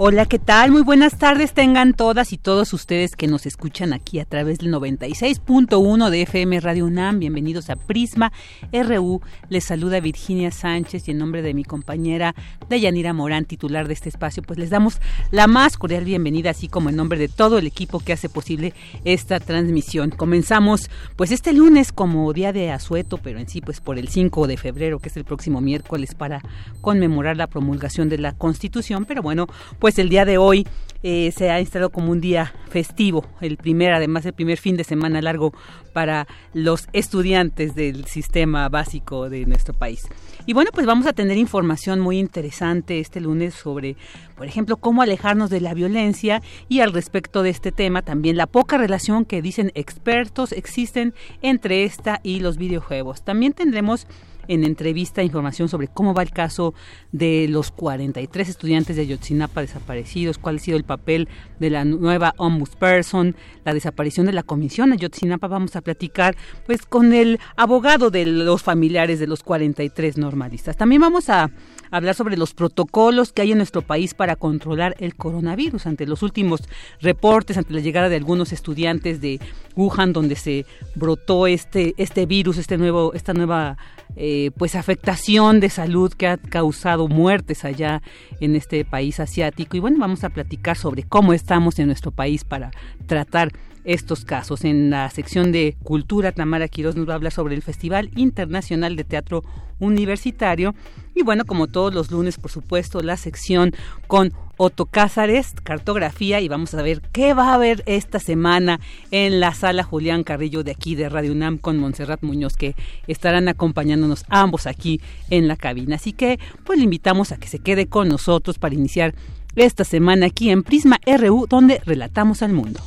[0.00, 0.70] Hola, ¿qué tal?
[0.70, 4.72] Muy buenas tardes tengan todas y todos ustedes que nos escuchan aquí a través del
[4.72, 7.18] 96.1 de FM Radio UNAM.
[7.18, 8.32] Bienvenidos a Prisma
[8.72, 9.20] RU.
[9.48, 12.36] Les saluda Virginia Sánchez y en nombre de mi compañera
[12.70, 15.00] Dayanira Morán, titular de este espacio, pues les damos
[15.32, 18.74] la más cordial bienvenida, así como en nombre de todo el equipo que hace posible
[19.04, 20.10] esta transmisión.
[20.10, 24.46] Comenzamos pues este lunes como día de asueto, pero en sí pues por el 5
[24.46, 26.40] de febrero, que es el próximo miércoles, para
[26.82, 29.04] conmemorar la promulgación de la Constitución.
[29.04, 29.48] Pero bueno,
[29.80, 30.66] pues pues el día de hoy
[31.02, 34.84] eh, se ha instalado como un día festivo, el primer, además el primer fin de
[34.84, 35.54] semana largo
[35.94, 40.06] para los estudiantes del sistema básico de nuestro país.
[40.44, 43.96] Y bueno, pues vamos a tener información muy interesante este lunes sobre,
[44.36, 48.46] por ejemplo, cómo alejarnos de la violencia y al respecto de este tema también la
[48.46, 53.24] poca relación que dicen expertos existen entre esta y los videojuegos.
[53.24, 54.06] También tendremos
[54.48, 56.74] en entrevista información sobre cómo va el caso
[57.12, 61.28] de los 43 estudiantes de Ayotzinapa desaparecidos, cuál ha sido el papel
[61.60, 65.46] de la nueva ombudsperson, la desaparición de la comisión Ayotzinapa.
[65.46, 70.76] Vamos a platicar pues con el abogado de los familiares de los 43 normalistas.
[70.76, 71.50] También vamos a
[71.90, 75.86] hablar sobre los protocolos que hay en nuestro país para controlar el coronavirus.
[75.86, 76.62] Ante los últimos
[77.00, 79.40] reportes, ante la llegada de algunos estudiantes de
[79.76, 83.76] Wuhan donde se brotó este este virus, este nuevo esta nueva
[84.16, 88.02] eh, pues afectación de salud que ha causado muertes allá
[88.40, 89.76] en este país asiático.
[89.76, 92.70] Y bueno vamos a platicar sobre cómo estamos en nuestro país para
[93.06, 93.52] tratar
[93.88, 94.64] estos casos.
[94.64, 98.96] En la sección de Cultura, Tamara Quiroz nos va a hablar sobre el Festival Internacional
[98.96, 99.42] de Teatro
[99.80, 100.74] Universitario.
[101.14, 103.72] Y bueno, como todos los lunes, por supuesto, la sección
[104.06, 108.78] con Otto Cázares, cartografía, y vamos a ver qué va a haber esta semana
[109.10, 112.76] en la sala Julián Carrillo de aquí de Radio UNAM con Montserrat Muñoz, que
[113.06, 115.00] estarán acompañándonos ambos aquí
[115.30, 115.96] en la cabina.
[115.96, 119.14] Así que, pues le invitamos a que se quede con nosotros para iniciar
[119.56, 122.80] esta semana aquí en Prisma RU, donde relatamos al mundo.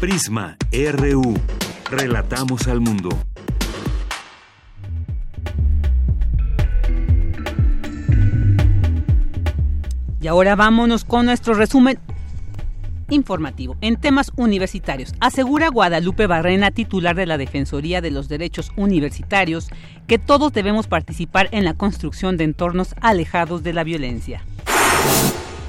[0.00, 0.56] Prisma
[0.92, 1.34] RU.
[1.90, 3.08] Relatamos al mundo.
[10.20, 11.98] Y ahora vámonos con nuestro resumen
[13.10, 15.14] informativo en temas universitarios.
[15.18, 19.68] Asegura Guadalupe Barrena, titular de la Defensoría de los Derechos Universitarios,
[20.06, 24.44] que todos debemos participar en la construcción de entornos alejados de la violencia.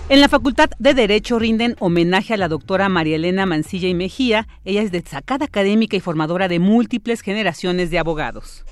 [0.09, 4.47] En la Facultad de Derecho rinden homenaje a la doctora María Elena Mancilla y Mejía.
[4.66, 8.66] Ella es destacada académica y formadora de múltiples generaciones de abogados.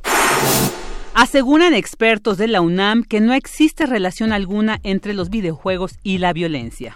[1.14, 6.34] Aseguran expertos de la UNAM que no existe relación alguna entre los videojuegos y la
[6.34, 6.96] violencia.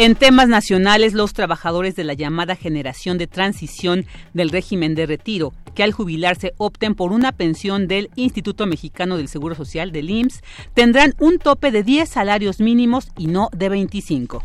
[0.00, 5.52] En temas nacionales, los trabajadores de la llamada generación de transición del régimen de retiro,
[5.74, 10.42] que al jubilarse opten por una pensión del Instituto Mexicano del Seguro Social, del IMSS,
[10.72, 14.44] tendrán un tope de 10 salarios mínimos y no de 25.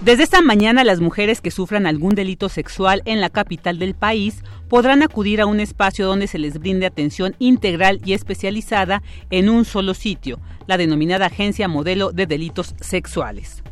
[0.00, 4.44] Desde esta mañana, las mujeres que sufran algún delito sexual en la capital del país
[4.68, 9.64] podrán acudir a un espacio donde se les brinde atención integral y especializada en un
[9.64, 10.38] solo sitio,
[10.68, 13.64] la denominada Agencia Modelo de Delitos Sexuales.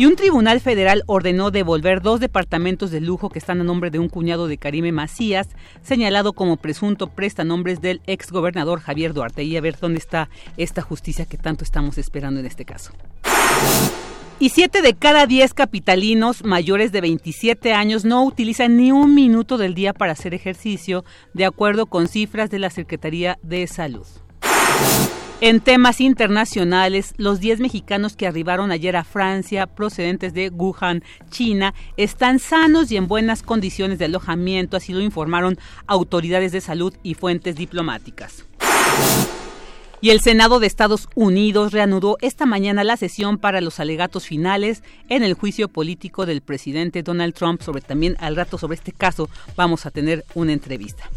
[0.00, 3.98] Y un tribunal federal ordenó devolver dos departamentos de lujo que están a nombre de
[3.98, 5.48] un cuñado de Karime Macías,
[5.82, 9.44] señalado como presunto prestanombres del exgobernador Javier Duarte.
[9.44, 12.92] Y a ver dónde está esta justicia que tanto estamos esperando en este caso.
[14.38, 19.58] Y siete de cada diez capitalinos mayores de 27 años no utilizan ni un minuto
[19.58, 21.04] del día para hacer ejercicio,
[21.34, 24.06] de acuerdo con cifras de la Secretaría de Salud.
[25.42, 31.72] En temas internacionales, los 10 mexicanos que arribaron ayer a Francia, procedentes de Wuhan, China,
[31.96, 37.14] están sanos y en buenas condiciones de alojamiento, así lo informaron autoridades de salud y
[37.14, 38.44] fuentes diplomáticas.
[40.02, 44.82] Y el Senado de Estados Unidos reanudó esta mañana la sesión para los alegatos finales
[45.08, 47.62] en el juicio político del presidente Donald Trump.
[47.62, 51.08] Sobre también al rato sobre este caso vamos a tener una entrevista.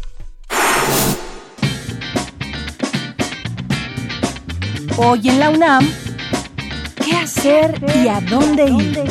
[4.96, 5.88] Hoy en la UNAM,
[7.04, 9.02] ¿qué hacer y a dónde ir?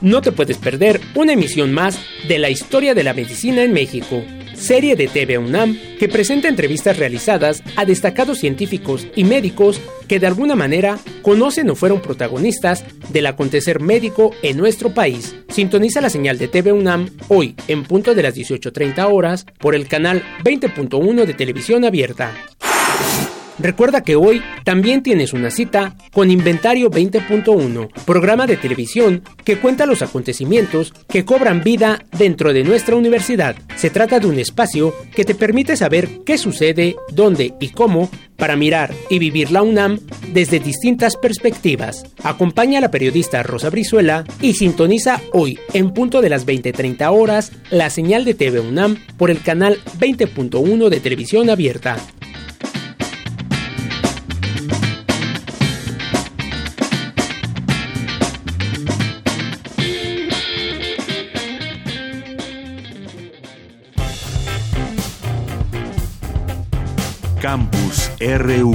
[0.00, 4.24] No te puedes perder una emisión más de la historia de la medicina en México
[4.60, 10.26] serie de TV UNAM que presenta entrevistas realizadas a destacados científicos y médicos que de
[10.26, 15.34] alguna manera conocen o fueron protagonistas del acontecer médico en nuestro país.
[15.48, 19.88] Sintoniza la señal de TV UNAM hoy en punto de las 18.30 horas por el
[19.88, 22.32] canal 20.1 de televisión abierta.
[23.62, 29.84] Recuerda que hoy también tienes una cita con Inventario 20.1, programa de televisión que cuenta
[29.84, 33.56] los acontecimientos que cobran vida dentro de nuestra universidad.
[33.76, 38.56] Se trata de un espacio que te permite saber qué sucede, dónde y cómo para
[38.56, 40.00] mirar y vivir la UNAM
[40.32, 42.04] desde distintas perspectivas.
[42.22, 47.52] Acompaña a la periodista Rosa Brizuela y sintoniza hoy en punto de las 20:30 horas
[47.68, 51.98] la señal de TV UNAM por el canal 20.1 de televisión abierta.
[67.40, 68.74] Campus RU.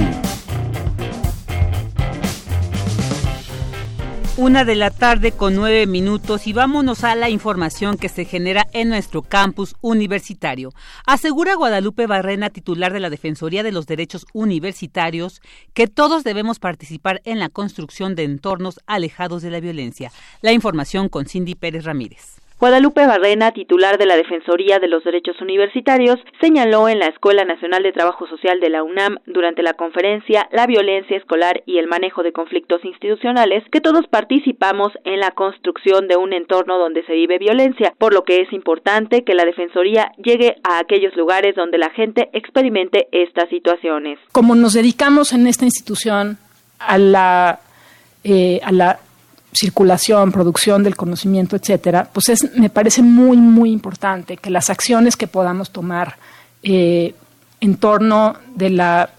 [4.36, 8.66] Una de la tarde con nueve minutos y vámonos a la información que se genera
[8.72, 10.72] en nuestro campus universitario.
[11.06, 15.42] Asegura Guadalupe Barrena, titular de la Defensoría de los Derechos Universitarios,
[15.72, 20.10] que todos debemos participar en la construcción de entornos alejados de la violencia.
[20.42, 22.40] La información con Cindy Pérez Ramírez.
[22.58, 27.82] Guadalupe Barrena, titular de la Defensoría de los Derechos Universitarios, señaló en la Escuela Nacional
[27.82, 32.22] de Trabajo Social de la UNAM durante la conferencia La violencia escolar y el manejo
[32.22, 37.36] de conflictos institucionales que todos participamos en la construcción de un entorno donde se vive
[37.36, 41.90] violencia, por lo que es importante que la Defensoría llegue a aquellos lugares donde la
[41.90, 44.18] gente experimente estas situaciones.
[44.32, 46.38] Como nos dedicamos en esta institución
[46.78, 47.60] a la,
[48.24, 48.98] eh, a la
[49.58, 55.16] circulación, producción del conocimiento, etcétera, pues es, me parece muy, muy importante que las acciones
[55.16, 56.16] que podamos tomar
[56.62, 57.14] eh,
[57.60, 59.10] en torno de la,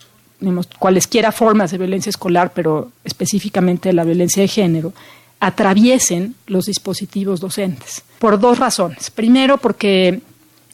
[0.80, 4.94] cualesquiera formas de violencia escolar, pero específicamente de la violencia de género,
[5.40, 8.04] atraviesen los dispositivos docentes.
[8.20, 9.12] Por dos razones.
[9.12, 10.22] Primero, porque,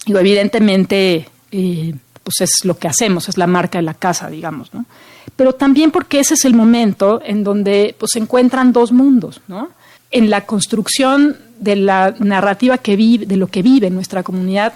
[0.06, 4.73] digo, evidentemente, eh, pues es lo que hacemos, es la marca de la casa, digamos,
[4.73, 4.85] ¿no?
[5.35, 9.69] pero también porque ese es el momento en donde pues, se encuentran dos mundos, ¿no?
[10.11, 14.73] En la construcción de la narrativa que vive, de lo que vive nuestra comunidad,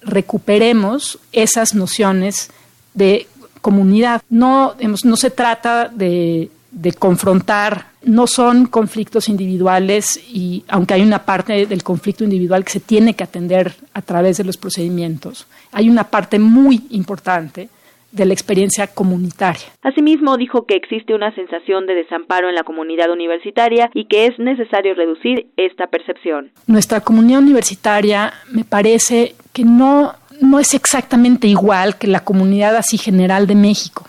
[0.00, 2.50] recuperemos esas nociones
[2.94, 3.26] de
[3.60, 4.22] comunidad.
[4.30, 4.74] No,
[5.04, 11.66] no se trata de, de confrontar, no son conflictos individuales y aunque hay una parte
[11.66, 16.04] del conflicto individual que se tiene que atender a través de los procedimientos, hay una
[16.04, 17.68] parte muy importante
[18.12, 19.66] de la experiencia comunitaria.
[19.82, 24.38] Asimismo, dijo que existe una sensación de desamparo en la comunidad universitaria y que es
[24.38, 26.50] necesario reducir esta percepción.
[26.66, 32.96] Nuestra comunidad universitaria me parece que no, no es exactamente igual que la comunidad así
[32.96, 34.06] general de México.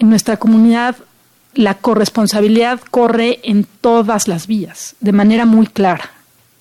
[0.00, 0.96] En nuestra comunidad
[1.54, 6.10] la corresponsabilidad corre en todas las vías, de manera muy clara.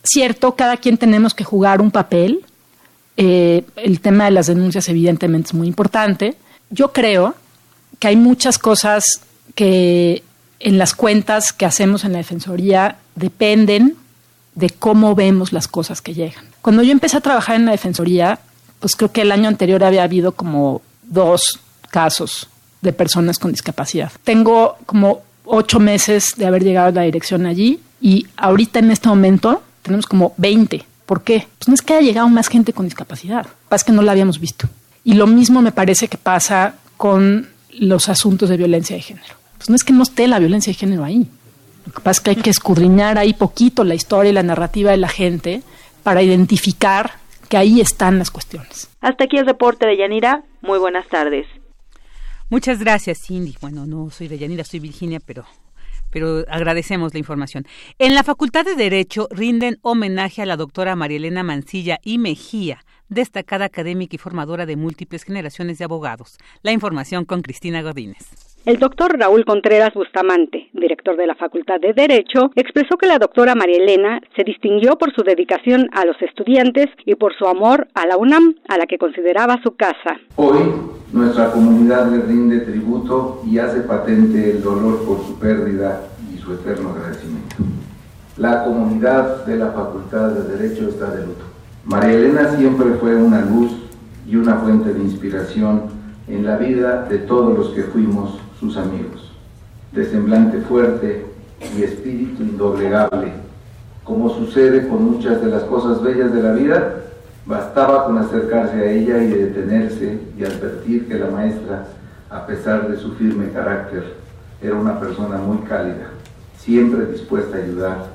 [0.03, 2.45] Cierto, cada quien tenemos que jugar un papel.
[3.17, 6.37] Eh, el tema de las denuncias evidentemente es muy importante,
[6.69, 7.35] yo creo
[7.99, 9.03] que hay muchas cosas
[9.55, 10.23] que
[10.59, 13.97] en las cuentas que hacemos en la Defensoría dependen
[14.55, 16.45] de cómo vemos las cosas que llegan.
[16.61, 18.39] Cuando yo empecé a trabajar en la Defensoría,
[18.79, 22.47] pues creo que el año anterior había habido como dos casos
[22.81, 24.11] de personas con discapacidad.
[24.23, 29.09] Tengo como ocho meses de haber llegado a la dirección allí y ahorita en este
[29.09, 30.85] momento tenemos como 20.
[31.05, 31.47] ¿Por qué?
[31.57, 34.39] Pues no es que haya llegado más gente con discapacidad, es que no la habíamos
[34.39, 34.67] visto.
[35.03, 39.35] Y lo mismo me parece que pasa con los asuntos de violencia de género.
[39.57, 41.27] Pues no es que no esté la violencia de género ahí.
[41.85, 44.91] Lo que pasa es que hay que escudriñar ahí poquito la historia y la narrativa
[44.91, 45.63] de la gente
[46.03, 47.13] para identificar
[47.49, 48.89] que ahí están las cuestiones.
[49.01, 50.43] Hasta aquí el reporte de Yanira.
[50.61, 51.47] Muy buenas tardes.
[52.49, 53.55] Muchas gracias, Cindy.
[53.61, 55.45] Bueno, no soy de Yanira, soy Virginia, pero
[56.09, 57.67] pero agradecemos la información.
[57.99, 63.65] En la Facultad de Derecho rinden homenaje a la doctora Marielena Mancilla y Mejía, destacada
[63.65, 66.37] académica y formadora de múltiples generaciones de abogados.
[66.63, 68.48] La información con Cristina Godínez.
[68.65, 73.55] El doctor Raúl Contreras Bustamante, director de la Facultad de Derecho, expresó que la doctora
[73.55, 78.05] María Elena se distinguió por su dedicación a los estudiantes y por su amor a
[78.05, 80.19] la UNAM, a la que consideraba su casa.
[80.35, 80.59] Hoy,
[81.13, 86.53] nuestra comunidad le rinde tributo y hace patente el dolor por su pérdida y su
[86.53, 87.55] eterno agradecimiento.
[88.37, 91.45] La comunidad de la Facultad de Derecho está de luto.
[91.85, 93.71] María Elena siempre fue una luz
[94.27, 95.83] y una fuente de inspiración
[96.27, 99.31] en la vida de todos los que fuimos sus amigos,
[99.93, 101.25] de semblante fuerte
[101.77, 103.31] y espíritu indoblegable.
[104.03, 106.95] Como sucede con muchas de las cosas bellas de la vida,
[107.45, 111.87] bastaba con acercarse a ella y detenerse y advertir que la maestra,
[112.29, 114.15] a pesar de su firme carácter,
[114.61, 116.09] era una persona muy cálida,
[116.57, 118.07] siempre dispuesta a ayudar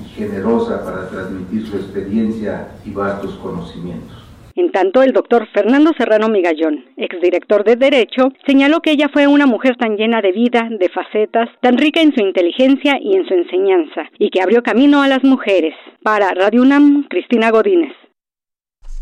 [0.00, 4.19] y generosa para transmitir su experiencia y vastos conocimientos.
[4.54, 9.46] En tanto, el doctor Fernando Serrano Migallón, exdirector de Derecho, señaló que ella fue una
[9.46, 13.34] mujer tan llena de vida, de facetas, tan rica en su inteligencia y en su
[13.34, 15.74] enseñanza, y que abrió camino a las mujeres.
[16.02, 17.92] Para Radio UNAM, Cristina Godínez.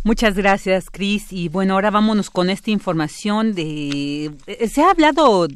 [0.05, 1.33] Muchas gracias, Cris.
[1.33, 4.31] Y bueno, ahora vámonos con esta información de...
[4.47, 5.49] Eh, se ha hablado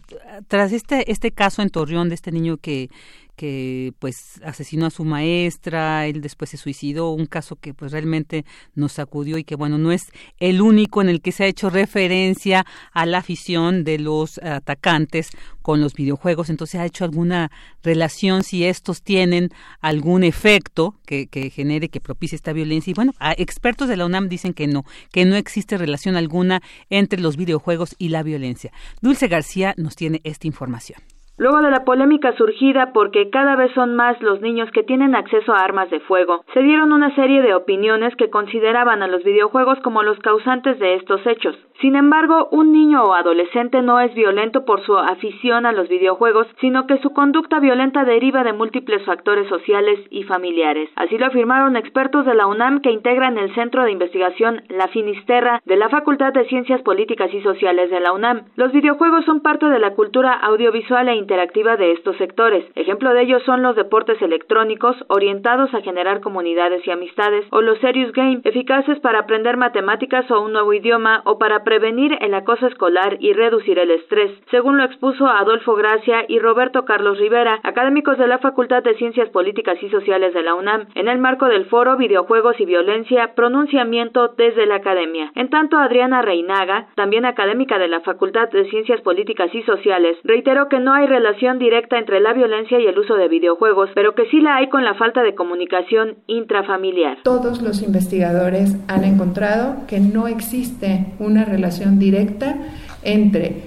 [0.48, 2.88] tras este, este caso en Torreón de este niño que
[3.36, 8.44] que pues asesinó a su maestra, él después se suicidó, un caso que pues realmente
[8.74, 10.02] nos sacudió y que bueno, no es
[10.38, 15.30] el único en el que se ha hecho referencia a la afición de los atacantes
[15.62, 17.50] con los videojuegos, entonces ha hecho alguna
[17.82, 23.12] relación si estos tienen algún efecto que, que genere, que propicie esta violencia y bueno,
[23.36, 27.94] expertos de la UNAM dicen que no, que no existe relación alguna entre los videojuegos
[27.98, 28.72] y la violencia.
[29.00, 31.00] Dulce García nos tiene esta información.
[31.42, 35.52] Luego de la polémica surgida porque cada vez son más los niños que tienen acceso
[35.52, 39.80] a armas de fuego, se dieron una serie de opiniones que consideraban a los videojuegos
[39.80, 41.56] como los causantes de estos hechos.
[41.80, 46.46] Sin embargo, un niño o adolescente no es violento por su afición a los videojuegos,
[46.60, 50.90] sino que su conducta violenta deriva de múltiples factores sociales y familiares.
[50.94, 55.60] Así lo afirmaron expertos de la UNAM que integran el Centro de Investigación La Finisterra
[55.64, 58.44] de la Facultad de Ciencias Políticas y Sociales de la UNAM.
[58.54, 62.62] Los videojuegos son parte de la cultura audiovisual e interactiva de estos sectores.
[62.74, 67.78] Ejemplo de ellos son los deportes electrónicos orientados a generar comunidades y amistades o los
[67.78, 72.66] serious game eficaces para aprender matemáticas o un nuevo idioma o para prevenir el acoso
[72.66, 78.18] escolar y reducir el estrés, según lo expuso Adolfo Gracia y Roberto Carlos Rivera, académicos
[78.18, 81.64] de la Facultad de Ciencias Políticas y Sociales de la UNAM, en el marco del
[81.64, 85.32] foro Videojuegos y Violencia, pronunciamiento desde la academia.
[85.34, 90.68] En tanto, Adriana Reinaga, también académica de la Facultad de Ciencias Políticas y Sociales, reiteró
[90.68, 91.21] que no hay relación
[91.58, 94.84] directa entre la violencia y el uso de videojuegos, pero que sí la hay con
[94.84, 97.18] la falta de comunicación intrafamiliar.
[97.22, 102.56] Todos los investigadores han encontrado que no existe una relación relación directa
[103.04, 103.62] entre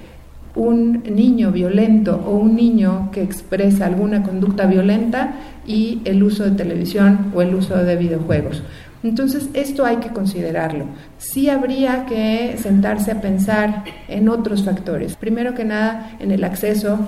[0.53, 5.35] un niño violento o un niño que expresa alguna conducta violenta
[5.65, 8.63] y el uso de televisión o el uso de videojuegos.
[9.03, 10.85] Entonces, esto hay que considerarlo.
[11.17, 15.15] Sí habría que sentarse a pensar en otros factores.
[15.15, 16.99] Primero que nada, en el acceso,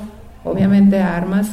[0.50, 1.48] obviamente, armas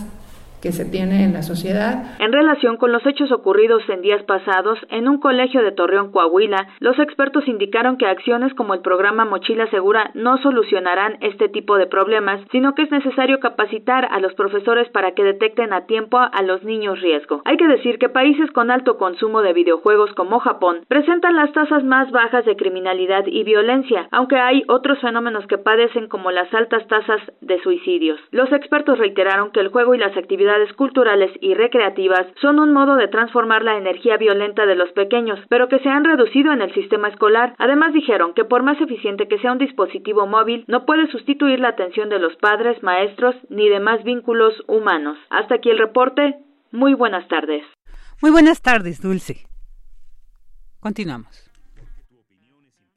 [0.65, 2.17] que se tiene en la sociedad.
[2.19, 6.69] En relación con los hechos ocurridos en días pasados en un colegio de Torreón, Coahuila,
[6.81, 11.87] los expertos indicaron que acciones como el programa Mochila Segura no solucionarán este tipo de
[11.87, 16.43] problemas, sino que es necesario capacitar a los profesores para que detecten a tiempo a
[16.43, 17.43] los niños riesgo.
[17.45, 21.85] Hay que decir que países con alto consumo de videojuegos como Japón presentan las tasas
[21.85, 26.89] más bajas de criminalidad y violencia, aunque hay otros fenómenos que padecen como las altas
[26.89, 28.19] tasas de suicidios.
[28.31, 32.97] Los expertos reiteraron que el juego y las actividades culturales y recreativas son un modo
[32.97, 36.73] de transformar la energía violenta de los pequeños, pero que se han reducido en el
[36.75, 37.55] sistema escolar.
[37.59, 41.69] Además dijeron que por más eficiente que sea un dispositivo móvil, no puede sustituir la
[41.69, 45.19] atención de los padres, maestros ni demás vínculos humanos.
[45.31, 46.37] Hasta aquí el reporte.
[46.73, 47.65] Muy buenas tardes.
[48.21, 49.47] Muy buenas tardes, Dulce.
[50.81, 51.44] Continuamos.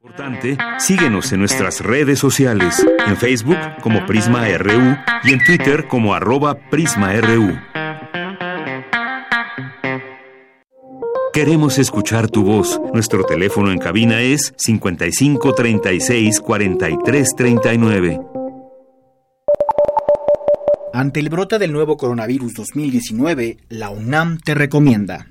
[0.08, 6.14] Importante, síguenos en nuestras redes sociales, en Facebook como Prisma RU y en Twitter como
[6.14, 7.54] arroba PrismaRU.
[11.34, 12.80] Queremos escuchar tu voz.
[12.94, 18.20] Nuestro teléfono en cabina es 55 36 43 39.
[20.94, 25.28] Ante el brote del nuevo coronavirus 2019, la UNAM te recomienda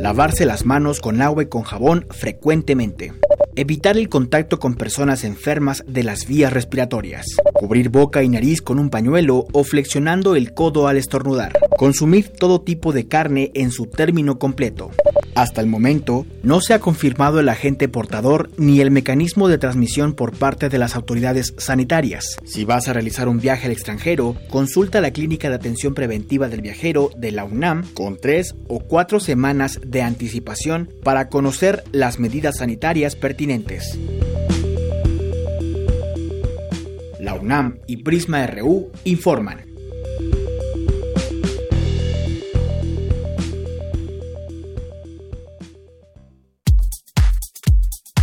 [0.00, 3.12] Lavarse las manos con agua y con jabón frecuentemente.
[3.54, 7.26] Evitar el contacto con personas enfermas de las vías respiratorias.
[7.52, 11.52] Cubrir boca y nariz con un pañuelo o flexionando el codo al estornudar.
[11.76, 14.90] Consumir todo tipo de carne en su término completo.
[15.40, 20.12] Hasta el momento, no se ha confirmado el agente portador ni el mecanismo de transmisión
[20.12, 22.36] por parte de las autoridades sanitarias.
[22.44, 26.60] Si vas a realizar un viaje al extranjero, consulta la Clínica de Atención Preventiva del
[26.60, 32.58] Viajero de la UNAM con tres o cuatro semanas de anticipación para conocer las medidas
[32.58, 33.98] sanitarias pertinentes.
[37.18, 39.69] La UNAM y Prisma RU informan.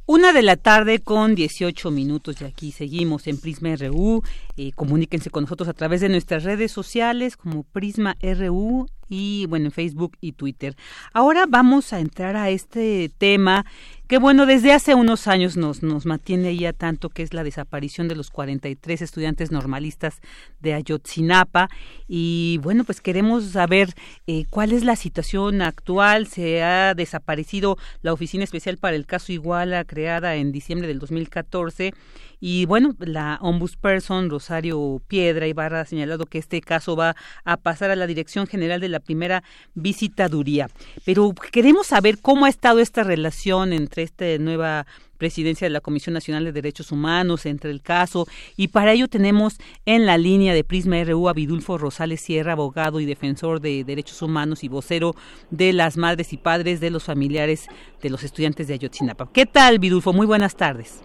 [0.05, 4.21] Una de la tarde con 18 minutos y aquí seguimos en Prisma RU.
[4.57, 9.67] Eh, comuníquense con nosotros a través de nuestras redes sociales como Prisma RU y bueno,
[9.67, 10.75] en Facebook y Twitter.
[11.13, 13.65] Ahora vamos a entrar a este tema
[14.11, 18.09] que bueno, desde hace unos años nos, nos mantiene ya tanto, que es la desaparición
[18.09, 20.19] de los 43 estudiantes normalistas
[20.59, 21.69] de Ayotzinapa.
[22.09, 23.93] Y bueno, pues queremos saber
[24.27, 26.27] eh, cuál es la situación actual.
[26.27, 31.93] Se ha desaparecido la Oficina Especial para el Caso Iguala, creada en diciembre del 2014
[32.41, 37.91] y bueno, la ombudsperson Rosario Piedra Ibarra ha señalado que este caso va a pasar
[37.91, 39.43] a la Dirección General de la Primera
[39.75, 40.67] Visitaduría.
[41.05, 44.87] Pero queremos saber cómo ha estado esta relación entre esta nueva
[45.19, 49.57] presidencia de la Comisión Nacional de Derechos Humanos, entre el caso, y para ello tenemos
[49.85, 54.19] en la línea de Prisma RU a Vidulfo Rosales Sierra, abogado y defensor de derechos
[54.23, 55.15] humanos y vocero
[55.51, 57.67] de las madres y padres de los familiares
[58.01, 59.29] de los estudiantes de Ayotzinapa.
[59.31, 60.11] ¿Qué tal, Vidulfo?
[60.11, 61.03] Muy buenas tardes.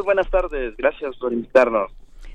[0.00, 0.76] Buenas tardes.
[0.76, 1.90] Gracias por invitarnos.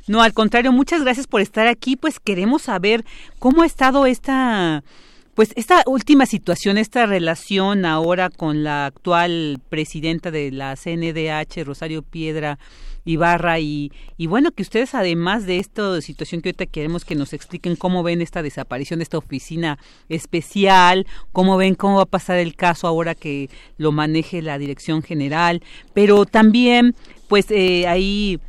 [0.08, 1.96] No, al contrario, muchas gracias por estar aquí.
[1.96, 3.04] Pues queremos saber
[3.40, 4.84] cómo ha estado esta
[5.38, 12.02] pues esta última situación, esta relación ahora con la actual presidenta de la CNDH, Rosario
[12.02, 12.58] Piedra
[13.06, 17.34] Ibarra, y, y bueno, que ustedes además de esta situación que ahorita queremos que nos
[17.34, 19.78] expliquen cómo ven esta desaparición de esta oficina
[20.10, 25.04] especial, cómo ven cómo va a pasar el caso ahora que lo maneje la Dirección
[25.04, 25.62] General,
[25.94, 26.96] pero también
[27.28, 28.40] pues eh, ahí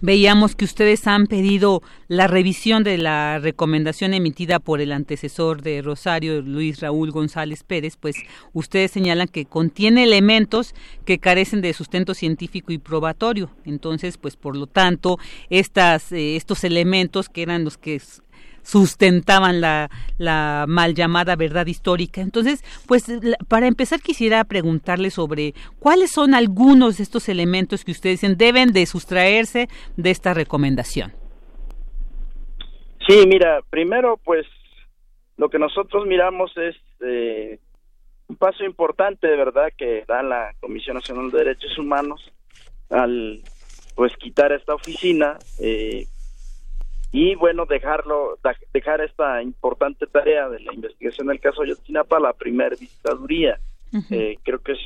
[0.00, 5.82] veíamos que ustedes han pedido la revisión de la recomendación emitida por el antecesor de
[5.82, 8.16] Rosario, Luis Raúl González Pérez, pues
[8.52, 13.50] ustedes señalan que contiene elementos que carecen de sustento científico y probatorio.
[13.64, 15.18] Entonces, pues por lo tanto,
[15.50, 18.00] estas, eh, estos elementos que eran los que
[18.66, 22.20] sustentaban la, la mal llamada verdad histórica.
[22.20, 23.06] Entonces, pues
[23.48, 28.72] para empezar quisiera preguntarle sobre cuáles son algunos de estos elementos que ustedes dicen deben
[28.72, 31.12] de sustraerse de esta recomendación.
[33.06, 34.46] Sí, mira, primero pues
[35.36, 36.74] lo que nosotros miramos es
[37.06, 37.60] eh,
[38.26, 42.20] un paso importante de verdad que da la Comisión Nacional de Derechos Humanos
[42.90, 43.42] al
[43.94, 46.06] pues quitar esta oficina eh,
[47.12, 48.38] y bueno dejarlo
[48.72, 53.58] dejar esta importante tarea de la investigación del caso Ayotzinapa a la primera visitaduría
[54.10, 54.80] eh, creo que es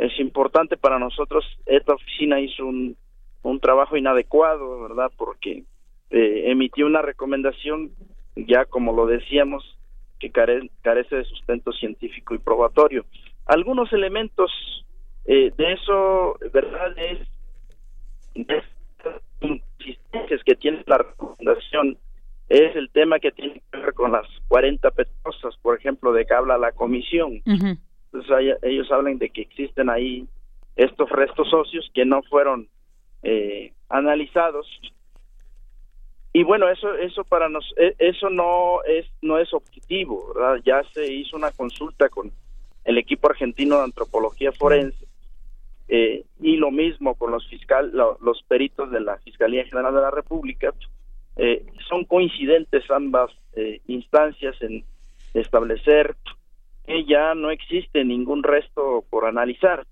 [0.00, 1.44] es importante para nosotros.
[1.66, 2.96] Esta oficina hizo un,
[3.42, 5.64] un trabajo inadecuado verdad porque
[6.10, 7.90] eh, emitió una recomendación
[8.34, 9.76] ya como lo decíamos
[10.18, 13.04] que carece de sustento científico y probatorio.
[13.46, 14.50] Algunos elementos
[15.26, 17.18] eh, de eso verdad es,
[18.34, 18.64] es
[20.44, 21.98] que tiene la recomendación
[22.48, 26.34] es el tema que tiene que ver con las 40 petrosas, por ejemplo, de que
[26.34, 27.40] habla la comisión.
[27.46, 30.26] Entonces ellos hablan de que existen ahí
[30.74, 32.68] estos restos óseos que no fueron
[33.22, 34.66] eh, analizados
[36.32, 40.62] y bueno eso eso para nos e, eso no es no es objetivo ¿verdad?
[40.64, 42.32] ya se hizo una consulta con
[42.84, 45.06] el equipo argentino de antropología forense
[45.92, 50.12] eh, y lo mismo con los fiscal los peritos de la fiscalía general de la
[50.12, 50.72] república
[51.34, 54.84] eh, son coincidentes ambas eh, instancias en
[55.34, 56.14] establecer
[56.86, 59.84] que ya no existe ningún resto por analizar.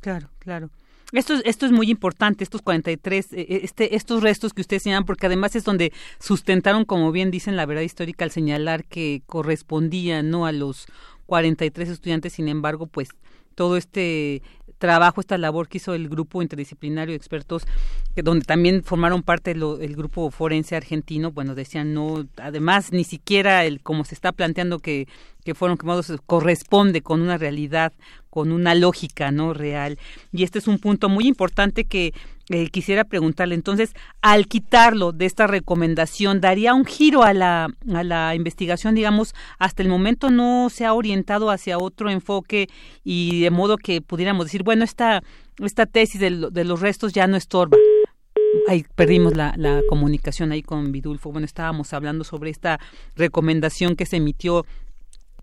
[0.00, 0.68] Claro claro.
[1.12, 5.56] Esto, esto es muy importante, estos 43, este, estos restos que ustedes señalan, porque además
[5.56, 10.52] es donde sustentaron, como bien dicen, la verdad histórica al señalar que correspondía no a
[10.52, 10.86] los
[11.26, 13.08] 43 estudiantes, sin embargo, pues
[13.54, 14.42] todo este
[14.78, 17.66] trabajo, esta labor que hizo el grupo interdisciplinario de expertos,
[18.14, 23.64] que donde también formaron parte el grupo forense argentino, bueno, decían no, además ni siquiera
[23.66, 25.06] el como se está planteando que
[25.44, 27.92] que fueron quemados corresponde con una realidad,
[28.28, 29.98] con una lógica no real.
[30.32, 32.12] Y este es un punto muy importante que
[32.48, 33.54] eh, quisiera preguntarle.
[33.54, 38.94] Entonces, al quitarlo de esta recomendación, ¿daría un giro a la, a la investigación?
[38.94, 42.68] Digamos, hasta el momento no se ha orientado hacia otro enfoque
[43.04, 45.22] y de modo que pudiéramos decir, bueno, esta,
[45.58, 47.76] esta tesis de, de los restos ya no estorba
[48.68, 51.32] ahí perdimos la, la comunicación ahí con Vidulfo.
[51.32, 52.80] Bueno, estábamos hablando sobre esta
[53.16, 54.64] recomendación que se emitió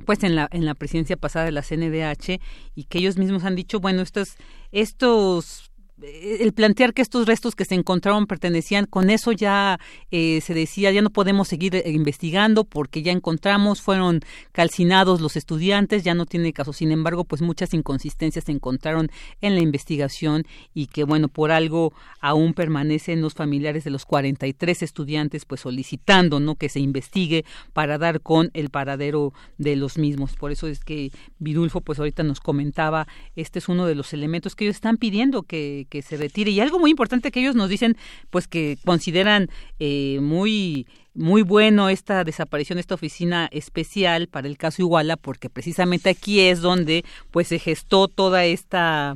[0.05, 2.39] pues en la en la presidencia pasada de la CNDH
[2.75, 4.35] y que ellos mismos han dicho, bueno, estos
[4.71, 5.66] estos
[6.01, 9.79] el plantear que estos restos que se encontraron pertenecían, con eso ya
[10.11, 15.35] eh, se decía, ya no podemos seguir eh, investigando porque ya encontramos, fueron calcinados los
[15.35, 16.71] estudiantes, ya no tiene caso.
[16.71, 19.09] Sin embargo, pues muchas inconsistencias se encontraron
[19.41, 24.83] en la investigación y que, bueno, por algo aún permanecen los familiares de los 43
[24.83, 30.35] estudiantes, pues solicitando, ¿no?, que se investigue para dar con el paradero de los mismos.
[30.35, 34.55] Por eso es que Vidulfo, pues ahorita nos comentaba, este es uno de los elementos
[34.55, 36.51] que ellos están pidiendo que que se retire.
[36.51, 37.97] Y algo muy importante que ellos nos dicen,
[38.29, 44.55] pues que consideran eh, muy muy bueno esta desaparición de esta oficina especial para el
[44.55, 49.15] caso Iguala porque precisamente aquí es donde pues se gestó toda esta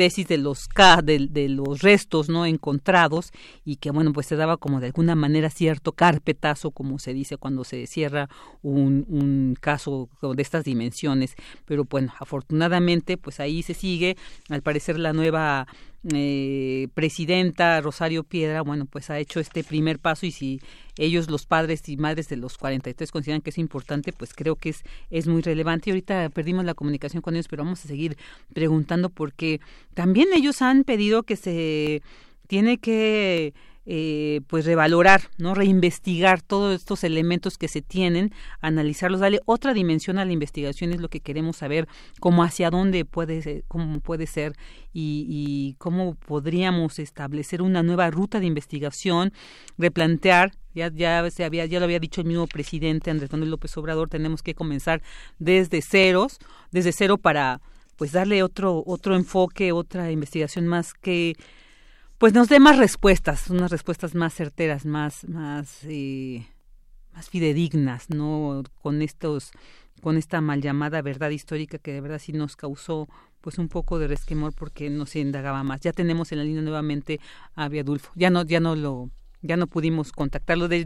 [0.00, 0.66] tesis de los
[1.04, 3.32] de, de, los restos no encontrados
[3.66, 7.36] y que bueno pues se daba como de alguna manera cierto carpetazo como se dice
[7.36, 8.30] cuando se cierra
[8.62, 11.34] un, un caso de estas dimensiones.
[11.66, 14.16] Pero bueno afortunadamente pues ahí se sigue.
[14.48, 15.66] Al parecer la nueva
[16.14, 20.60] eh, presidenta Rosario Piedra, bueno, pues ha hecho este primer paso y si
[20.96, 24.70] ellos, los padres y madres de los 43, consideran que es importante, pues creo que
[24.70, 25.90] es, es muy relevante.
[25.90, 28.16] Y ahorita perdimos la comunicación con ellos, pero vamos a seguir
[28.52, 29.60] preguntando porque
[29.94, 32.02] también ellos han pedido que se
[32.46, 33.54] tiene que
[33.86, 40.18] eh, pues revalorar, no reinvestigar todos estos elementos que se tienen, analizarlos, darle otra dimensión
[40.18, 41.88] a la investigación es lo que queremos saber,
[42.20, 44.54] cómo hacia dónde puede ser, cómo puede ser
[44.92, 49.32] y, y cómo podríamos establecer una nueva ruta de investigación,
[49.78, 53.76] replantear ya ya se había ya lo había dicho el mismo presidente Andrés Manuel López
[53.76, 55.02] Obrador tenemos que comenzar
[55.38, 56.38] desde ceros
[56.70, 57.60] desde cero para
[57.96, 61.34] pues darle otro otro enfoque otra investigación más que
[62.20, 66.46] pues nos dé más respuestas, unas respuestas más certeras, más, más, eh,
[67.14, 69.52] más fidedignas, no con estos,
[70.02, 73.08] con esta mal llamada verdad histórica que de verdad sí nos causó
[73.40, 75.80] pues un poco de resquemor porque no se indagaba más.
[75.80, 77.20] Ya tenemos en la línea nuevamente
[77.54, 78.12] a Viadulfo.
[78.16, 79.08] Ya no, ya no lo
[79.42, 80.68] ya no pudimos contactarlo.
[80.68, 80.80] De,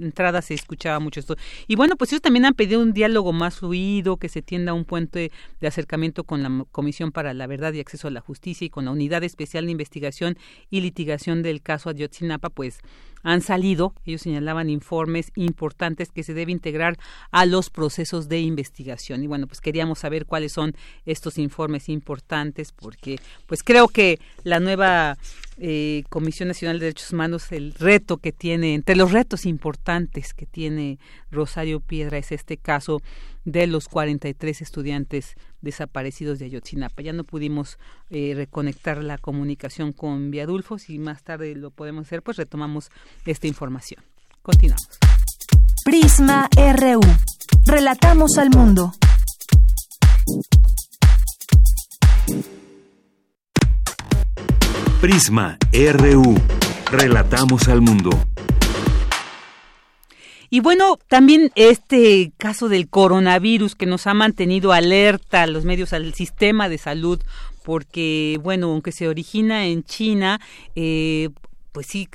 [0.00, 1.36] entrada se escuchaba mucho esto.
[1.66, 4.84] Y bueno, pues ellos también han pedido un diálogo más fluido, que se tienda un
[4.84, 8.70] puente de acercamiento con la Comisión para la Verdad y Acceso a la Justicia y
[8.70, 10.38] con la Unidad Especial de Investigación
[10.70, 12.80] y Litigación del caso Ayotzinapa, pues
[13.26, 16.96] han salido, ellos señalaban informes importantes que se debe integrar
[17.32, 19.24] a los procesos de investigación.
[19.24, 24.60] Y bueno, pues queríamos saber cuáles son estos informes importantes, porque pues creo que la
[24.60, 25.18] nueva
[25.58, 30.46] eh, Comisión Nacional de Derechos Humanos, el reto que tiene, entre los retos importantes que
[30.46, 31.00] tiene
[31.32, 33.02] Rosario Piedra es este caso
[33.46, 37.00] de los 43 estudiantes desaparecidos de Ayotzinapa.
[37.00, 37.78] Ya no pudimos
[38.10, 42.90] eh, reconectar la comunicación con Viadulfo, si más tarde lo podemos hacer, pues retomamos
[43.24, 44.04] esta información.
[44.42, 44.98] Continuamos.
[45.84, 47.00] Prisma RU.
[47.64, 48.92] Relatamos al mundo.
[55.00, 56.34] Prisma RU.
[56.90, 58.10] Relatamos al mundo.
[60.50, 65.92] Y bueno, también este caso del coronavirus que nos ha mantenido alerta a los medios,
[65.92, 67.20] al sistema de salud,
[67.64, 70.40] porque, bueno, aunque se origina en China,
[70.76, 71.30] eh,
[71.72, 72.08] pues sí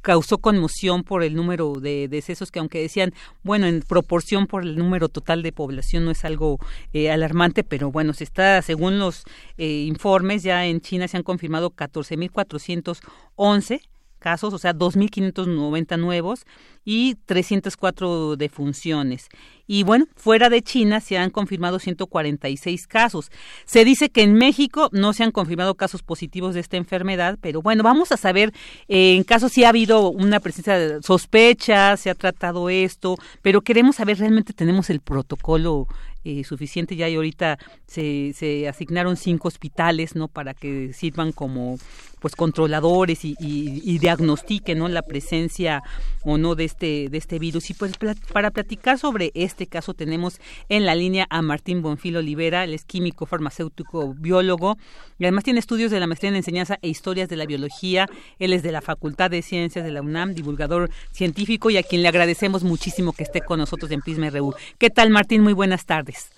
[0.00, 4.76] causó conmoción por el número de decesos que aunque decían bueno en proporción por el
[4.76, 6.58] número total de población no es algo
[6.94, 9.24] eh, alarmante pero bueno se está según los
[9.58, 13.82] eh, informes ya en China se han confirmado 14.411
[14.22, 16.46] casos, o sea, 2.590 nuevos
[16.84, 19.28] y 304 defunciones.
[19.66, 23.30] Y bueno, fuera de China se han confirmado 146 casos.
[23.64, 27.62] Se dice que en México no se han confirmado casos positivos de esta enfermedad, pero
[27.62, 28.52] bueno, vamos a saber
[28.88, 33.62] eh, en caso si ha habido una presencia de sospecha, se ha tratado esto, pero
[33.62, 35.88] queremos saber realmente tenemos el protocolo
[36.24, 41.78] eh, suficiente ya y ahorita se, se asignaron cinco hospitales no para que sirvan como
[42.22, 45.82] pues controladores y, y, diagnostiquen no la presencia
[46.24, 47.92] o no de este de este virus y pues
[48.32, 52.84] para platicar sobre este caso tenemos en la línea a Martín Bonfil Olivera, él es
[52.84, 54.76] químico, farmacéutico, biólogo
[55.18, 58.06] y además tiene estudios de la maestría en enseñanza e historias de la biología.
[58.38, 62.02] Él es de la Facultad de Ciencias de la UNAM, divulgador científico y a quien
[62.02, 64.54] le agradecemos muchísimo que esté con nosotros en Prisma RU.
[64.78, 65.42] ¿Qué tal, Martín?
[65.42, 66.30] Muy buenas tardes.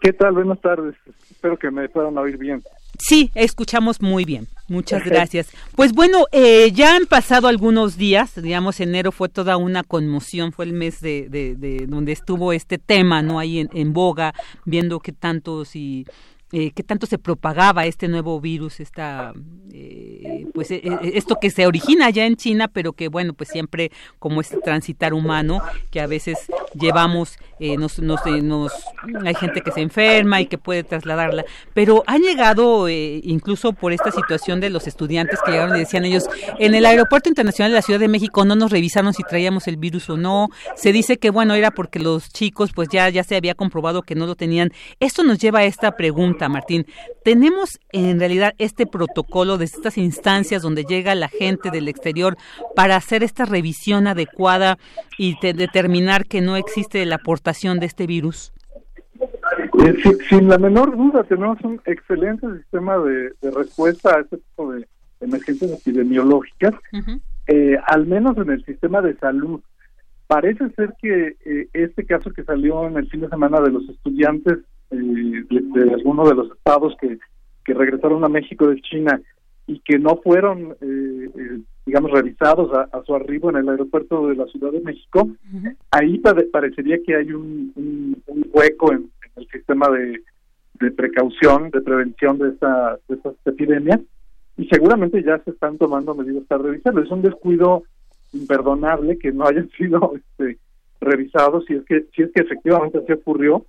[0.00, 0.32] ¿Qué tal?
[0.32, 0.94] Buenas tardes.
[1.30, 2.62] Espero que me puedan oír bien.
[2.98, 4.48] Sí, escuchamos muy bien.
[4.68, 5.48] Muchas gracias.
[5.76, 10.64] Pues bueno, eh, ya han pasado algunos días, digamos, enero fue toda una conmoción, fue
[10.64, 13.38] el mes de, de, donde estuvo este tema, ¿no?
[13.38, 16.06] Ahí en, en boga, viendo qué tantos y
[16.52, 19.32] eh, qué tanto se propagaba este nuevo virus, esta,
[19.72, 23.48] eh, pues eh, eh, esto que se origina ya en China, pero que bueno, pues
[23.48, 26.38] siempre como este transitar humano, que a veces
[26.78, 27.38] llevamos,
[27.78, 28.72] nos, nos, nos,
[29.24, 34.10] hay gente que se enferma y que puede trasladarla, pero han llegado incluso por esta
[34.10, 37.82] situación de los estudiantes que llegaron y decían ellos, en el aeropuerto internacional de la
[37.82, 41.30] Ciudad de México no nos revisaron si traíamos el virus o no, se dice que
[41.30, 44.72] bueno, era porque los chicos pues ya, ya se había comprobado que no lo tenían.
[45.00, 46.86] Esto nos lleva a esta pregunta Martín.
[47.24, 52.36] ¿Tenemos en realidad este protocolo de estas instancias donde llega la gente del exterior
[52.74, 54.78] para hacer esta revisión adecuada
[55.18, 58.52] y determinar que no existe la aportación de este virus?
[59.84, 64.86] Eh, sin, la menor duda, tenemos un excelente sistema de, respuesta a este tipo de
[65.20, 66.74] emergencias epidemiológicas,
[67.46, 69.60] eh, al menos en el sistema de salud.
[70.26, 73.88] Parece ser que eh, este caso que salió en el fin de semana de los
[73.88, 74.58] estudiantes
[74.92, 77.18] eh, de, algunos de los estados que,
[77.64, 79.20] que regresaron a México de China
[79.66, 84.36] y que no fueron, eh, eh, digamos, revisados a, su arribo en el aeropuerto de
[84.36, 85.28] la Ciudad de México,
[85.90, 90.22] ahí parecería que hay un, un, hueco en, el sistema de,
[90.80, 94.00] de, precaución, de prevención de esta, de esta epidemia,
[94.58, 97.02] y seguramente ya se están tomando medidas para revisarlo.
[97.02, 97.84] Es un descuido
[98.32, 100.58] imperdonable que no hayan sido este,
[101.00, 103.64] revisados si es que si es que efectivamente así ocurrió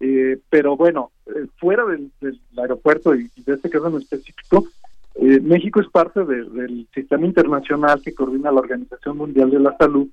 [0.00, 2.10] eh, pero bueno, eh, fuera del,
[2.56, 4.66] aeropuerto y, de este caso en específico,
[5.14, 10.08] eh, México es parte del sistema internacional que coordina la Organización Mundial de la Salud,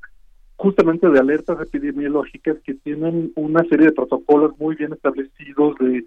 [0.55, 6.05] justamente de alertas epidemiológicas que tienen una serie de protocolos muy bien establecidos de,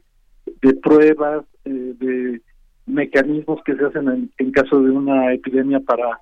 [0.63, 2.41] de pruebas, de
[2.87, 6.19] mecanismos que se hacen en, en, caso de una epidemia para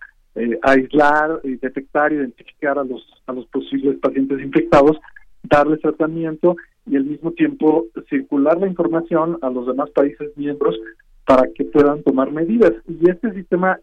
[0.62, 4.98] aislar, y detectar, identificar a los a los posibles pacientes infectados,
[5.44, 10.76] darles tratamiento y al mismo tiempo circular la información a los demás países miembros
[11.26, 12.72] para que puedan tomar medidas.
[12.86, 13.78] Y este sistema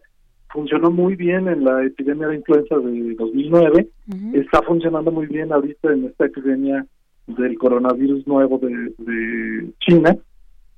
[0.50, 3.88] funcionó muy bien en la epidemia de influenza de 2009,
[4.34, 6.86] está funcionando muy bien ahorita en esta epidemia
[7.26, 10.16] del coronavirus nuevo de, China,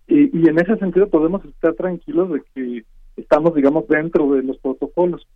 [0.07, 2.85] y, y en ese sentido podemos estar tranquilos de que
[3.17, 5.27] estamos, digamos, dentro de los protocolos.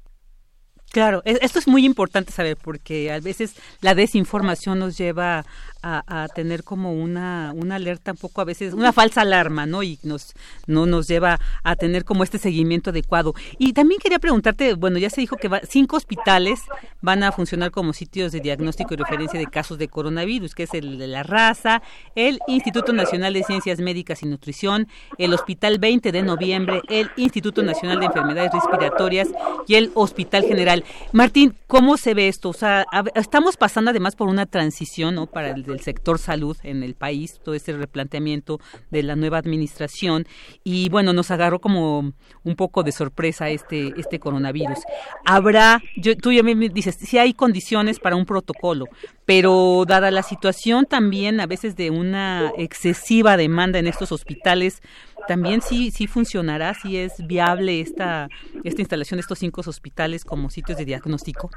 [0.91, 5.45] Claro, e, esto es muy importante saber porque a veces la desinformación nos lleva
[5.83, 9.83] a, tener como una, una alerta un poco a veces, una falsa alarma, ¿no?
[9.83, 10.35] Y nos,
[10.67, 13.35] no nos lleva a tener como este seguimiento adecuado.
[13.59, 16.61] Y también quería preguntarte, bueno, ya se dijo que cinco hospitales
[17.01, 20.75] van a funcionar como sitios de diagnóstico y referencia de casos de coronavirus, que es
[20.75, 21.83] el de la raza,
[22.15, 24.89] el Instituto Nacional de Ciencias Médicas y Nutrición,
[25.19, 29.29] el Hospital 20 de Noviembre, el Instituto Nacional de Enfermedades Respiratorias
[29.67, 30.85] y el Hospital General.
[31.13, 32.49] Martín, ¿cómo se ve esto?
[32.49, 35.27] O sea, estamos pasando además por una transición, ¿no?
[35.27, 40.27] Para el del sector salud en el país, todo este replanteamiento de la nueva administración
[40.65, 42.13] y bueno, nos agarró como
[42.45, 44.79] un poco de sorpresa este este coronavirus.
[45.25, 48.87] Habrá, yo, tú ya me dices, si hay condiciones para un protocolo,
[49.25, 54.83] pero dada la situación también a veces de una excesiva demanda en estos hospitales,
[55.27, 58.29] también sí sí funcionará, si es viable esta
[58.65, 61.51] esta instalación de estos cinco hospitales como sitios de diagnóstico.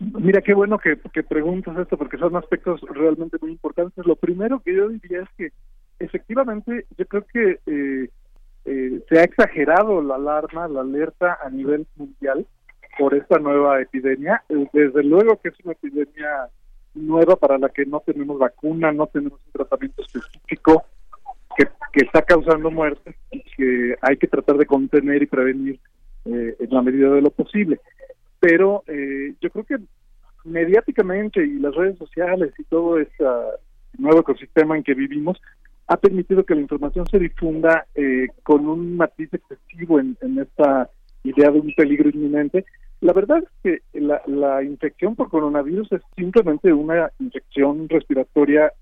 [0.00, 4.06] Mira, qué bueno que, que preguntas esto porque son aspectos realmente muy importantes.
[4.06, 5.52] Lo primero que yo diría es que
[5.98, 8.10] efectivamente yo creo que eh,
[8.64, 12.46] eh, se ha exagerado la alarma, la alerta a nivel mundial
[12.96, 14.44] por esta nueva epidemia.
[14.48, 16.48] Eh, desde luego que es una epidemia
[16.94, 20.84] nueva para la que no tenemos vacuna, no tenemos un tratamiento específico
[21.56, 25.80] que, está causando muertes y que hay que tratar de contener y prevenir
[26.24, 27.80] en la medida de lo posible
[28.40, 29.76] pero eh, yo creo que
[30.44, 33.24] mediáticamente y las redes sociales y todo este
[33.98, 35.40] nuevo ecosistema en que vivimos
[35.88, 40.90] ha permitido que la información se difunda eh, con un matiz excesivo en, esta
[41.24, 42.66] idea de un peligro inminente.
[43.00, 48.72] La verdad es que la, la infección por coronavirus es simplemente una infección respiratoria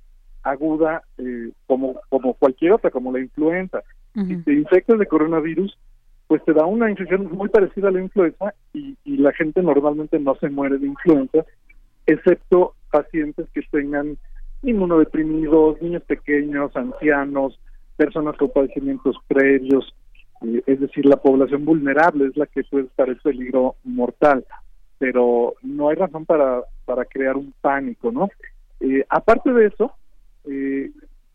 [0.47, 3.83] aguda eh, como, como cualquier otra, como la influenza.
[4.15, 5.79] Si te infectas de coronavirus,
[6.27, 10.37] pues te da una infección muy parecida a la influenza y, la gente normalmente no
[10.37, 11.45] se muere de influenza,
[12.07, 14.17] excepto pacientes que tengan
[14.63, 17.59] inmunodeprimidos, niños pequeños, ancianos,
[17.97, 19.95] personas con padecimientos previos,
[20.67, 24.45] es decir, la población vulnerable es la que puede estar en peligro mortal,
[24.99, 28.29] pero no hay razón para, para crear un pánico, ¿no?
[28.81, 29.93] Eh, aparte de eso,
[30.45, 30.91] eh,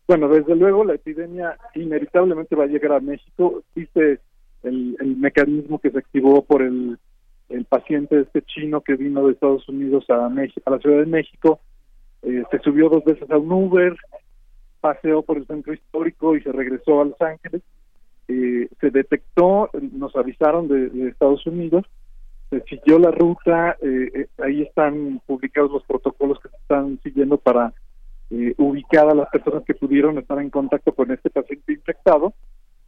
[0.06, 4.20] bueno, desde luego la epidemia inevitablemente va a llegar a México, dice
[4.62, 6.98] el, mecanismo que se activó por el,
[7.48, 11.06] el paciente este chino que vino de Estados Unidos a México, a la Ciudad de
[11.06, 11.60] México,
[12.22, 13.96] eh, se subió dos veces a un Uber,
[14.80, 17.62] paseó por el centro histórico y se regresó a Los Ángeles.
[18.28, 21.84] Eh, se detectó, nos avisaron de, Estados Unidos,
[22.50, 27.72] se siguió la ruta, eh, ahí están publicados los protocolos que se están siguiendo para
[28.56, 32.32] ubicar a las personas que pudieron estar en contacto con este paciente infectado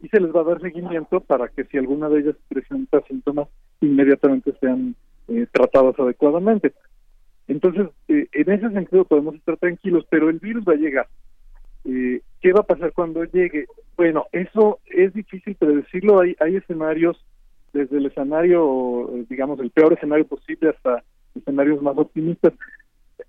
[0.01, 3.47] y se les va a dar seguimiento para que si alguna de ellas presenta síntomas
[3.81, 4.95] inmediatamente sean
[5.51, 6.73] tratados adecuadamente.
[7.47, 11.07] Entonces, eh, en ese sentido podemos estar tranquilos, pero el virus va a llegar.
[11.85, 13.65] Eh, ¿Qué va a pasar cuando llegue?
[13.95, 16.21] Bueno, eso es difícil predecirlo.
[16.21, 17.23] Hay, hay escenarios,
[17.73, 21.03] desde el escenario, digamos, el peor escenario posible hasta
[21.35, 22.53] escenarios más optimistas.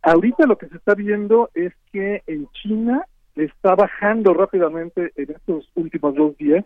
[0.02, 3.04] Ahorita lo que se está viendo es que en China
[3.36, 6.64] está bajando rápidamente en estos últimos dos días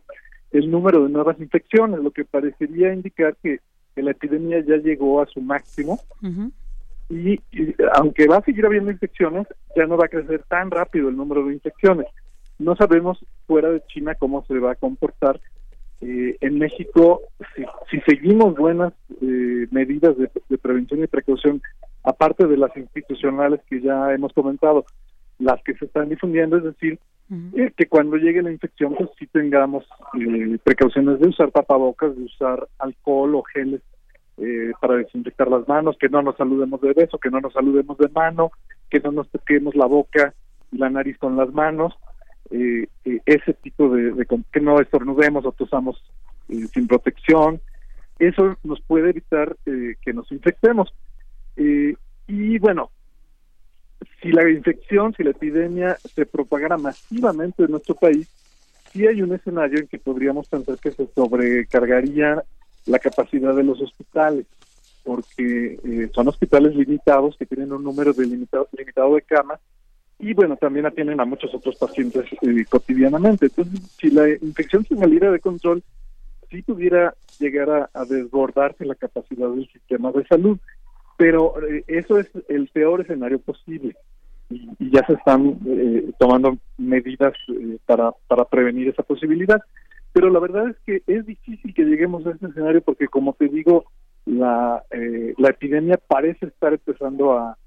[0.53, 3.61] el número de nuevas infecciones, lo que parecería indicar que,
[3.97, 6.01] la epidemia ya llegó a su máximo
[7.11, 7.39] y,
[7.93, 11.45] aunque va a seguir habiendo infecciones, ya no va a crecer tan rápido el número
[11.45, 12.07] de infecciones.
[12.59, 15.39] No sabemos fuera de China cómo se va a comportar.
[16.01, 17.21] Eh, en México,
[17.91, 21.61] si, seguimos buenas eh, medidas de, prevención y precaución,
[22.05, 24.87] aparte de las institucionales que ya hemos comentado,
[25.41, 26.99] las que se están difundiendo, es decir,
[27.57, 29.85] eh, que cuando llegue la infección, pues sí tengamos
[30.65, 33.81] precauciones de usar tapabocas, de usar alcohol o geles
[34.43, 37.99] eh, para desinfectar las manos, que no nos saludemos de beso, que no nos saludemos
[37.99, 38.53] de mano,
[38.89, 40.33] que no nos toquemos la boca
[40.73, 41.93] y la nariz con las manos,
[42.51, 46.03] eh, eh, ese tipo de, que no estornudemos o tosamos
[46.49, 47.61] sin protección,
[48.19, 50.91] eso nos puede evitar que nos infectemos.
[51.57, 52.91] y bueno,
[54.23, 58.29] si la infección, si la epidemia se propagara masivamente en nuestro país,
[58.93, 62.43] sí hay un escenario en que podríamos pensar que se sobrecargaría
[62.87, 64.47] la capacidad de los hospitales,
[65.05, 69.61] porque eh, son hospitales limitados que tienen un número de limitado, de camas
[70.19, 73.47] y bueno, también atienden a muchos otros pacientes eh, cotidianamente.
[73.47, 75.83] Entonces, si la infección se saliera de control,
[76.51, 80.59] sí pudiera llegar a, desbordarse la capacidad del sistema de salud,
[81.21, 83.95] pero eh, eso es el peor escenario posible
[84.49, 85.59] y, ya se están
[86.19, 87.35] tomando medidas
[87.85, 89.61] para, para prevenir esa posibilidad.
[90.15, 93.49] Pero la verdad es que es difícil que lleguemos a ese escenario porque, como te
[93.49, 93.85] digo,
[94.25, 97.59] la, eh, la epidemia parece estar empezando a,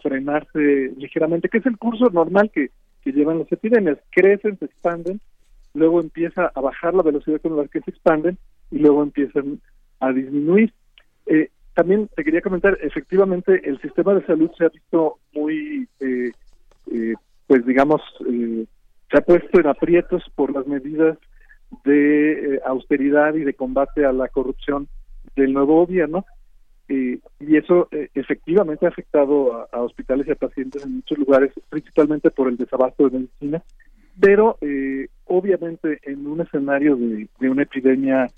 [0.00, 2.70] frenarse ligeramente, que es el curso normal que,
[3.02, 3.98] que llevan las epidemias.
[4.12, 5.20] Crecen, se expanden,
[5.74, 8.38] luego empieza a bajar la velocidad con la que se expanden
[8.70, 9.60] y luego empiezan
[9.98, 10.72] a disminuir.
[11.26, 16.32] Eh, también te quería comentar, efectivamente, el sistema de salud se ha visto muy, eh,
[17.46, 21.18] pues digamos, se ha puesto en aprietos por las medidas
[21.84, 24.88] de eh, austeridad y de combate a la corrupción
[25.36, 26.24] del nuevo gobierno.
[26.88, 32.30] y eso eh, efectivamente ha afectado a, hospitales y a pacientes en muchos lugares, principalmente
[32.30, 33.62] por el desabasto de medicina,
[34.18, 38.28] pero eh, obviamente en un escenario de, una epidemia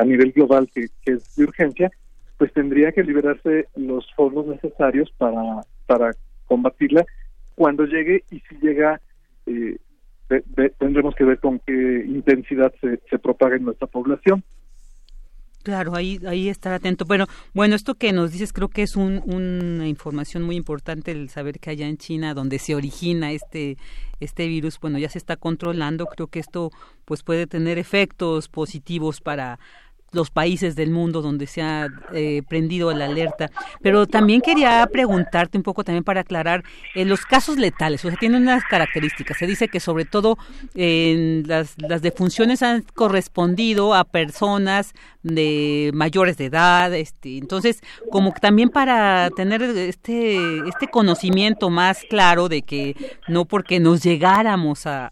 [0.00, 1.90] a nivel global que, es de urgencia,
[2.38, 6.12] pues tendría que liberarse los fondos necesarios para, para
[6.46, 7.04] combatirla
[7.54, 9.00] cuando llegue y si llega
[9.46, 9.76] eh,
[10.78, 14.44] tendremos que ver con qué intensidad se, se propaga en nuestra población.
[15.64, 17.04] Claro, ahí, ahí estar atento.
[17.04, 21.28] Bueno, bueno, esto que nos dices creo que es un, una información muy importante el
[21.28, 23.76] saber que allá en China, donde se origina este,
[24.20, 26.06] este virus, bueno, ya se está controlando.
[26.06, 26.70] Creo que esto
[27.04, 29.58] pues puede tener efectos positivos para
[30.12, 33.50] los países del mundo donde se ha eh, prendido la alerta.
[33.82, 38.04] Pero también quería preguntarte un poco también para aclarar eh, los casos letales.
[38.04, 39.38] O sea, tienen unas características.
[39.38, 40.38] Se dice que sobre todo
[40.74, 46.94] en las, las defunciones han correspondido a personas de mayores de edad.
[46.94, 52.96] Este, entonces, como también para tener este, este conocimiento más claro de que
[53.28, 55.10] no porque nos llegáramos a,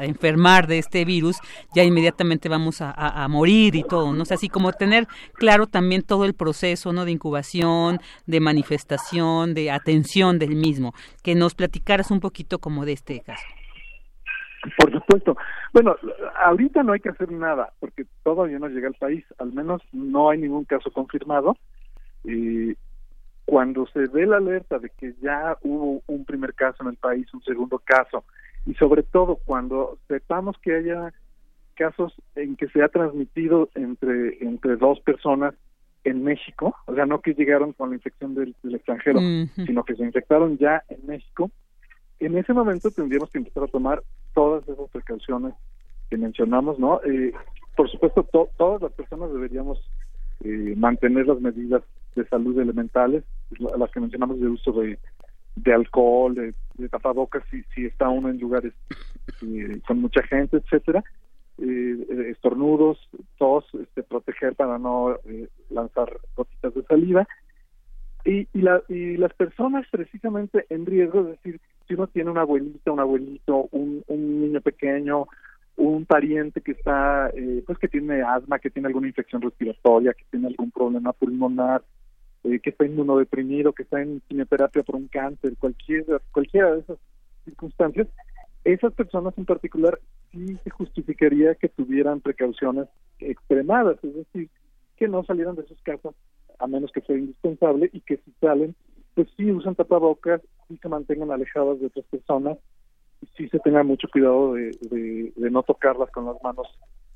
[0.00, 1.36] enfermar de este virus,
[1.74, 4.12] ya inmediatamente vamos a, morir y todo.
[4.30, 7.04] Así como tener claro también todo el proceso, ¿no?
[7.04, 10.92] De incubación, de manifestación, de atención del mismo.
[11.22, 13.44] Que nos platicaras un poquito como de este caso.
[14.76, 15.36] Por supuesto.
[15.72, 15.96] Bueno,
[16.42, 20.30] ahorita no hay que hacer nada porque todavía no llega al país, al menos no
[20.30, 21.56] hay ningún caso confirmado.
[23.44, 27.32] cuando se ve la alerta de que ya hubo un primer caso en el país,
[27.32, 28.24] un segundo caso,
[28.66, 31.14] y sobre todo cuando sepamos que haya
[31.78, 35.54] casos en que se ha transmitido entre, entre dos personas
[36.04, 39.20] en México, o sea, no que llegaron con la infección del, extranjero,
[39.54, 41.50] sino que se infectaron ya en México,
[42.18, 44.02] en ese momento tendríamos que empezar a tomar
[44.34, 45.54] todas esas precauciones
[46.10, 47.00] que mencionamos, ¿no?
[47.04, 47.32] Eh,
[47.76, 48.26] por supuesto,
[48.56, 49.78] todas las personas deberíamos
[50.44, 51.82] eh, mantener las medidas
[52.16, 53.22] de salud elementales,
[53.76, 54.98] las que mencionamos de uso de,
[55.56, 58.72] de alcohol, de, de tapabocas, si, si está uno en lugares
[59.42, 61.04] eh, con mucha gente, etcétera,
[61.58, 62.98] eh, estornudos,
[63.36, 67.26] tos, este, proteger para no eh, lanzar gotitas de saliva.
[68.24, 72.42] Y, y, la, y las personas precisamente en riesgo, es decir, si uno tiene una
[72.42, 75.26] abuelita, un abuelito, un, niño pequeño,
[75.76, 80.24] un pariente que está, eh, pues que tiene asma, que tiene alguna infección respiratoria, que
[80.30, 81.82] tiene algún problema pulmonar,
[82.44, 86.98] eh, que está inmunodeprimido, que está en quimioterapia por un cáncer, cualquiera, cualquiera de esas
[87.44, 88.08] circunstancias,
[88.64, 89.98] esas personas en particular
[90.32, 92.88] sí se justificaría que tuvieran precauciones
[93.18, 94.50] extremadas, es decir,
[94.96, 96.14] que no salieran de sus casas
[96.58, 98.74] a menos que sea indispensable y que si salen,
[99.14, 102.58] pues sí usan tapabocas, sí se mantengan alejadas de otras personas,
[103.20, 104.70] y sí se tenga mucho cuidado de,
[105.36, 106.66] de, no tocarlas con las manos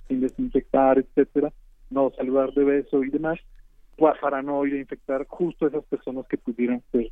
[0.09, 1.53] sin desinfectar, etcétera,
[1.90, 3.38] no saludar de beso y demás,
[4.20, 7.11] para no ir a infectar justo esas personas que pudieran ser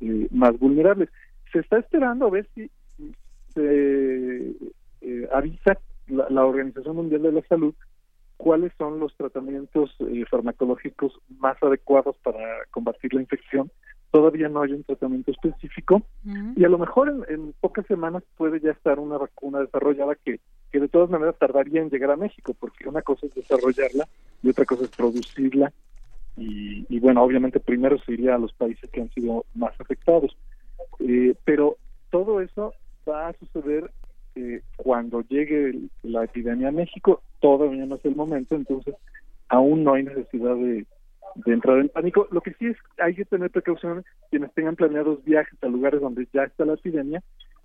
[0.00, 1.08] eh, más vulnerables.
[1.52, 2.70] Se está esperando a ver si
[3.56, 4.54] se
[5.00, 5.78] eh, avisa
[6.08, 7.74] la, Organización Mundial de la Salud
[8.36, 12.38] cuáles son los tratamientos eh, farmacológicos más adecuados para
[12.70, 13.70] combatir la infección.
[14.10, 16.02] Todavía no hay un tratamiento específico
[16.54, 20.38] y a lo mejor en, pocas semanas puede ya estar una vacuna desarrollada que,
[20.70, 24.06] que de todas maneras tardaría en llegar a México, porque una cosa es desarrollarla
[24.42, 25.72] y otra cosa es producirla.
[26.36, 30.36] Y, y bueno, obviamente primero se iría a los países que han sido más afectados.
[31.00, 31.76] Eh, pero
[32.10, 32.72] todo eso
[33.08, 33.90] va a suceder
[34.34, 38.94] eh, cuando llegue la epidemia a México, todavía no es el momento, entonces
[39.48, 40.84] aún no hay necesidad de,
[41.46, 42.28] entrar en pánico.
[42.30, 46.26] Lo que sí es, hay que tener precauciones, quienes tengan planeados viajes a lugares donde
[46.32, 47.22] ya está la epidemia,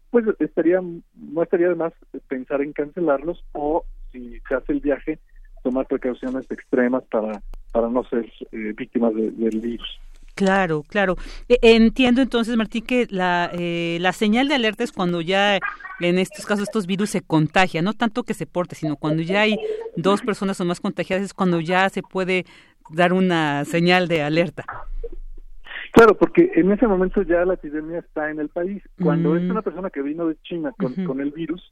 [0.10, 1.94] pues estaría, no estaría de más
[2.28, 5.20] pensar en cancelarlos o si se hace el viaje,
[5.64, 10.00] tomar precauciones extremas para, para no ser eh, víctimas del virus.
[10.42, 11.18] Claro, claro.
[11.48, 15.60] E, entiendo entonces, Martín, que la, eh, la señal de alerta es cuando ya
[16.00, 19.42] en estos casos estos virus se contagian, no tanto que se porte, sino cuando ya
[19.42, 19.56] hay
[19.96, 22.46] dos personas o más contagiadas, es cuando ya se puede
[22.90, 24.66] dar una señal de alerta.
[25.92, 28.82] Claro, porque en ese momento ya la epidemia está en el país.
[29.00, 29.52] Cuando es mm.
[29.52, 31.72] una persona que vino de China con, con el virus,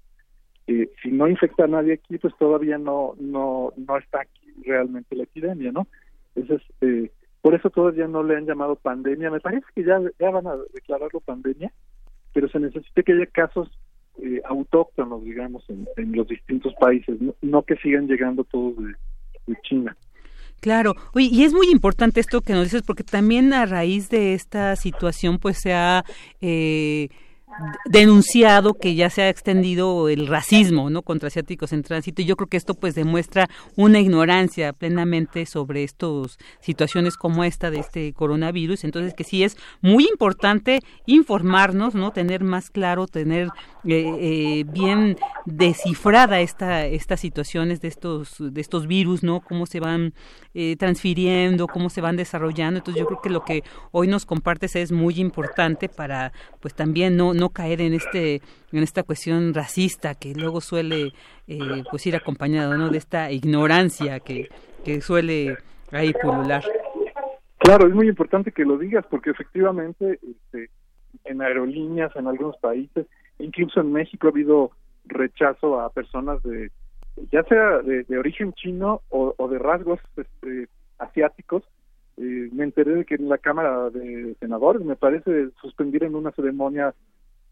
[0.67, 5.15] eh, si no infecta a nadie aquí, pues todavía no no no está aquí realmente
[5.15, 5.88] la epidemia, ¿no?
[6.36, 7.09] Entonces, eh,
[7.42, 9.32] por eso todavía no le han llamado pandemia.
[9.32, 11.72] Me parece que ya, van a declararlo pandemia,
[12.34, 13.70] pero se necesita que haya casos
[14.22, 18.94] eh, autóctonos, digamos, en, los distintos países, no, que sigan llegando todos de,
[19.64, 19.98] China.
[20.62, 24.36] Claro, Oye, y es muy importante esto que nos dices, porque también a raíz de
[24.36, 26.04] esta situación, pues se ha
[26.40, 27.10] eh,
[27.86, 32.22] denunciado que ya se ha extendido el racismo no contra asiáticos en tránsito.
[32.22, 37.72] Y yo creo que esto pues demuestra una ignorancia plenamente sobre estas situaciones como esta
[37.72, 38.84] de este coronavirus.
[38.84, 43.50] Entonces que sí es muy importante informarnos no tener más claro tener
[43.86, 49.80] eh, eh, bien descifrada esta estas situaciones de estos de estos virus no cómo se
[49.80, 50.14] van
[50.54, 52.80] eh, transfiriendo cómo se van desarrollando.
[52.80, 57.18] Entonces yo creo que lo que hoy nos compartes es muy importante para pues también
[57.18, 61.14] no no caer en este en esta cuestión racista que luego suele
[61.48, 64.50] eh, pues ir acompañado no de esta ignorancia que,
[64.84, 65.58] que suele
[65.92, 66.64] ahí pulular.
[67.58, 70.70] Claro es muy importante que lo digas porque efectivamente este,
[71.26, 73.08] en aerolíneas en algunos países
[73.40, 74.72] incluso en México ha habido
[75.06, 76.72] rechazo a personas de
[77.32, 80.68] ya sea de, origen chino o, o, de rasgos este,
[80.98, 81.64] asiáticos.
[82.18, 86.94] Eh, me enteré de que en la Cámara de Senadores, me parece, suspendieron una ceremonia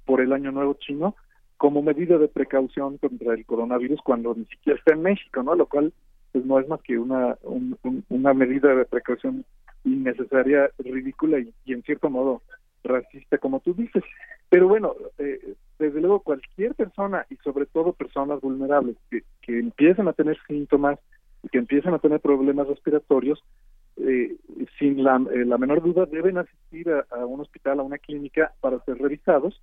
[0.08, 1.16] por el Año Nuevo chino
[1.58, 5.54] como medida de precaución contra el coronavirus cuando ni siquiera está en México, ¿no?
[5.54, 5.94] Lo cual
[6.32, 7.38] pues no es más que una
[8.10, 9.44] una medida de precaución
[9.84, 12.42] innecesaria, ridícula y, en cierto modo
[12.84, 14.04] racista, como tú dices.
[14.50, 20.08] Pero bueno, eh, desde luego cualquier persona y sobre todo personas vulnerables que, que empiecen
[20.08, 21.00] a tener síntomas
[21.44, 23.44] y que empiecen a tener problemas respiratorios,
[23.98, 24.38] eh,
[24.78, 28.80] sin la, eh, la, menor duda deben asistir a, un hospital, a una clínica para
[28.86, 29.60] ser revisados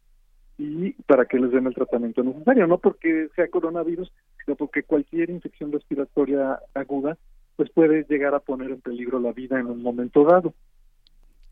[0.57, 4.12] y para que les den el tratamiento necesario, no porque sea coronavirus,
[4.44, 7.18] sino porque cualquier infección respiratoria aguda
[7.57, 10.55] pues puede llegar a poner en peligro la vida en un momento dado.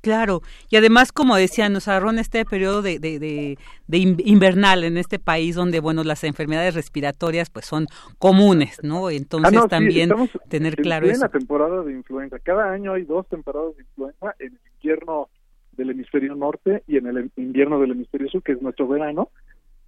[0.00, 4.98] Claro, y además, como decía, nos agarró en este periodo de, de, de, invernal en
[4.98, 7.86] este país donde, bueno, las enfermedades respiratorias pues son
[8.18, 9.11] comunes, ¿no?
[9.11, 10.11] Entonces ah, también
[10.48, 11.20] tener claro eso.
[11.20, 15.28] La temporada de influenza, cada año hay dos temporadas de influenza, en el invierno
[15.77, 19.31] del hemisferio norte y en el invierno del hemisferio sur, que es nuestro verano.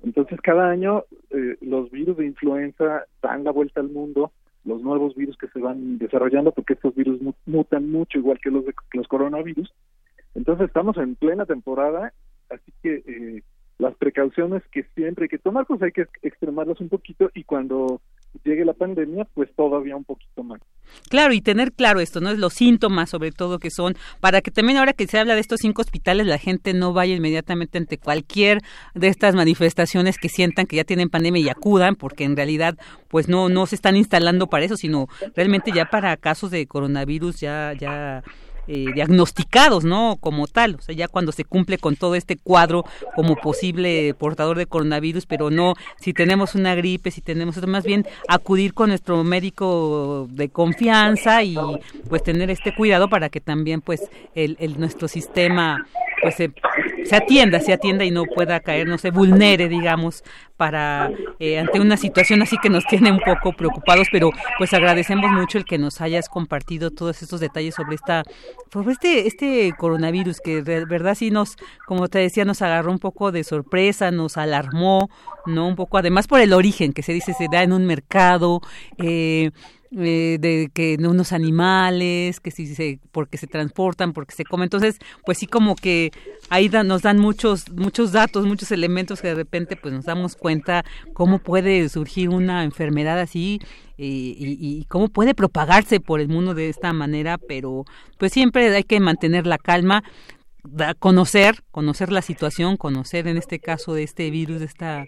[0.03, 4.33] Entonces, cada año eh, los virus de influenza dan la vuelta al mundo,
[4.65, 8.65] los nuevos virus que se van desarrollando, porque estos virus mutan mucho, igual que los,
[8.65, 9.73] de, los coronavirus,
[10.35, 12.13] entonces estamos en plena temporada,
[12.51, 13.43] así que eh,
[13.79, 18.01] las precauciones que siempre hay que tomar, pues hay que extremarlas un poquito y cuando
[18.45, 20.61] llegue la pandemia, pues todavía un poquito más.
[21.09, 22.31] Claro, y tener claro esto, ¿no?
[22.31, 25.41] Es los síntomas, sobre todo, que son, para que también ahora que se habla de
[25.41, 28.61] estos cinco hospitales, la gente no vaya inmediatamente ante cualquier
[28.95, 32.77] de estas manifestaciones que sientan que ya tienen pandemia y acudan, porque en realidad,
[33.09, 37.41] pues no, no se están instalando para eso, sino realmente ya para casos de coronavirus
[37.41, 38.23] ya, ya
[38.67, 40.17] eh, diagnosticados, ¿no?
[40.21, 42.85] Como tal, o sea, ya cuando se cumple con todo este cuadro
[43.15, 48.07] como posible portador de coronavirus, pero no si tenemos una gripe, si tenemos más bien
[48.29, 51.57] acudir con nuestro médico de confianza y
[52.09, 54.03] pues tener este cuidado para que también pues
[54.35, 55.87] el, el nuestro sistema
[56.25, 56.53] pues se,
[57.05, 60.25] se, atienda, se atienda y no pueda caer, no se vulnere, digamos,
[60.57, 65.31] para eh, ante una situación así que nos tiene un poco preocupados, pero pues agradecemos
[65.31, 68.23] mucho el que nos hayas compartido todos estos detalles sobre esta
[68.73, 71.57] sobre este este coronavirus que de verdad sí nos
[71.87, 75.11] como te decía nos agarró un poco de sorpresa, nos alarmó,
[75.45, 78.61] no un poco además por el origen que se dice se da en un mercado
[78.97, 79.51] eh,
[79.97, 84.67] eh, de que unos animales, que si se, porque se transportan, porque se comen.
[84.67, 86.11] Entonces, pues sí como que
[86.51, 90.85] ahí nos dan muchos, muchos datos, muchos elementos que de repente pues nos damos cuenta
[91.13, 93.61] cómo puede surgir una enfermedad así
[93.97, 97.85] y, y, cómo puede propagarse por el mundo de esta manera, pero
[98.19, 100.03] pues siempre hay que mantener la calma
[100.99, 105.05] conocer, conocer la situación, conocer en este caso de este virus, de esta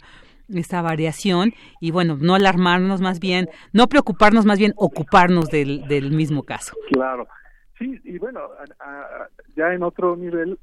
[0.55, 6.13] esta variación y bueno, no alarmarnos más bien, no preocuparnos más bien, ocuparnos del, del
[6.13, 6.77] mismo caso.
[6.93, 7.27] Claro,
[7.79, 8.41] sí, y bueno,
[9.57, 10.59] ya en otro nivel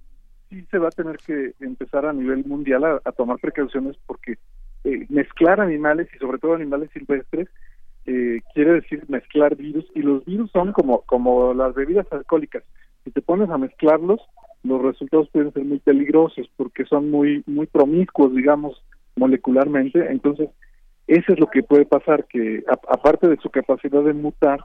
[0.49, 4.37] sí se va a tener que empezar a nivel mundial a, tomar precauciones porque
[4.83, 7.47] eh, mezclar animales y sobre todo animales silvestres
[8.05, 12.63] eh, quiere decir mezclar virus y los virus son como como las bebidas alcohólicas
[13.03, 14.19] si te pones a mezclarlos
[14.63, 18.83] los resultados pueden ser muy peligrosos porque son muy muy promiscuos digamos
[19.15, 20.49] molecularmente, entonces
[21.07, 24.63] eso es lo que puede pasar, que aparte de su capacidad de mutar,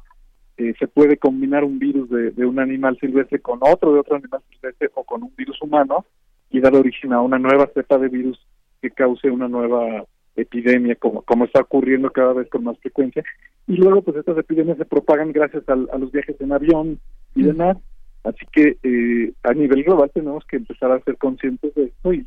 [0.56, 4.40] eh, se puede combinar un virus de, un animal silvestre con otro de otro animal
[4.50, 6.04] silvestre o con un virus humano
[6.50, 8.44] y dar origen a una nueva cepa de virus
[8.80, 10.04] que cause una nueva
[10.36, 13.24] epidemia, como, como está ocurriendo cada vez con más frecuencia.
[13.66, 17.00] Y luego, pues estas epidemias se propagan gracias a los viajes en avión
[17.34, 17.76] y demás.
[18.22, 22.26] Así que eh, a nivel global tenemos que empezar a ser conscientes de esto y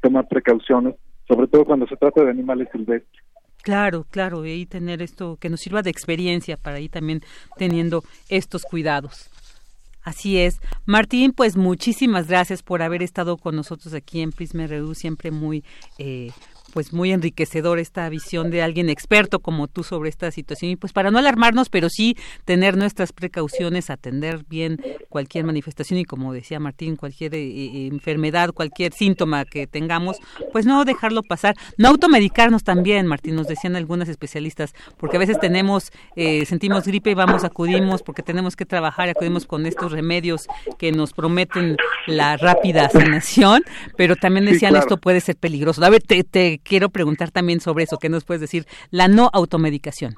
[0.00, 0.94] tomar precauciones
[1.28, 3.22] sobre todo cuando se trata de animales silvestres.
[3.62, 7.20] Claro, claro, y tener esto que nos sirva de experiencia para ir también
[7.56, 9.30] teniendo estos cuidados.
[10.02, 10.60] Así es.
[10.84, 15.62] Martín, pues muchísimas gracias por haber estado con nosotros aquí en Prisma RU, siempre muy
[15.98, 16.32] eh,
[16.72, 20.72] pues muy enriquecedor esta visión de alguien experto como tú sobre esta situación.
[20.72, 26.04] Y pues para no alarmarnos pero sí tener nuestras precauciones atender bien cualquier manifestación y
[26.04, 30.18] como decía Martín cualquier eh, eh, enfermedad cualquier síntoma que tengamos
[30.52, 31.54] pues no dejarlo pasar.
[31.76, 37.10] No automedicarnos también Martín nos decían algunas especialistas porque a veces tenemos eh, sentimos gripe
[37.10, 40.46] y vamos acudimos porque tenemos que trabajar y acudimos con estos remedios
[40.78, 43.62] que nos prometen la rápida sanación
[43.96, 47.84] pero también decían esto puede ser peligroso a ver te, te quiero preguntar también sobre
[47.84, 48.66] eso, ¿qué nos puedes decir?
[48.90, 50.14] La no automedicación.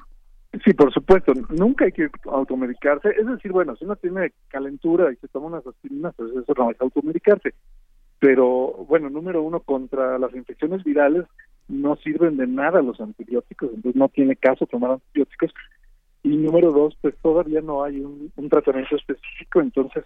[0.63, 5.17] Sí, por supuesto, nunca hay que automedicarse, es decir, bueno, si uno tiene calentura y
[5.17, 7.53] se toma unas aspirinas, pues eso no es automedicarse.
[8.19, 11.25] Pero, bueno, número uno, contra las infecciones virales
[11.67, 15.53] no sirven de nada los antibióticos, entonces no tiene caso tomar antibióticos.
[16.23, 20.05] Y número dos, pues todavía no hay un, tratamiento específico, entonces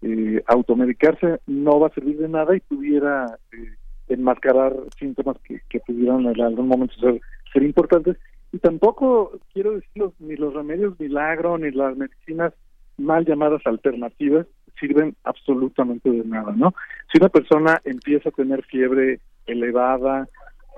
[0.00, 3.74] eh, automedicarse no va a servir de nada y pudiera eh,
[4.14, 6.94] enmascarar síntomas que, que pudieran en algún momento
[7.52, 8.16] ser, importantes.
[8.52, 12.52] Y tampoco quiero decir ni los remedios milagro ni las medicinas
[12.98, 14.46] mal llamadas alternativas
[14.78, 16.74] sirven absolutamente de nada, ¿no?
[17.10, 20.28] Si una persona empieza a tener fiebre elevada,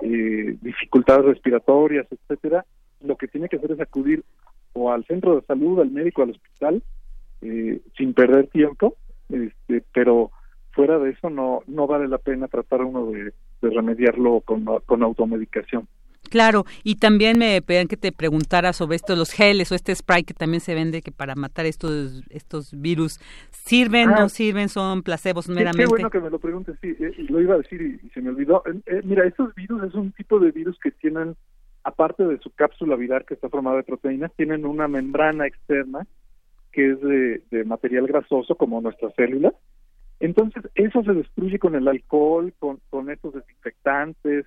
[0.01, 2.65] eh, dificultades respiratorias, etcétera,
[3.01, 4.23] lo que tiene que hacer es acudir
[4.73, 6.83] o al centro de salud, al médico, al hospital,
[7.41, 8.95] eh, sin perder tiempo,
[9.29, 10.31] este, pero
[10.75, 15.87] fuera de eso no no vale la pena tratar uno de, remediarlo con, con automedicación.
[16.29, 20.23] Claro, y también me pedían que te preguntara sobre esto, los geles o este spray
[20.23, 23.19] que también se vende que para matar estos estos virus,
[23.51, 24.29] ¿sirven, no ah.
[24.29, 25.83] sirven, son placebos meramente?
[25.83, 28.29] Qué bueno que me lo preguntes, sí, eh, lo iba a decir y, se me
[28.29, 28.63] olvidó.
[28.65, 31.35] Eh, eh, mira, estos virus es un tipo de virus que tienen,
[31.83, 36.07] aparte de su cápsula viral que está formada de proteínas, tienen una membrana externa
[36.71, 39.53] que es de, de material grasoso como nuestras células.
[40.19, 44.45] Entonces, eso se destruye con el alcohol, con, con estos desinfectantes,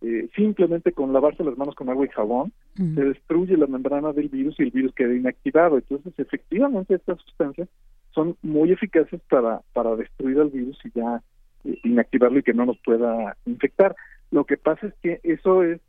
[0.00, 4.28] eh, simplemente con lavarse las manos con agua y jabón, se destruye la membrana del
[4.28, 5.76] virus y el virus queda inactivado.
[5.76, 7.68] Entonces, efectivamente, estas sustancias
[8.10, 11.22] son muy eficaces para, para destruir al virus y ya
[11.64, 13.96] eh, inactivarlo y que no nos pueda infectar.
[14.30, 15.80] Lo que pasa es que eso es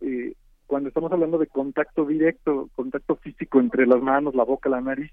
[0.00, 0.34] eh,
[0.66, 5.12] cuando estamos hablando de contacto directo, contacto físico entre las manos, la boca, la nariz.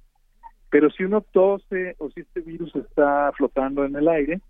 [0.69, 4.41] Pero si uno tose o si este virus está flotando en el aire,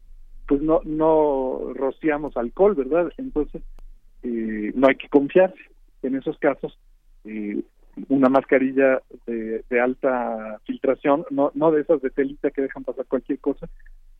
[0.47, 3.11] pues no no rociamos alcohol, ¿verdad?
[3.17, 3.61] Entonces
[4.23, 5.59] eh, no hay que confiarse.
[6.01, 6.77] En esos casos,
[7.25, 7.61] eh,
[8.07, 13.39] una mascarilla de, alta filtración, no, no de esas de telita que dejan pasar cualquier
[13.39, 13.67] cosa,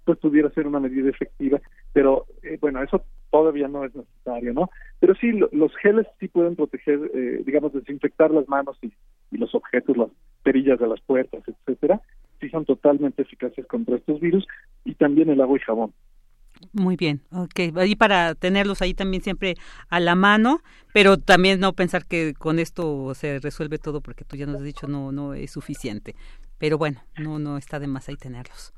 [0.04, 1.62] pues pudiera ser una medida efectiva,
[1.93, 4.70] pero eh, bueno, eso todavía no es necesario, ¿no?
[5.00, 7.00] Pero sí, los geles sí pueden proteger,
[7.45, 8.91] digamos, desinfectar las manos y,
[9.32, 10.10] y los objetos, las
[10.44, 12.02] perillas de las puertas, etcétera,
[12.40, 14.48] sí son totalmente eficaces contra estos virus
[14.86, 15.94] y también el agua y jabón.
[16.74, 17.60] Muy bien, ok.
[17.86, 19.56] Y para tenerlos ahí también siempre
[19.90, 20.60] a la mano,
[20.94, 24.64] pero también no pensar que con esto se resuelve todo porque tú ya nos has
[24.64, 26.16] dicho no no es suficiente.
[26.58, 28.74] Pero bueno, no no está de más ahí tenerlos.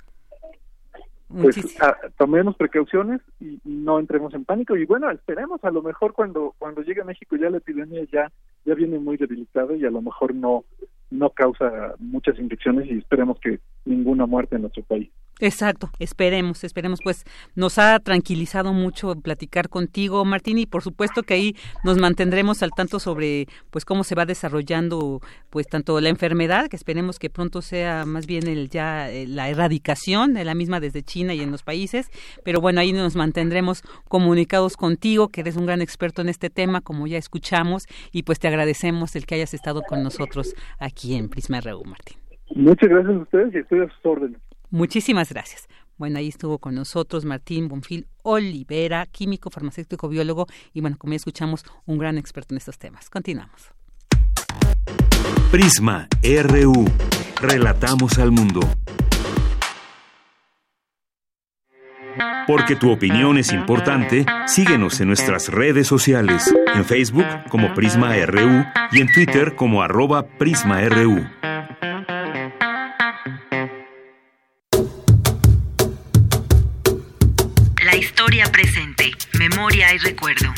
[1.27, 6.13] Pues ah, tomemos precauciones y no entremos en pánico y bueno, esperemos a lo mejor
[6.13, 8.31] cuando cuando llegue a México ya la epidemia ya
[8.65, 10.65] ya viene muy debilitada y a lo mejor no
[11.11, 15.09] no causa muchas infecciones y esperemos que ninguna muerte en nuestro país.
[15.41, 17.25] Exacto, esperemos, esperemos, pues
[17.55, 22.69] nos ha tranquilizado mucho platicar contigo, Martín, y por supuesto que ahí nos mantendremos al
[22.69, 25.19] tanto sobre pues cómo se va desarrollando
[25.49, 29.49] pues tanto la enfermedad, que esperemos que pronto sea más bien el ya eh, la
[29.49, 32.11] erradicación de la misma desde China y en los países,
[32.45, 36.81] pero bueno, ahí nos mantendremos comunicados contigo, que eres un gran experto en este tema,
[36.81, 41.29] como ya escuchamos, y pues te agradecemos el que hayas estado con nosotros aquí en
[41.29, 42.17] Prisma RU, Martín.
[42.53, 44.39] Muchas gracias a ustedes y estoy a sus órdenes.
[44.71, 45.67] Muchísimas gracias.
[45.97, 51.17] Bueno, ahí estuvo con nosotros Martín Bonfil Olivera, químico, farmacéutico, biólogo y bueno, como ya
[51.17, 53.09] escuchamos, un gran experto en estos temas.
[53.09, 53.69] Continuamos.
[55.51, 56.85] Prisma RU.
[57.41, 58.61] Relatamos al mundo.
[62.47, 68.65] Porque tu opinión es importante, síguenos en nuestras redes sociales, en Facebook como Prisma RU
[68.91, 71.23] y en Twitter como arroba PrismaRU.
[78.21, 80.49] Historia presente, memoria y recuerdo.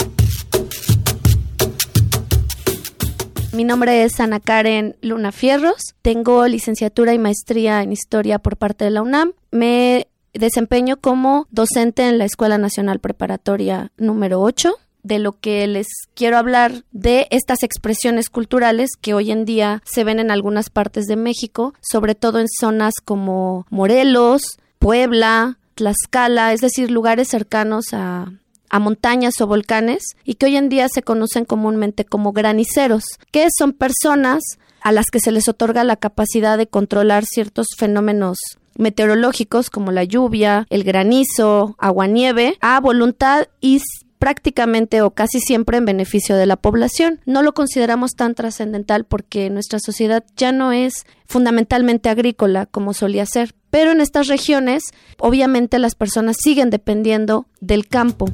[3.54, 8.84] Mi nombre es Ana Karen Luna Fierros, tengo licenciatura y maestría en historia por parte
[8.84, 9.32] de la UNAM.
[9.52, 15.88] Me desempeño como docente en la Escuela Nacional Preparatoria número 8 de lo que les
[16.16, 21.06] quiero hablar de estas expresiones culturales que hoy en día se ven en algunas partes
[21.06, 28.32] de México, sobre todo en zonas como Morelos, Puebla, Tlaxcala, es decir, lugares cercanos a,
[28.80, 33.72] montañas o volcanes y que hoy en día se conocen comúnmente como graniceros, que son
[33.74, 34.42] personas
[34.82, 38.38] a las que se les otorga la capacidad de controlar ciertos fenómenos
[38.76, 43.80] meteorológicos como la lluvia, el granizo, agua-nieve, a voluntad y
[44.24, 47.20] prácticamente o casi siempre en beneficio de la población.
[47.26, 53.26] No lo consideramos tan trascendental porque nuestra sociedad ya no es fundamentalmente agrícola como solía
[53.26, 54.84] ser, pero en estas regiones
[55.18, 58.30] obviamente las personas siguen dependiendo del campo.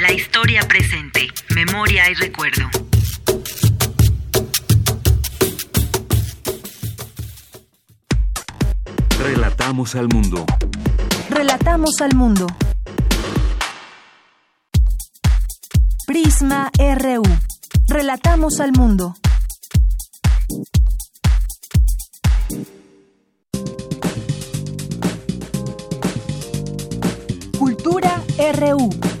[0.00, 2.68] La historia presente, memoria y recuerdo.
[9.20, 10.44] Relatamos al mundo.
[11.30, 12.48] Relatamos al mundo.
[16.08, 17.22] Prisma RU.
[17.86, 19.14] Relatamos al mundo.
[28.52, 29.15] RU.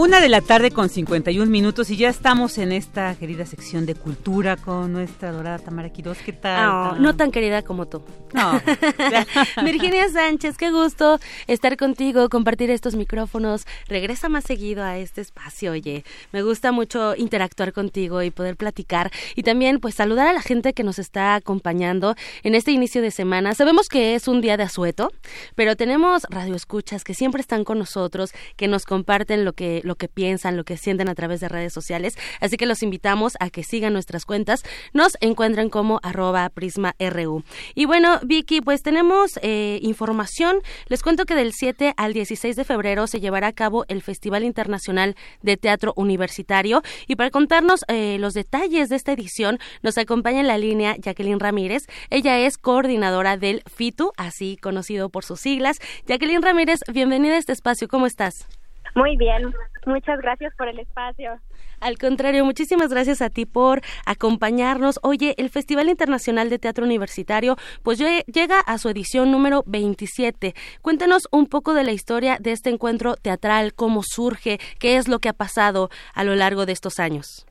[0.00, 3.94] Una de la tarde con 51 minutos y ya estamos en esta querida sección de
[3.94, 6.16] cultura con nuestra dorada Tamara Quiroz.
[6.24, 7.02] ¿Qué tal?
[7.02, 8.02] no tan querida como tú.
[8.32, 8.62] No.
[9.62, 13.66] Virginia Sánchez, qué gusto estar contigo, compartir estos micrófonos.
[13.88, 16.02] Regresa más seguido a este espacio, oye.
[16.32, 20.72] Me gusta mucho interactuar contigo y poder platicar y también pues saludar a la gente
[20.72, 23.54] que nos está acompañando en este inicio de semana.
[23.54, 25.12] Sabemos que es un día de asueto,
[25.56, 30.06] pero tenemos radioescuchas que siempre están con nosotros, que nos comparten lo que lo que
[30.06, 32.16] piensan, lo que sienten a través de redes sociales.
[32.40, 34.62] Así que los invitamos a que sigan nuestras cuentas.
[34.92, 37.42] Nos encuentran como arroba prisma.ru.
[37.74, 40.58] Y bueno, Vicky, pues tenemos eh, información.
[40.86, 44.44] Les cuento que del 7 al 16 de febrero se llevará a cabo el Festival
[44.44, 46.82] Internacional de Teatro Universitario.
[47.08, 51.40] Y para contarnos eh, los detalles de esta edición, nos acompaña en la línea Jacqueline
[51.40, 51.88] Ramírez.
[52.10, 55.80] Ella es coordinadora del FITU, así conocido por sus siglas.
[56.06, 57.88] Jacqueline Ramírez, bienvenida a este espacio.
[57.88, 58.46] ¿Cómo estás?
[58.94, 59.52] Muy bien,
[59.86, 61.40] muchas gracias por el espacio.
[61.80, 65.00] Al contrario, muchísimas gracias a ti por acompañarnos.
[65.02, 70.54] Oye, el Festival Internacional de Teatro Universitario pues llega a su edición número 27.
[70.82, 75.18] Cuéntanos un poco de la historia de este encuentro teatral, cómo surge, qué es lo
[75.18, 77.46] que ha pasado a lo largo de estos años.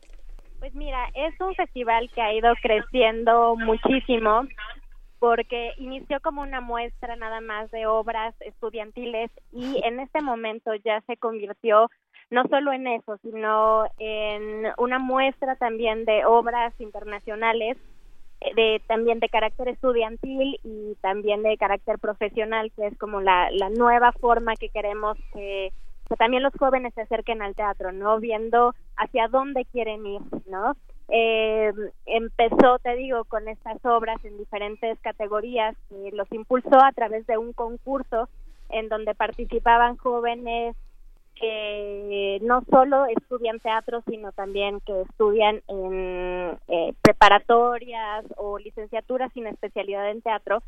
[0.60, 4.44] Pues mira, es un festival que ha ido creciendo muchísimo
[5.20, 11.02] porque inició como una muestra nada más de obras estudiantiles y en este momento ya
[11.02, 11.90] se convirtió
[12.30, 17.78] no solo en eso, sino en una muestra también de obras internacionales
[18.56, 23.70] de también de carácter estudiantil y también de carácter profesional, que es como la, la
[23.70, 25.74] nueva forma que queremos que,
[26.18, 28.20] también los jóvenes se acerquen al teatro, ¿no?
[28.20, 30.76] Viendo hacia dónde quieren ir, ¿no?
[31.10, 31.72] eh,
[32.06, 35.76] empezó, te digo, con estas obras en diferentes categorías,
[36.14, 38.30] los impulsó a través de un concurso
[38.70, 40.76] en donde participaban jóvenes
[41.40, 49.48] que no solo estudian teatro, sino también que estudian en eh, preparatorias o licenciaturas sin
[49.48, 50.62] especialidad en teatro.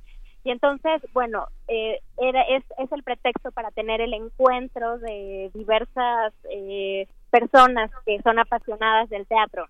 [0.44, 6.34] Y entonces, bueno, eh, era, es, es el pretexto para tener el encuentro de diversas
[6.50, 9.68] eh, personas que son apasionadas del teatro.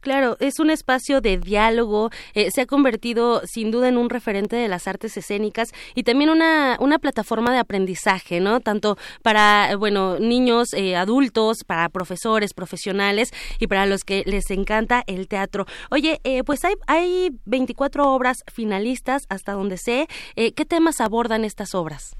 [0.00, 4.56] Claro, es un espacio de diálogo, eh, se ha convertido sin duda en un referente
[4.56, 8.60] de las artes escénicas y también una, una plataforma de aprendizaje, ¿no?
[8.60, 15.02] Tanto para, bueno, niños, eh, adultos, para profesores, profesionales y para los que les encanta
[15.06, 15.66] el teatro.
[15.90, 20.06] Oye, eh, pues hay, hay 24 obras finalistas hasta donde sé.
[20.34, 22.16] ¿Qué temas abordan estas obras?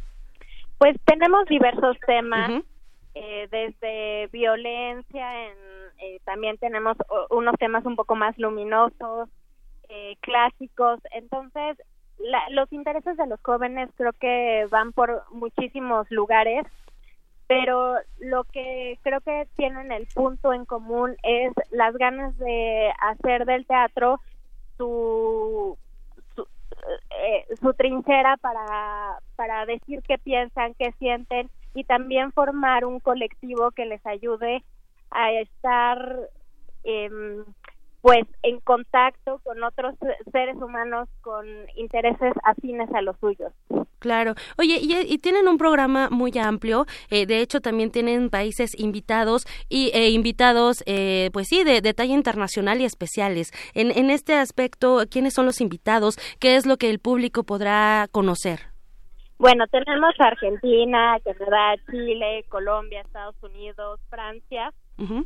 [0.78, 2.62] Pues tenemos diversos temas.
[3.14, 5.54] Desde violencia en
[6.00, 6.96] eh, también tenemos
[7.30, 9.28] unos temas un poco más luminosos,
[9.88, 10.98] eh, clásicos.
[11.12, 11.76] Entonces,
[12.50, 16.64] los intereses de los jóvenes creo que van por muchísimos lugares,
[17.46, 23.44] pero lo que creo que tienen el punto en común es las ganas de hacer
[23.44, 24.20] del teatro
[24.76, 25.76] su
[26.34, 26.46] su,
[27.11, 33.86] eh, trinchera para, para decir qué piensan, qué sienten y también formar un colectivo que
[33.86, 34.64] les ayude
[35.10, 36.28] a estar
[36.84, 37.44] em,
[38.00, 39.94] pues en contacto con otros
[40.32, 41.46] seres humanos con
[41.76, 43.52] intereses afines a los suyos.
[43.98, 44.34] Claro.
[44.56, 46.86] Oye, y, tienen un programa muy amplio.
[47.10, 51.92] Eh, de hecho, también tienen países invitados y e invitados, eh, pues sí, de, de,
[51.92, 53.52] talla internacional y especiales.
[53.74, 56.16] En, en este aspecto, ¿quiénes son los invitados?
[56.38, 58.70] ¿Qué es lo que el público podrá conocer?
[59.41, 64.70] Bueno, tenemos Argentina, Canadá, Chile, Colombia, Estados Unidos, Francia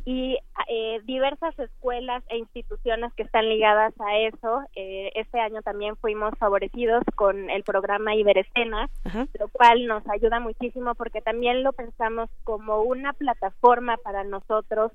[0.05, 0.37] y
[0.69, 4.61] eh, diversas escuelas e instituciones que están ligadas a eso.
[4.73, 8.89] Eh, este año también fuimos favorecidos con el programa Iberescena,
[9.37, 14.93] lo cual nos ayuda muchísimo porque también lo pensamos como una plataforma para nosotros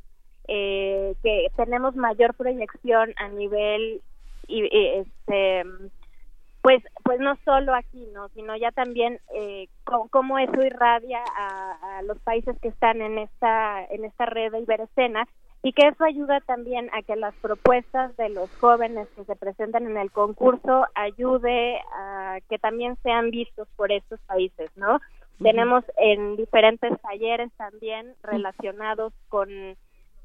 [0.49, 4.01] eh, que tenemos mayor proyección a nivel
[4.49, 4.65] y,
[4.97, 5.65] este
[6.63, 9.69] pues pues no solo aquí no sino ya también eh,
[10.11, 15.27] cómo eso irradia a, los países que están en esta en esta red de Iberescena
[15.63, 19.87] y que eso ayuda también a que las propuestas de los jóvenes que se presentan
[19.87, 25.01] en el concurso ayude a que también sean vistos por estos países no
[25.43, 29.49] tenemos en diferentes talleres también relacionados con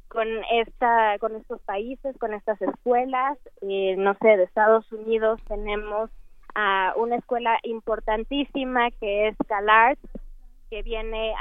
[0.08, 3.38] con esta con estos países con estas escuelas.
[3.62, 6.10] Eh, no sé de Estados Unidos tenemos
[6.56, 10.02] a una escuela importantísima que es CalArts,
[10.70, 11.34] que viene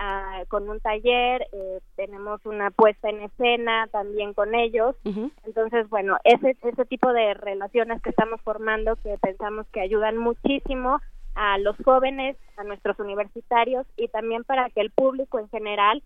[0.49, 4.97] con un taller, eh, tenemos una puesta en escena también con ellos.
[5.45, 11.01] Entonces, bueno, ese, ese tipo de relaciones que estamos formando que pensamos que ayudan muchísimo
[11.35, 16.03] a los jóvenes, a nuestros universitarios y también para que el público en general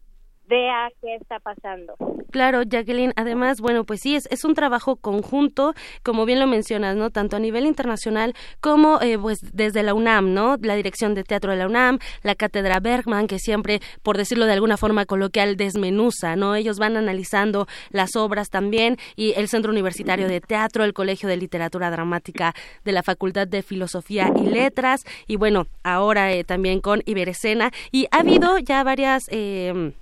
[0.49, 1.95] vea qué está pasando.
[2.31, 3.13] Claro, Jacqueline.
[3.17, 7.11] Además, bueno, pues sí, es, es un trabajo conjunto, como bien lo mencionas, ¿no?
[7.11, 10.57] Tanto a nivel internacional como eh, pues desde la UNAM, ¿no?
[10.61, 14.53] La Dirección de Teatro de la UNAM, la Cátedra Bergman, que siempre, por decirlo de
[14.53, 16.55] alguna forma coloquial, desmenuza, ¿no?
[16.55, 21.37] Ellos van analizando las obras también y el Centro Universitario de Teatro, el Colegio de
[21.37, 27.03] Literatura Dramática de la Facultad de Filosofía y Letras y bueno, ahora eh, también con
[27.07, 29.25] Iberescena y ha habido ya varias...
[29.31, 29.93] Eh,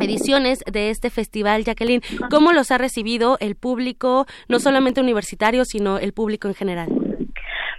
[0.00, 2.02] ediciones de este festival, Jacqueline.
[2.30, 6.88] ¿Cómo los ha recibido el público, no solamente universitario, sino el público en general?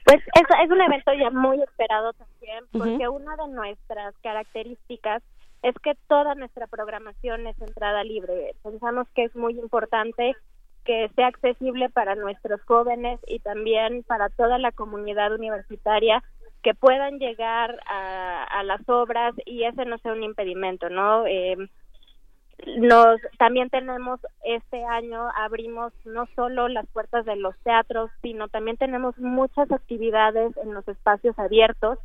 [0.05, 5.21] Pues es, es un evento ya muy esperado también, porque una de nuestras características
[5.61, 8.55] es que toda nuestra programación es entrada libre.
[8.63, 10.35] Pensamos que es muy importante
[10.85, 16.23] que sea accesible para nuestros jóvenes y también para toda la comunidad universitaria
[16.63, 21.25] que puedan llegar a, a las obras y ese no sea un impedimento, ¿no?
[21.27, 21.55] Eh,
[22.77, 28.77] nos también tenemos este año abrimos no solo las puertas de los teatros sino también
[28.77, 31.99] tenemos muchas actividades en los espacios abiertos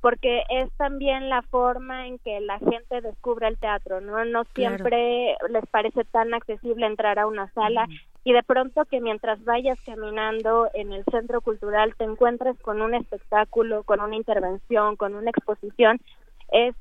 [0.00, 5.36] porque es también la forma en que la gente descubre el teatro no no siempre
[5.50, 7.86] les parece tan accesible entrar a una sala
[8.24, 12.94] y de pronto que mientras vayas caminando en el centro cultural te encuentres con un
[12.94, 16.00] espectáculo con una intervención con una exposición
[16.52, 16.74] es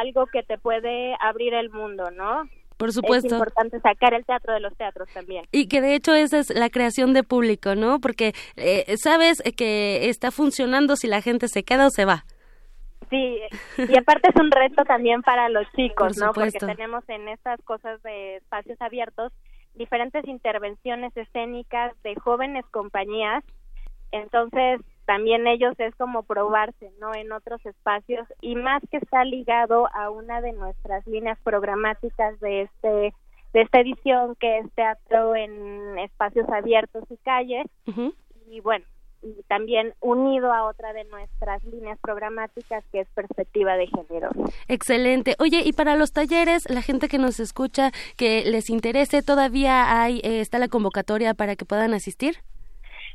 [0.00, 2.44] algo que te puede abrir el mundo, ¿no?
[2.76, 3.28] Por supuesto.
[3.28, 5.44] Es importante sacar el teatro de los teatros también.
[5.52, 8.00] Y que de hecho esa es la creación de público, ¿no?
[8.00, 12.24] Porque eh, sabes que está funcionando si la gente se queda o se va.
[13.08, 13.38] Sí,
[13.76, 16.32] y aparte es un reto también para los chicos, ¿no?
[16.32, 19.32] Porque tenemos en estas cosas de espacios abiertos
[19.74, 23.44] diferentes intervenciones escénicas de jóvenes compañías.
[24.10, 24.80] Entonces,
[25.12, 27.14] también ellos es como probarse, ¿no?
[27.14, 32.62] En otros espacios y más que está ligado a una de nuestras líneas programáticas de
[32.62, 33.12] este
[33.52, 37.66] de esta edición que es teatro en espacios abiertos y calles
[38.48, 38.86] y bueno
[39.22, 44.30] y también unido a otra de nuestras líneas programáticas que es perspectiva de género.
[44.66, 45.36] Excelente.
[45.38, 50.20] Oye, y para los talleres, la gente que nos escucha, que les interese, todavía hay
[50.24, 52.38] eh, está la convocatoria para que puedan asistir.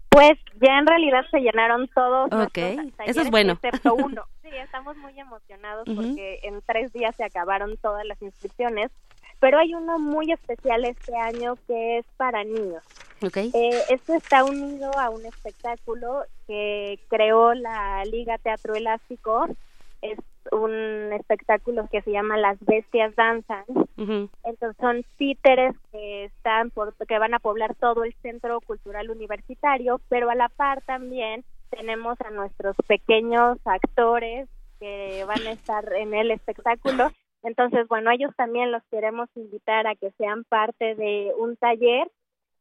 [0.09, 2.31] Pues ya en realidad se llenaron todos.
[2.31, 2.57] Ok,
[3.05, 3.53] eso es bueno.
[3.53, 4.25] Excepto uno.
[4.41, 8.91] Sí, estamos muy emocionados porque en tres días se acabaron todas las inscripciones,
[9.39, 12.83] pero hay uno muy especial este año que es para niños.
[13.21, 13.51] Okay.
[13.53, 19.47] Eh, esto está unido a un espectáculo que creó la Liga Teatro Elástico.
[20.51, 23.65] Un espectáculo que se llama Las Bestias Danzan.
[23.97, 29.99] Entonces son títeres que están por, que van a poblar todo el centro cultural universitario,
[30.09, 34.47] pero a la par también tenemos a nuestros pequeños actores
[34.79, 37.11] que van a estar en el espectáculo.
[37.43, 42.09] Entonces, bueno, ellos también los queremos invitar a que sean parte de un taller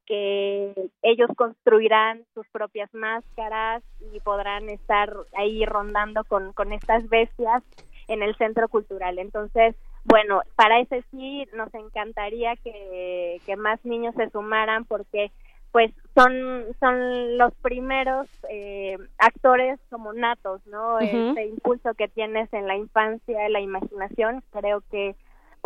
[0.06, 3.82] que ellos construirán sus propias máscaras
[4.12, 7.62] y podrán estar ahí rondando con, con estas bestias
[8.08, 9.18] en el centro cultural.
[9.18, 15.32] Entonces, bueno, para ese sí nos encantaría que, que más niños se sumaran porque
[15.72, 16.32] pues son
[16.80, 20.98] son los primeros eh, actores como natos, ¿no?
[21.00, 25.16] Este impulso que tienes en la infancia, la imaginación, creo que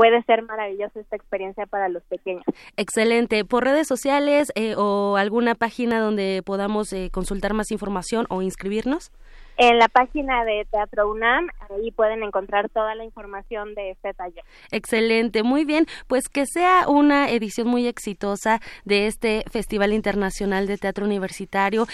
[0.00, 2.42] puede ser maravillosa esta experiencia para los pequeños.
[2.78, 3.44] Excelente.
[3.44, 9.12] ¿Por redes sociales eh, o alguna página donde podamos eh, consultar más información o inscribirnos?
[9.58, 14.42] En la página de Teatro UNAM, ahí pueden encontrar toda la información de este taller.
[14.70, 15.84] Excelente, muy bien.
[16.06, 21.84] Pues que sea una edición muy exitosa de este Festival Internacional de Teatro Universitario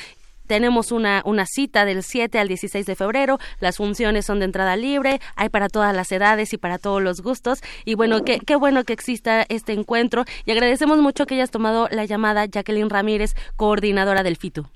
[0.47, 4.77] tenemos una, una cita del 7 al 16 de febrero, las funciones son de entrada
[4.77, 7.61] libre, hay para todas las edades y para todos los gustos.
[7.85, 11.89] Y bueno, qué, qué bueno que exista este encuentro y agradecemos mucho que hayas tomado
[11.91, 14.67] la llamada Jacqueline Ramírez, coordinadora del FITU.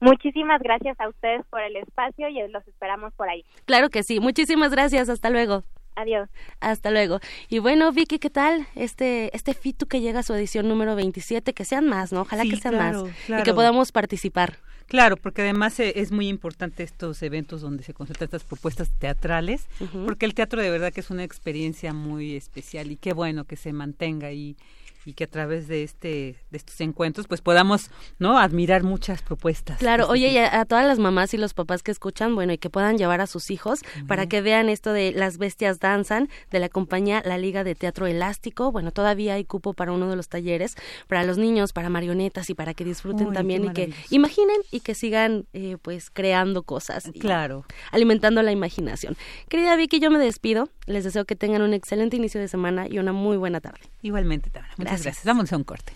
[0.00, 3.44] Muchísimas gracias a ustedes por el espacio y los esperamos por ahí.
[3.66, 5.62] Claro que sí, muchísimas gracias, hasta luego.
[5.94, 6.28] Adiós.
[6.60, 7.20] Hasta luego.
[7.48, 8.66] Y bueno, Vicky, ¿qué tal?
[8.74, 12.22] Este este FITU que llega a su edición número 27, que sean más, ¿no?
[12.22, 12.96] Ojalá que sean más
[13.28, 14.54] y que podamos participar.
[14.86, 19.66] Claro, porque además e, es muy importante estos eventos donde se concentran estas propuestas teatrales,
[20.04, 23.56] porque el teatro de verdad que es una experiencia muy especial y qué bueno que
[23.56, 24.56] se mantenga ahí
[25.04, 29.78] y que a través de este de estos encuentros pues podamos no admirar muchas propuestas.
[29.78, 32.70] Claro oye y a, todas las mamás y los papás que escuchan bueno y que
[32.70, 36.68] puedan llevar a sus hijos para que vean esto de las bestias danzan de la
[36.68, 38.72] compañía la liga de teatro elástico.
[38.72, 40.76] Bueno todavía hay cupo para uno de los talleres
[41.08, 44.94] para los niños para marionetas y para que disfruten también y que imaginen y que
[44.94, 47.64] sigan eh, pues creando cosas claro.
[47.90, 49.16] alimentando la imaginación.
[49.48, 52.98] Querida Vicky yo me despido Les deseo que tengan un excelente inicio de semana y
[52.98, 53.78] una muy buena tarde.
[54.02, 54.74] Igualmente, Tamara.
[54.76, 55.24] Muchas gracias.
[55.24, 55.92] Vamos a un corte.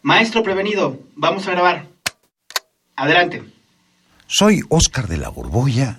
[0.01, 1.87] Maestro prevenido, vamos a grabar.
[2.97, 3.43] Adelante.
[4.27, 5.99] Soy Óscar de la Borbolla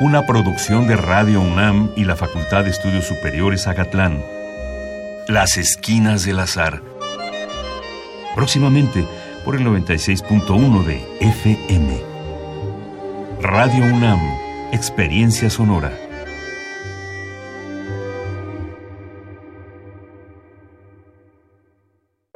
[0.00, 4.22] Una producción de Radio UNAM y la Facultad de Estudios Superiores Agatlán.
[5.26, 6.82] Las Esquinas del Azar.
[8.36, 9.04] Próximamente
[9.44, 12.00] por el 96.1 de FM.
[13.42, 14.20] Radio UNAM,
[14.72, 16.07] Experiencia Sonora.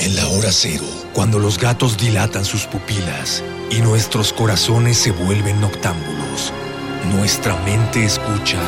[0.00, 5.60] En la hora cero, cuando los gatos dilatan sus pupilas y nuestros corazones se vuelven
[5.60, 6.54] noctámbulos,
[7.12, 8.58] nuestra mente escucha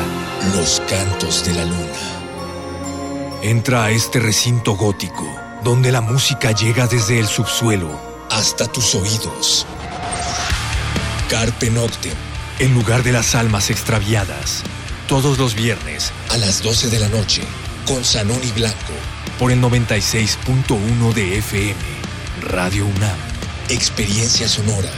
[0.53, 3.41] los cantos de la luna.
[3.41, 5.27] Entra a este recinto gótico,
[5.63, 9.65] donde la música llega desde el subsuelo hasta tus oídos.
[11.31, 12.13] Carpe Noctem,
[12.59, 14.61] el lugar de las almas extraviadas,
[15.07, 17.41] todos los viernes a las 12 de la noche,
[17.87, 18.93] con Sanoni Blanco
[19.39, 21.75] por el 96.1 de FM.
[22.41, 23.17] Radio UNAM.
[23.69, 24.89] Experiencia sonora.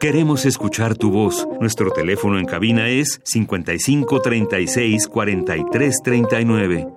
[0.00, 1.46] Queremos escuchar tu voz.
[1.60, 6.88] Nuestro teléfono en cabina es 55 36 43 39.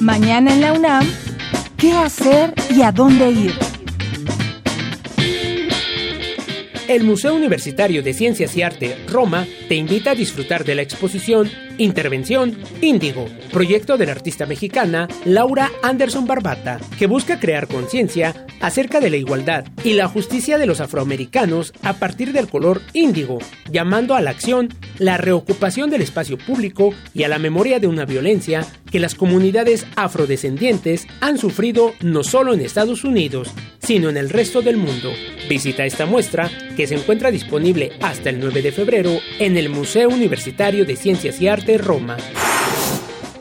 [0.00, 1.06] Mañana en la UNAM,
[1.76, 3.69] ¿qué hacer y a dónde ir?
[6.90, 11.48] El Museo Universitario de Ciencias y Arte Roma te invita a disfrutar de la exposición
[11.80, 19.00] Intervención Índigo, proyecto de la artista mexicana Laura Anderson Barbata, que busca crear conciencia acerca
[19.00, 23.38] de la igualdad y la justicia de los afroamericanos a partir del color índigo,
[23.70, 24.68] llamando a la acción
[24.98, 29.86] la reocupación del espacio público y a la memoria de una violencia que las comunidades
[29.96, 35.10] afrodescendientes han sufrido no solo en Estados Unidos, sino en el resto del mundo.
[35.48, 40.08] Visita esta muestra que se encuentra disponible hasta el 9 de febrero en el Museo
[40.08, 41.48] Universitario de Ciencias y
[41.78, 42.16] Roma.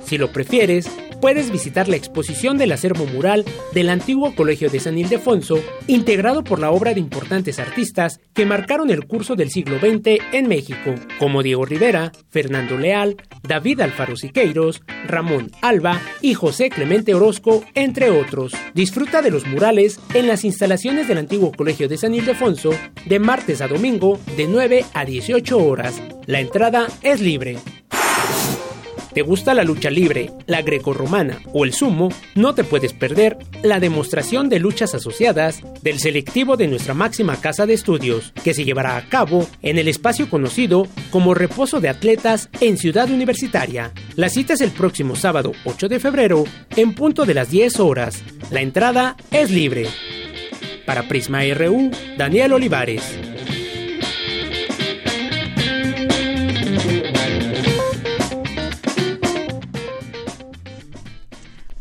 [0.03, 4.97] Si lo prefieres, puedes visitar la exposición del acervo mural del antiguo Colegio de San
[4.97, 10.21] Ildefonso, integrado por la obra de importantes artistas que marcaron el curso del siglo XX
[10.31, 17.13] en México, como Diego Rivera, Fernando Leal, David Alfaro Siqueiros, Ramón Alba y José Clemente
[17.13, 18.53] Orozco, entre otros.
[18.73, 22.71] Disfruta de los murales en las instalaciones del antiguo Colegio de San Ildefonso
[23.05, 26.01] de martes a domingo de 9 a 18 horas.
[26.25, 27.57] La entrada es libre.
[29.13, 32.09] ¿Te gusta la lucha libre, la grecorromana o el sumo?
[32.35, 37.65] No te puedes perder la demostración de luchas asociadas del selectivo de nuestra máxima casa
[37.65, 42.49] de estudios, que se llevará a cabo en el espacio conocido como Reposo de Atletas
[42.61, 43.91] en Ciudad Universitaria.
[44.15, 46.43] La cita es el próximo sábado 8 de febrero
[46.75, 48.23] en punto de las 10 horas.
[48.51, 49.87] La entrada es libre.
[50.85, 53.38] Para Prisma RU, Daniel Olivares.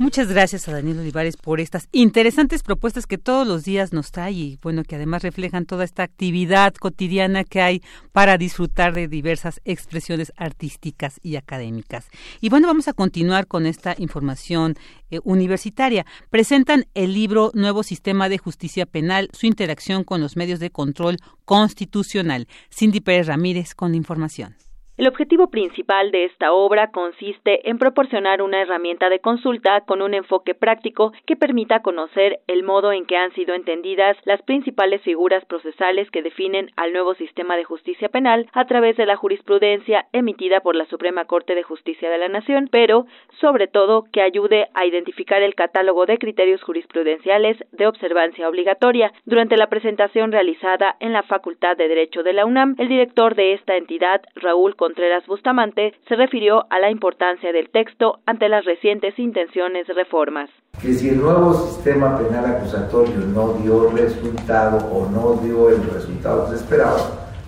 [0.09, 4.33] Muchas gracias a Daniel Olivares por estas interesantes propuestas que todos los días nos trae
[4.33, 9.61] y bueno, que además reflejan toda esta actividad cotidiana que hay para disfrutar de diversas
[9.67, 12.09] expresiones artísticas y académicas.
[12.41, 14.77] Y bueno, vamos a continuar con esta información
[15.11, 16.07] eh, universitaria.
[16.31, 21.19] Presentan el libro Nuevo Sistema de Justicia Penal, su interacción con los medios de control
[21.45, 22.49] constitucional.
[22.75, 24.57] Cindy Pérez Ramírez con la información.
[24.99, 30.13] El objetivo principal de esta obra consiste en proporcionar una herramienta de consulta con un
[30.13, 35.45] enfoque práctico que permita conocer el modo en que han sido entendidas las principales figuras
[35.45, 40.63] procesales que definen al nuevo sistema de justicia penal a través de la jurisprudencia emitida
[40.63, 43.07] por la Suprema Corte de Justicia de la Nación, pero
[43.41, 49.13] sobre todo que ayude a identificar el catálogo de criterios jurisprudenciales de observancia obligatoria.
[49.27, 53.53] Durante la presentación realizada en la Facultad de Derecho de la UNAM, el director de
[53.53, 59.19] esta entidad, Raúl Contreras Bustamante se refirió a la importancia del texto ante las recientes
[59.19, 60.49] intenciones de reformas.
[60.81, 66.55] Que si el nuevo sistema penal acusatorio no dio resultado o no dio el resultado
[66.55, 66.97] esperaba,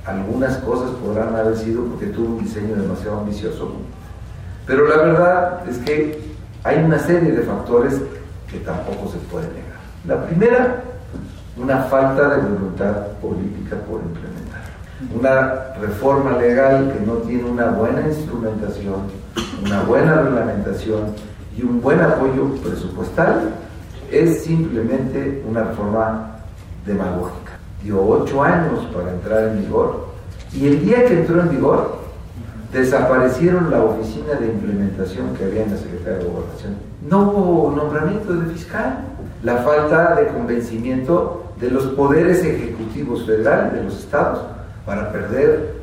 [0.04, 3.72] algunas cosas podrán haber sido porque tuvo un diseño demasiado ambicioso.
[4.66, 6.20] Pero la verdad es que
[6.62, 8.02] hay una serie de factores
[8.50, 9.80] que tampoco se pueden negar.
[10.06, 10.84] La primera,
[11.56, 14.39] una falta de voluntad política por implementar
[15.18, 19.02] una reforma legal que no tiene una buena instrumentación,
[19.64, 21.14] una buena reglamentación
[21.56, 23.50] y un buen apoyo presupuestal
[24.10, 26.36] es simplemente una reforma
[26.86, 27.52] demagógica.
[27.82, 30.08] Dio ocho años para entrar en vigor
[30.52, 32.00] y el día que entró en vigor
[32.72, 36.76] desaparecieron la oficina de implementación que había en la Secretaría de Gobernación.
[37.08, 39.00] No hubo nombramiento de fiscal.
[39.42, 44.40] La falta de convencimiento de los poderes ejecutivos federales de los estados
[44.84, 45.74] para perder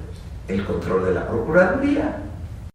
[0.47, 2.23] el control de la Procuraduría.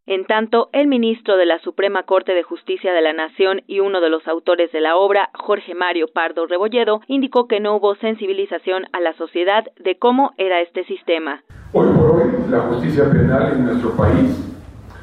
[0.04, 4.00] En tanto, el ministro de la Suprema Corte de Justicia de la Nación y uno
[4.00, 8.86] de los autores de la obra, Jorge Mario Pardo Rebolledo, indicó que no hubo sensibilización
[8.92, 11.42] a la sociedad de cómo era este sistema.
[11.72, 14.36] Hoy por hoy, la justicia penal en nuestro país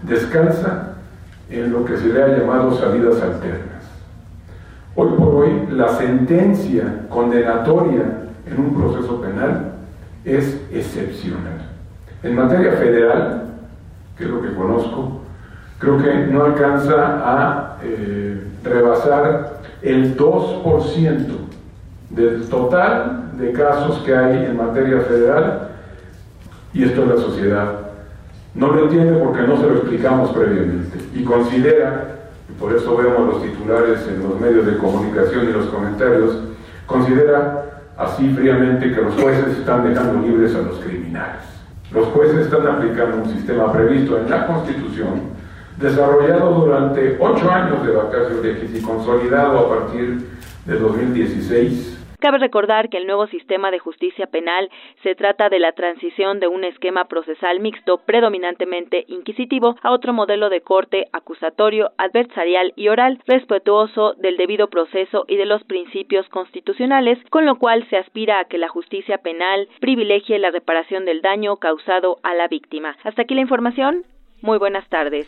[0.04, 0.98] descansa
[1.50, 3.90] en lo que se le ha llamado salidas alternas.
[4.96, 9.79] Hoy por hoy, la sentencia condenatoria en un proceso penal
[10.26, 11.70] es excepcional.
[12.24, 13.44] En materia federal,
[14.18, 15.22] que es lo que conozco,
[15.78, 21.26] creo que no alcanza a eh, rebasar el 2%
[22.10, 25.70] del total de casos que hay en materia federal
[26.74, 27.74] y esto es la sociedad.
[28.54, 32.16] No lo entiende porque no se lo explicamos previamente y considera,
[32.50, 36.36] y por eso vemos los titulares en los medios de comunicación y los comentarios,
[36.86, 37.69] considera
[38.00, 41.42] así fríamente que los jueces están dejando libres a los criminales.
[41.92, 45.22] Los jueces están aplicando un sistema previsto en la Constitución,
[45.78, 50.30] desarrollado durante ocho años de vacaciones y consolidado a partir
[50.66, 54.70] de 2016 Cabe recordar que el nuevo sistema de justicia penal
[55.04, 60.50] se trata de la transición de un esquema procesal mixto predominantemente inquisitivo a otro modelo
[60.50, 67.18] de corte acusatorio, adversarial y oral, respetuoso del debido proceso y de los principios constitucionales,
[67.30, 71.56] con lo cual se aspira a que la justicia penal privilegie la reparación del daño
[71.56, 72.98] causado a la víctima.
[73.04, 74.04] Hasta aquí la información.
[74.42, 75.28] Muy buenas tardes.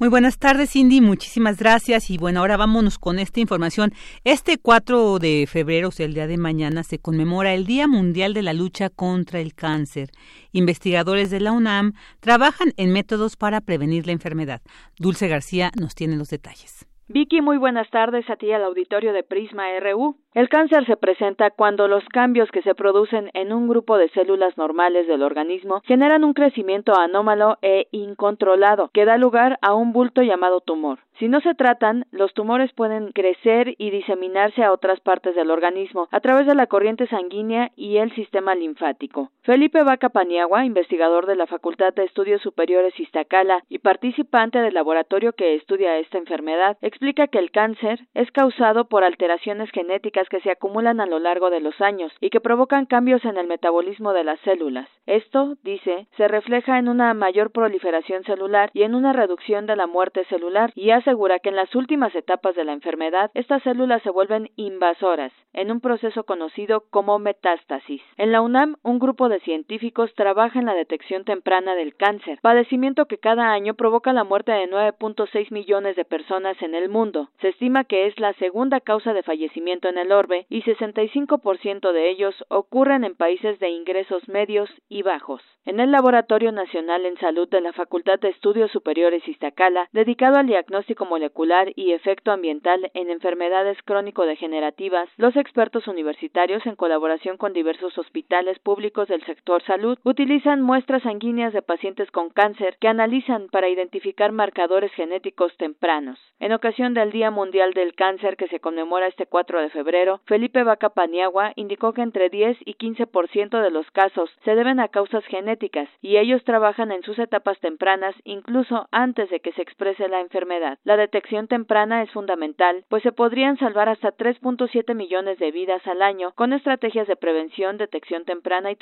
[0.00, 1.02] Muy buenas tardes, Cindy.
[1.02, 2.08] Muchísimas gracias.
[2.08, 3.92] Y bueno, ahora vámonos con esta información.
[4.24, 8.32] Este 4 de febrero, o sea, el día de mañana, se conmemora el Día Mundial
[8.32, 10.10] de la Lucha contra el Cáncer.
[10.52, 14.62] Investigadores de la UNAM trabajan en métodos para prevenir la enfermedad.
[14.96, 16.86] Dulce García nos tiene los detalles.
[17.12, 20.14] Vicky, muy buenas tardes a ti al auditorio de Prisma RU.
[20.32, 24.56] El cáncer se presenta cuando los cambios que se producen en un grupo de células
[24.56, 30.22] normales del organismo generan un crecimiento anómalo e incontrolado que da lugar a un bulto
[30.22, 31.00] llamado tumor.
[31.18, 36.06] Si no se tratan, los tumores pueden crecer y diseminarse a otras partes del organismo
[36.12, 39.32] a través de la corriente sanguínea y el sistema linfático.
[39.50, 45.32] Felipe Vaca Paniagua, investigador de la Facultad de Estudios Superiores Iztacala y participante del laboratorio
[45.32, 50.52] que estudia esta enfermedad, explica que el cáncer es causado por alteraciones genéticas que se
[50.52, 54.22] acumulan a lo largo de los años y que provocan cambios en el metabolismo de
[54.22, 54.88] las células.
[55.06, 59.88] Esto, dice, se refleja en una mayor proliferación celular y en una reducción de la
[59.88, 64.10] muerte celular y asegura que en las últimas etapas de la enfermedad estas células se
[64.10, 68.00] vuelven invasoras, en un proceso conocido como metástasis.
[68.16, 73.06] En la UNAM, un grupo de científicos trabaja en la detección temprana del cáncer, padecimiento
[73.06, 77.28] que cada año provoca la muerte de 9.6 millones de personas en el mundo.
[77.40, 82.10] Se estima que es la segunda causa de fallecimiento en el orbe y 65% de
[82.10, 85.42] ellos ocurren en países de ingresos medios y bajos.
[85.64, 90.46] En el Laboratorio Nacional en Salud de la Facultad de Estudios Superiores Iztacala, dedicado al
[90.46, 97.96] diagnóstico molecular y efecto ambiental en enfermedades crónico-degenerativas, los expertos universitarios, en colaboración con diversos
[97.98, 103.68] hospitales públicos del sector salud, utilizan muestras sanguíneas de pacientes con cáncer que analizan para
[103.68, 106.18] identificar marcadores genéticos tempranos.
[106.38, 110.62] En ocasión del Día Mundial del Cáncer que se conmemora este 4 de febrero, Felipe
[110.62, 115.24] Vaca Paniagua indicó que entre 10 y 15% de los casos se deben a causas
[115.26, 120.20] genéticas y ellos trabajan en sus etapas tempranas incluso antes de que se exprese la
[120.20, 120.78] enfermedad.
[120.84, 126.02] La detección temprana es fundamental, pues se podrían salvar hasta 3.7 millones de vidas al
[126.02, 128.76] año con estrategias de prevención, detección temprana y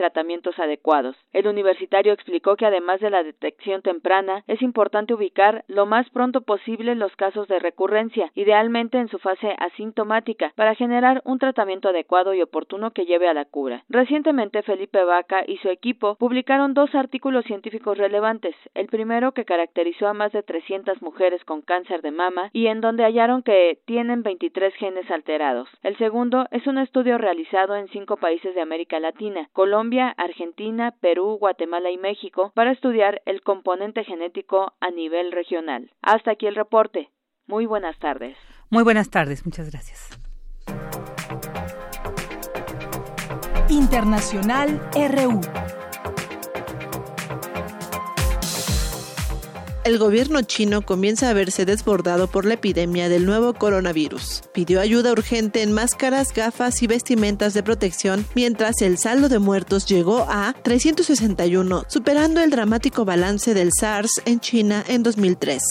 [0.59, 1.16] adecuados.
[1.32, 6.42] El universitario explicó que además de la detección temprana, es importante ubicar lo más pronto
[6.42, 12.34] posible los casos de recurrencia, idealmente en su fase asintomática, para generar un tratamiento adecuado
[12.34, 13.84] y oportuno que lleve a la cura.
[13.88, 18.55] Recientemente Felipe Vaca y su equipo publicaron dos artículos científicos relevantes.
[18.74, 22.80] El primero que caracterizó a más de 300 mujeres con cáncer de mama y en
[22.80, 25.68] donde hallaron que tienen 23 genes alterados.
[25.82, 31.38] El segundo es un estudio realizado en cinco países de América Latina, Colombia, Argentina, Perú,
[31.38, 35.90] Guatemala y México, para estudiar el componente genético a nivel regional.
[36.02, 37.10] Hasta aquí el reporte.
[37.46, 38.36] Muy buenas tardes.
[38.68, 40.18] Muy buenas tardes, muchas gracias.
[43.70, 45.77] Internacional RU.
[49.89, 54.43] El gobierno chino comienza a verse desbordado por la epidemia del nuevo coronavirus.
[54.52, 59.86] Pidió ayuda urgente en máscaras, gafas y vestimentas de protección, mientras el saldo de muertos
[59.86, 65.62] llegó a 361, superando el dramático balance del SARS en China en 2003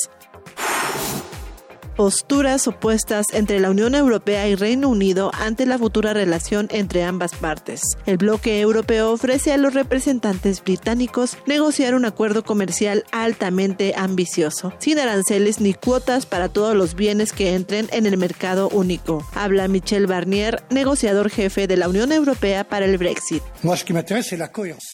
[1.97, 7.33] posturas opuestas entre la Unión Europea y Reino Unido ante la futura relación entre ambas
[7.33, 7.81] partes.
[8.05, 14.99] El bloque europeo ofrece a los representantes británicos negociar un acuerdo comercial altamente ambicioso, sin
[14.99, 19.27] aranceles ni cuotas para todos los bienes que entren en el mercado único.
[19.33, 23.41] Habla Michel Barnier, negociador jefe de la Unión Europea para el Brexit.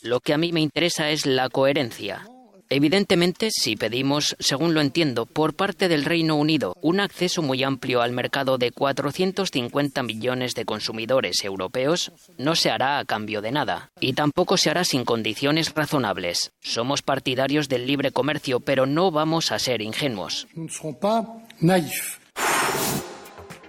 [0.02, 2.26] Lo que a mí me interesa es la coherencia.
[2.76, 8.02] Evidentemente, si pedimos, según lo entiendo, por parte del Reino Unido un acceso muy amplio
[8.02, 13.92] al mercado de 450 millones de consumidores europeos, no se hará a cambio de nada.
[14.00, 16.52] Y tampoco se hará sin condiciones razonables.
[16.62, 20.48] Somos partidarios del libre comercio, pero no vamos a ser ingenuos.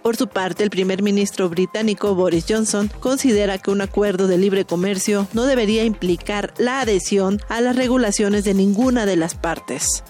[0.04, 4.66] Por su parte, el primer ministro británico Boris Johnson considera que un acuerdo de libre
[4.66, 10.04] comercio no debería implicar la adhesión a las regulaciones de ninguna de las partes.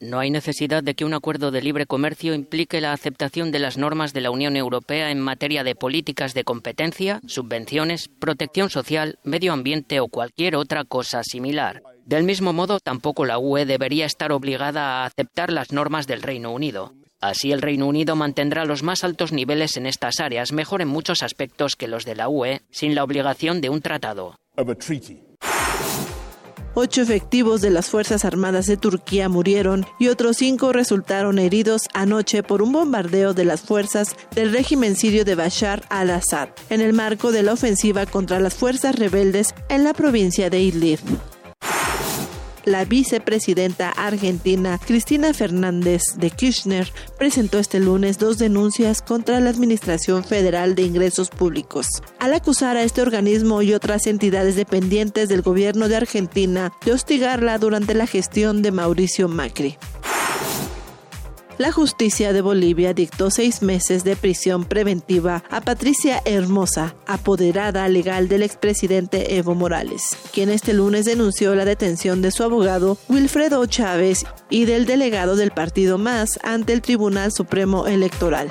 [0.00, 3.76] No hay necesidad de que un acuerdo de libre comercio implique la aceptación de las
[3.76, 9.52] normas de la Unión Europea en materia de políticas de competencia, subvenciones, protección social, medio
[9.52, 11.82] ambiente o cualquier otra cosa similar.
[12.06, 16.52] Del mismo modo, tampoco la UE debería estar obligada a aceptar las normas del Reino
[16.52, 16.94] Unido.
[17.24, 21.22] Así el Reino Unido mantendrá los más altos niveles en estas áreas, mejor en muchos
[21.22, 24.36] aspectos que los de la UE, sin la obligación de un tratado.
[26.74, 32.42] Ocho efectivos de las Fuerzas Armadas de Turquía murieron y otros cinco resultaron heridos anoche
[32.42, 37.32] por un bombardeo de las fuerzas del régimen sirio de Bashar al-Assad, en el marco
[37.32, 41.00] de la ofensiva contra las fuerzas rebeldes en la provincia de Idlib
[42.64, 50.24] la vicepresidenta argentina Cristina Fernández de Kirchner presentó este lunes dos denuncias contra la Administración
[50.24, 51.86] Federal de Ingresos Públicos,
[52.18, 57.58] al acusar a este organismo y otras entidades dependientes del gobierno de Argentina de hostigarla
[57.58, 59.78] durante la gestión de Mauricio Macri.
[61.56, 68.28] La justicia de Bolivia dictó seis meses de prisión preventiva a Patricia Hermosa, apoderada legal
[68.28, 74.24] del expresidente Evo Morales, quien este lunes denunció la detención de su abogado Wilfredo Chávez
[74.50, 78.50] y del delegado del partido MAS ante el Tribunal Supremo Electoral.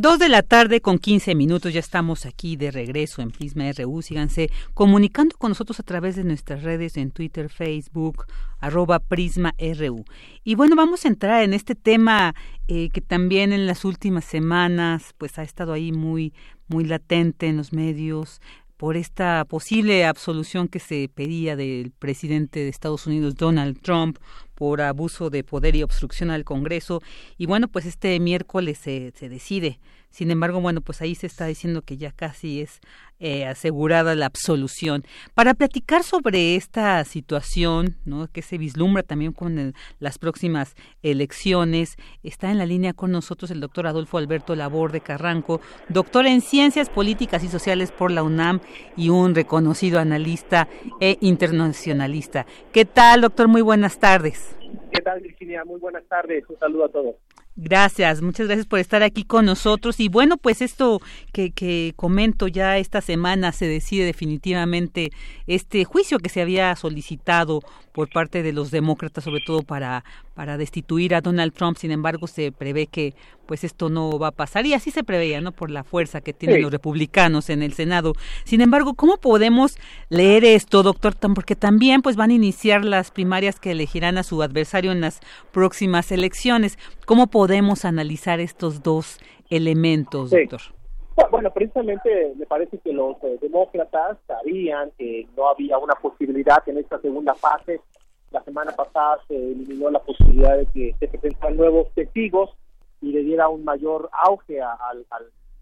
[0.00, 4.00] Dos de la tarde con 15 minutos, ya estamos aquí de regreso en Prisma RU.
[4.00, 8.26] Síganse comunicando con nosotros a través de nuestras redes en Twitter, Facebook,
[8.60, 10.04] arroba Prisma RU.
[10.44, 12.36] Y bueno, vamos a entrar en este tema
[12.68, 16.32] eh, que también en las últimas semanas pues ha estado ahí muy,
[16.68, 18.40] muy latente en los medios
[18.76, 24.18] por esta posible absolución que se pedía del presidente de Estados Unidos, Donald Trump,
[24.58, 27.00] por abuso de poder y obstrucción al Congreso.
[27.36, 29.78] Y bueno, pues este miércoles se, se decide.
[30.10, 32.80] Sin embargo, bueno, pues ahí se está diciendo que ya casi es
[33.20, 35.04] eh, asegurada la absolución.
[35.34, 38.28] Para platicar sobre esta situación, ¿no?
[38.30, 43.60] que se vislumbra también con las próximas elecciones, está en la línea con nosotros el
[43.60, 48.60] doctor Adolfo Alberto Laborde Carranco, doctor en Ciencias Políticas y Sociales por la UNAM
[48.96, 50.68] y un reconocido analista
[51.00, 52.46] e internacionalista.
[52.72, 53.48] ¿Qué tal, doctor?
[53.48, 54.56] Muy buenas tardes.
[54.92, 55.64] ¿Qué tal, Virginia?
[55.64, 56.44] Muy buenas tardes.
[56.48, 57.16] Un saludo a todos.
[57.60, 59.98] Gracias, muchas gracias por estar aquí con nosotros.
[59.98, 61.02] Y bueno, pues esto
[61.32, 65.10] que, que, comento ya esta semana se decide definitivamente
[65.48, 67.62] este juicio que se había solicitado
[67.98, 70.04] por parte de los demócratas, sobre todo para,
[70.34, 71.76] para destituir a Donald Trump.
[71.78, 73.12] Sin embargo, se prevé que
[73.44, 75.50] pues esto no va a pasar y así se preveía, ¿no?
[75.50, 78.12] Por la fuerza que tienen los republicanos en el Senado.
[78.44, 79.78] Sin embargo, ¿cómo podemos
[80.10, 81.16] leer esto, doctor?
[81.34, 85.18] Porque también pues van a iniciar las primarias que elegirán a su adversario en las
[85.50, 86.78] próximas elecciones.
[87.04, 89.18] ¿Cómo podemos analizar estos dos
[89.50, 90.77] elementos, doctor?
[91.30, 96.78] Bueno, precisamente me parece que los eh, demócratas sabían que no había una posibilidad en
[96.78, 97.80] esta segunda fase.
[98.30, 102.50] La semana pasada se eliminó la posibilidad de que se presentaran nuevos testigos
[103.02, 105.04] y le diera un mayor auge al,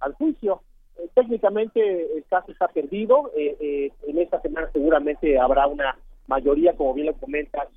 [0.00, 0.60] al, juicio.
[0.98, 3.30] Eh, técnicamente el caso está perdido.
[3.34, 5.96] Eh, en esta semana seguramente habrá una
[6.26, 7.68] mayoría, como bien lo comentas,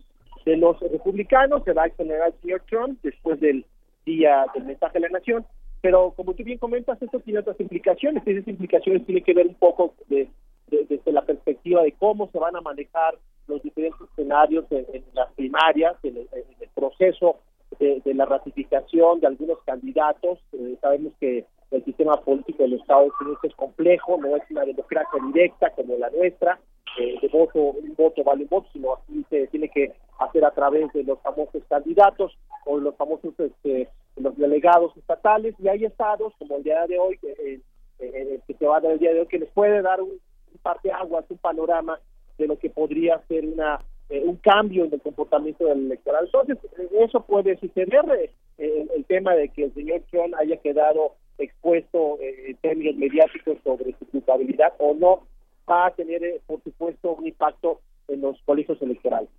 [0.45, 1.63] de los republicanos.
[1.63, 3.65] Se va a exonerar el señor Trump después del
[4.05, 5.45] día del mensaje de la nación
[5.81, 9.47] pero como tú bien comentas, esto tiene otras implicaciones, y esas implicaciones tienen que ver
[9.47, 10.27] un poco de,
[10.67, 15.95] desde la perspectiva de cómo se van a manejar los diferentes escenarios en, las primarias,
[16.03, 16.27] en el,
[16.75, 17.39] proceso
[17.79, 20.39] de, la ratificación de algunos candidatos.
[20.53, 24.65] Eh, sabemos que el sistema político de los Estados Unidos es complejo, no es una
[24.65, 26.59] democracia directa como la nuestra,
[26.99, 30.51] eh, de voto, un voto vale un voto, sino aquí se tiene que hacer a
[30.51, 36.33] través de los famosos candidatos o los famosos este, los delegados estatales y hay estados
[36.37, 37.61] como el día de hoy que,
[37.99, 40.19] eh, que se va a dar el día de hoy que les puede dar un,
[40.61, 41.99] parte aguas un panorama
[42.37, 43.79] de lo que podría ser una
[44.09, 46.57] eh, un cambio en el comportamiento del electoral entonces
[46.91, 52.57] eso puede suceder el, el, tema de que el señor Trump haya quedado expuesto en
[52.57, 55.23] términos mediáticos sobre su culpabilidad o no
[55.69, 59.29] va a tener, eh, por supuesto, un impacto en los colegios electorales.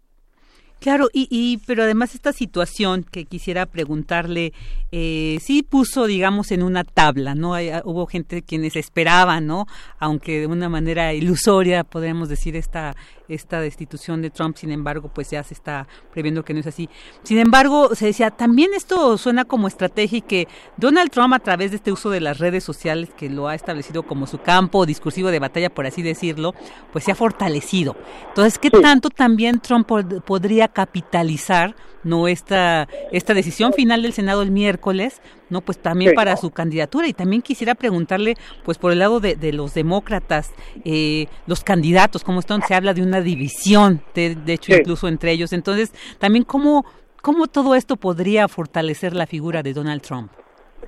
[0.81, 4.55] Claro, y, y pero además esta situación que quisiera preguntarle,
[4.93, 7.51] eh, sí puso, digamos, en una tabla, ¿no?
[7.85, 9.67] hubo gente quienes esperaban, ¿no?
[9.99, 12.97] Aunque de una manera ilusoria, podríamos decir, esta,
[13.31, 16.89] esta destitución de Trump, sin embargo, pues ya se está previendo que no es así.
[17.23, 21.71] Sin embargo, se decía, también esto suena como estrategia y que Donald Trump, a través
[21.71, 25.31] de este uso de las redes sociales, que lo ha establecido como su campo discursivo
[25.31, 26.55] de batalla, por así decirlo,
[26.93, 27.97] pues se ha fortalecido.
[28.29, 29.89] Entonces, ¿qué tanto también Trump
[30.25, 31.75] podría capitalizar
[32.05, 35.21] no esta esta decisión final del Senado el miércoles
[35.51, 37.09] no pues también para su candidatura.
[37.09, 40.53] Y también quisiera preguntarle pues por el lado de, los demócratas
[40.85, 45.53] eh, los candidatos cómo están se habla de una división de, hecho incluso entre ellos.
[45.53, 46.85] Entonces también cómo
[47.21, 50.33] cómo todo esto podría fortalecer la figura de Donald Trump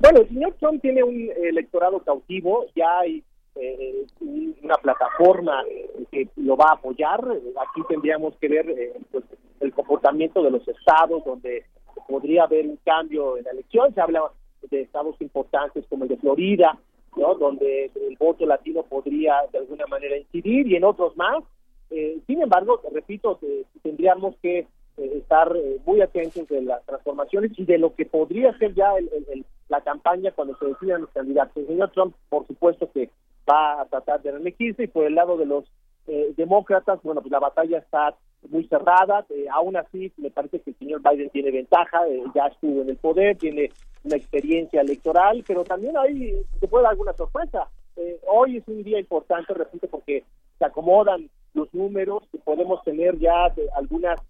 [0.00, 3.22] bueno el señor Trump tiene un electorado cautivo ya hay
[3.54, 4.06] eh,
[4.62, 5.62] una plataforma
[6.10, 7.20] que lo va a apoyar.
[7.20, 9.24] Aquí tendríamos que ver eh, pues,
[9.60, 11.64] el comportamiento de los estados donde
[12.08, 13.92] podría haber un cambio en la elección.
[13.94, 14.22] Se habla
[14.70, 16.78] de estados importantes como el de Florida,
[17.16, 17.34] ¿no?
[17.34, 21.44] donde el voto latino podría de alguna manera incidir y en otros más.
[21.90, 23.38] Eh, sin embargo, repito,
[23.82, 24.66] tendríamos que
[24.96, 25.52] estar
[25.84, 28.92] muy atentos de las transformaciones y de lo que podría ser ya
[29.68, 31.56] la campaña cuando se decidan los candidatos.
[31.56, 33.10] El señor Trump, por supuesto que
[33.48, 35.64] va a tratar de reelegirse y por el lado de los
[36.06, 38.14] eh, demócratas, bueno, pues la batalla está
[38.50, 42.46] muy cerrada, eh, aún así me parece que el señor Biden tiene ventaja, eh, ya
[42.46, 43.70] estuvo en el poder, tiene
[44.02, 47.68] una experiencia electoral, pero también ahí se puede dar alguna sorpresa.
[48.26, 50.24] hoy es un día importante, repito, porque
[50.58, 54.20] se acomodan los números, podemos tener ya algunas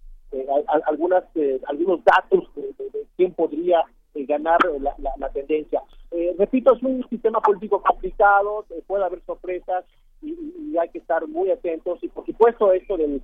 [0.85, 1.23] algunas
[1.67, 2.73] algunos datos de,
[3.15, 3.83] quién podría
[4.15, 5.81] ganar la, la tendencia.
[6.11, 9.83] Eh, repito, es un sistema político complicado, eh, puede haber sorpresas
[10.21, 11.99] y, hay que estar muy atentos.
[12.01, 13.21] Y por supuesto, esto del,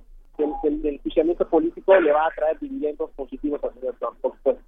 [0.62, 4.62] del, del, político le va a traer dividendos positivos al señor Trump, por supuesto.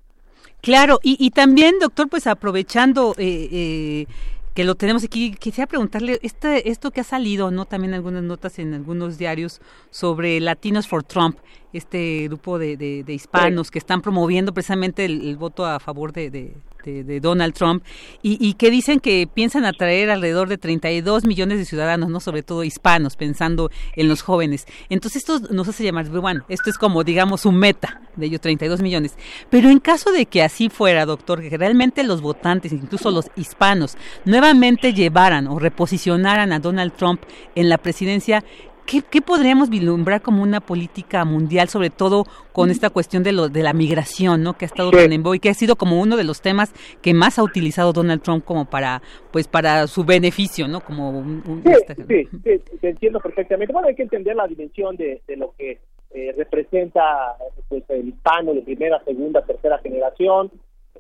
[0.61, 4.07] Claro, y, y también, doctor, pues aprovechando eh, eh,
[4.55, 7.65] que lo tenemos aquí, quisiera preguntarle, este, esto que ha salido, ¿no?
[7.65, 11.39] También algunas notas en algunos diarios sobre Latinos for Trump,
[11.73, 17.21] este grupo de, de, hispanos que están promoviendo precisamente el, voto a favor de, de,
[17.21, 17.85] Donald Trump
[18.23, 22.43] y, y, que dicen que piensan atraer alrededor de 32 millones de ciudadanos, no sobre
[22.43, 24.67] todo hispanos, pensando en los jóvenes.
[24.89, 28.83] Entonces esto nos hace llamar, bueno, esto es como digamos un meta de ellos 32
[28.83, 29.17] millones.
[29.51, 33.97] Pero en caso de que así fuera, doctor, que realmente los votantes, incluso los hispanos,
[34.25, 37.23] nuevamente llevaran o reposicionaran a Donald Trump
[37.55, 38.45] en la presidencia,
[38.87, 43.63] ¿Qué, podríamos vislumbrar como una política mundial, sobre todo con esta cuestión de, lo, de
[43.63, 44.55] la migración, ¿no?
[44.55, 47.15] que ha estado tan en y que ha sido como uno de los temas que
[47.15, 49.01] más ha utilizado Donald Trump como para
[49.31, 50.81] pues para su beneficio, ¿no?
[50.81, 51.63] Como un,
[52.09, 52.41] sí, sí,
[52.81, 53.73] te entiendo perfectamente.
[53.73, 55.79] Bueno, hay que entender la dimensión de, lo que
[56.11, 57.37] eh, representa
[57.69, 60.51] pues, el hispano de primera, segunda, tercera generación.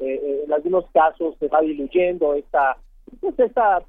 [0.00, 2.76] Eh, eh, en algunos casos se va diluyendo esta
[3.20, 3.82] pues esta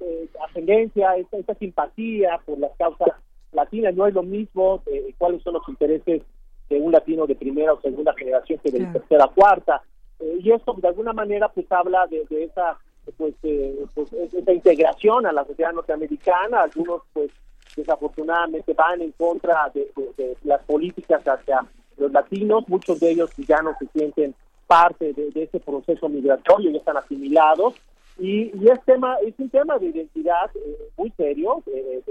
[0.45, 3.09] ascendencia, esta, esta simpatía por las causas
[3.53, 6.21] latina no es lo mismo eh, cuáles son los intereses
[6.69, 9.81] de un latino de primera o segunda generación que de tercera o cuarta.
[10.19, 12.77] Eh, y esto de alguna manera pues habla de, esa
[13.17, 16.61] pues, eh, pues esa integración a la sociedad norteamericana.
[16.61, 17.31] Algunos pues
[17.75, 19.91] desafortunadamente van en contra de,
[20.43, 21.65] las políticas hacia
[21.97, 22.67] los latinos.
[22.67, 24.35] Muchos de ellos ya no se sienten
[24.67, 27.75] parte de, ese proceso migratorio ya están asimilados
[28.19, 30.51] y, es tema es un tema de identidad
[30.97, 32.01] muy serio eh,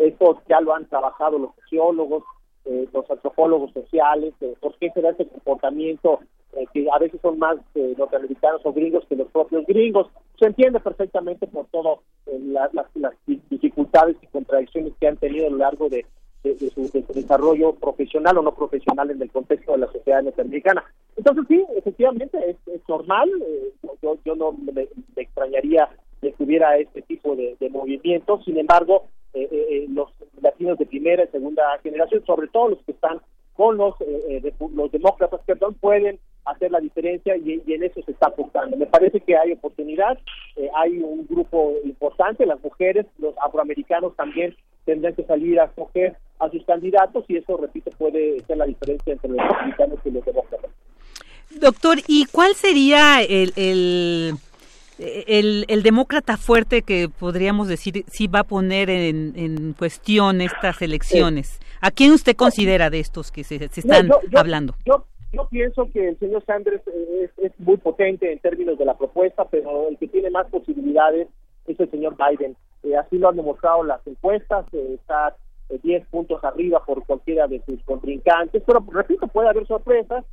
[0.00, 2.24] esto ya lo han trabajado los sociólogos,
[2.64, 6.20] eh, los antropólogos sociales, eh, por qué se da ese comportamiento
[6.54, 7.58] eh, que a veces son más
[7.96, 10.08] norteamericanos o gringos que los propios gringos.
[10.38, 12.70] Se entiende perfectamente por todo las,
[13.26, 16.06] dificultades y contradicciones que han tenido a lo largo de,
[16.42, 20.84] su, desarrollo profesional o no profesional en el contexto de la sociedad norteamericana.
[21.16, 23.30] Entonces sí, efectivamente es, normal,
[24.02, 25.88] yo, yo no me, extrañaría
[26.20, 30.10] que tuviera este tipo de, de movimientos, sin embargo, eh, eh, eh, los
[30.40, 33.20] latinos de primera y segunda generación, sobre todo los que están
[33.54, 33.94] con los,
[34.74, 38.76] los demócratas, perdón, pueden hacer la diferencia y, en eso se está apuntando.
[38.76, 40.18] Me parece que hay oportunidad,
[40.76, 46.50] hay un grupo importante, las mujeres, los afroamericanos también tendrán que salir a escoger a
[46.50, 50.70] sus candidatos y eso, repito, puede ser la diferencia entre los republicanos y los demócratas.
[51.60, 54.34] Doctor, ¿y cuál sería el, el
[55.00, 60.82] el, el, demócrata fuerte que podríamos decir sí va a poner en, en cuestión estas
[60.82, 61.58] elecciones.
[61.80, 64.74] ¿A quién usted considera de estos que se, están hablando?
[64.84, 68.96] Yo, yo pienso que el señor Sanders es, es, muy potente en términos de la
[68.96, 71.28] propuesta, pero el que tiene más posibilidades
[71.66, 72.56] es el señor Biden.
[72.82, 75.36] Eh, así lo han demostrado las encuestas, eh, está
[75.68, 80.24] 10 eh, puntos arriba por cualquiera de sus contrincantes, pero repito, puede haber sorpresas.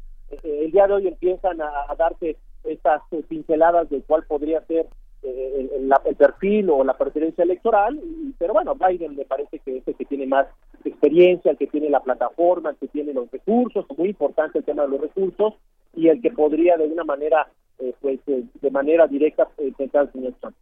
[0.44, 4.88] el día de hoy empiezan a, darse estas eh, pinceladas de cuál podría ser
[5.24, 5.70] eh,
[6.06, 8.00] el, perfil o la preferencia electoral,
[8.38, 10.48] pero bueno, Biden me parece que es el que tiene más
[10.84, 14.84] experiencia, el que tiene la plataforma, el que tiene los recursos, muy importante el tema
[14.84, 15.54] de los recursos,
[15.96, 17.48] y el que podría de una manera,
[17.80, 20.56] eh, pues de manera directa intentar el señor Trump.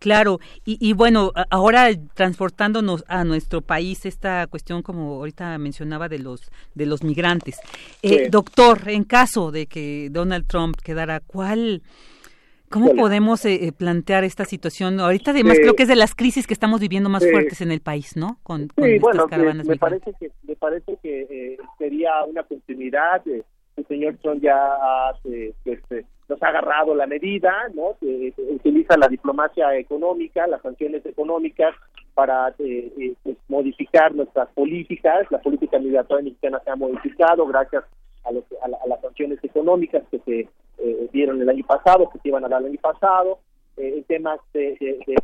[0.00, 6.50] Claro, y, bueno, ahora transportándonos a nuestro país, esta cuestión, como ahorita mencionaba, de los
[6.74, 7.60] de los migrantes.
[8.02, 11.82] Eh, doctor, en caso de que Donald Trump quedara, ¿cuál,
[12.70, 15.00] cómo podemos eh, eh, plantear esta situación?
[15.00, 17.80] Ahorita, además, creo que es de las crisis que estamos viviendo más fuertes en el
[17.80, 18.38] país, ¿no?
[18.42, 19.26] Con, sí, bueno,
[19.64, 23.22] me, parece que me parece que sería una continuidad.
[23.26, 24.58] el señor Trump ya
[25.64, 27.96] este, nos ha agarrado la medida, ¿no?
[28.48, 31.74] utiliza la diplomacia económica, las sanciones económicas
[32.14, 35.26] para eh, eh, pues, modificar nuestras políticas.
[35.30, 37.84] La política migratoria mexicana se ha modificado gracias
[38.24, 38.32] a,
[38.86, 40.48] las sanciones económicas que se
[40.82, 43.38] eh, dieron el año pasado, que se iban a dar el año pasado.
[43.76, 45.22] en temas de,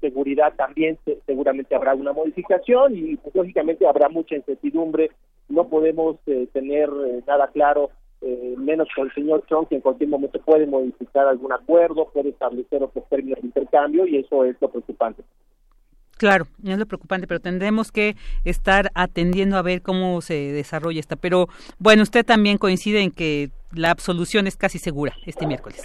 [0.00, 5.10] seguridad también seguramente habrá una modificación y lógicamente habrá mucha incertidumbre.
[5.48, 6.16] No podemos
[6.52, 6.88] tener
[7.26, 7.90] nada claro
[8.24, 12.28] eh, menos con el señor Trump, que en cualquier momento puede modificar algún acuerdo, puede
[12.28, 15.24] establecer otros términos de intercambio y eso es lo preocupante.
[16.22, 21.16] Claro, es lo preocupante, pero tendremos que estar atendiendo a ver cómo se desarrolla esta.
[21.16, 21.48] Pero
[21.80, 25.84] bueno, usted también coincide en que la absolución es casi segura este miércoles.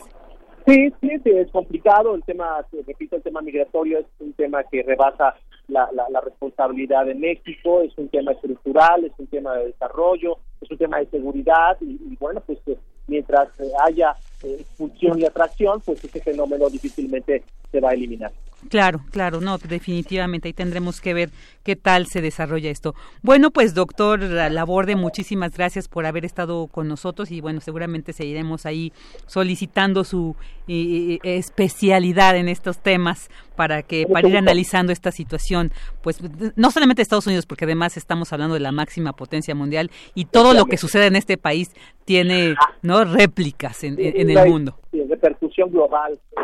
[0.67, 2.13] Sí, sí, sí, es complicado.
[2.13, 5.33] El tema, repito, el tema migratorio es un tema que rebasa
[5.69, 10.69] la, la, responsabilidad de México, es un tema estructural, es un tema de desarrollo, es
[10.69, 12.77] un tema de seguridad y, bueno, pues eh,
[13.07, 13.49] mientras
[13.83, 17.41] haya eh, expulsión y atracción, pues ese fenómeno difícilmente
[17.71, 18.31] se va a eliminar.
[18.69, 21.29] Claro, claro, no, definitivamente ahí tendremos que ver
[21.63, 22.95] qué tal se desarrolla esto.
[23.21, 28.65] Bueno, pues doctor Laborde, muchísimas gracias por haber estado con nosotros y bueno, seguramente seguiremos
[28.65, 28.91] ahí
[29.27, 30.35] solicitando su
[30.67, 35.71] eh, eh, especialidad en estos temas para que para ir analizando esta situación,
[36.01, 36.19] pues
[36.55, 40.53] no solamente Estados Unidos, porque además estamos hablando de la máxima potencia mundial y todo
[40.53, 41.73] lo que sucede en este país
[42.05, 44.77] tiene no réplicas en, el mundo.
[44.91, 46.39] Sí, repercusión global, eh,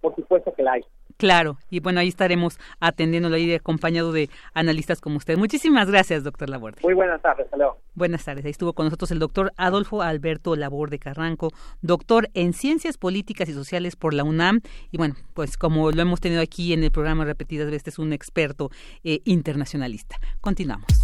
[0.00, 0.82] por supuesto que la hay.
[1.16, 5.38] Claro, y bueno, ahí estaremos atendiéndolo ahí acompañado de analistas como usted.
[5.38, 6.80] Muchísimas gracias, doctor Laborde.
[6.82, 7.56] Muy buenas tardes, hasta
[7.94, 12.98] Buenas tardes, ahí estuvo con nosotros el doctor Adolfo Alberto Laborde Carranco, doctor en Ciencias
[12.98, 14.60] Políticas y Sociales por la UNAM,
[14.90, 18.12] y bueno, pues como lo hemos tenido aquí en el programa repetidas veces, es un
[18.12, 18.70] experto
[19.04, 20.16] eh, internacionalista.
[20.40, 21.03] Continuamos.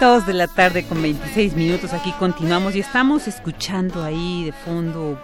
[0.00, 5.18] Dos de la tarde con 26 minutos aquí continuamos y estamos escuchando ahí de fondo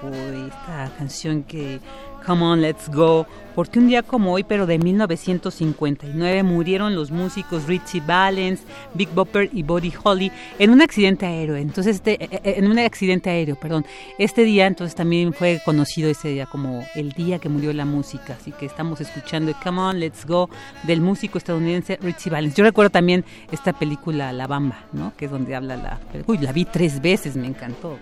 [0.46, 1.80] esta canción que
[2.26, 3.26] Come On Let's Go
[3.56, 8.60] porque un día como hoy, pero de 1959, murieron los músicos Richie Valens,
[8.92, 11.56] Big Bopper y Buddy Holly en un accidente aéreo.
[11.56, 13.86] Entonces, este, eh, eh, en un accidente aéreo, perdón.
[14.18, 18.36] Este día, entonces, también fue conocido ese día como el día que murió la música.
[18.38, 20.50] Así que estamos escuchando Come On, Let's Go
[20.82, 22.56] del músico estadounidense Richie Valens.
[22.56, 25.14] Yo recuerdo también esta película La Bamba, ¿no?
[25.16, 25.98] Que es donde habla la...
[26.26, 27.98] Uy, la vi tres veces, me encantó.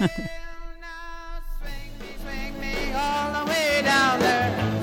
[3.84, 4.73] down there.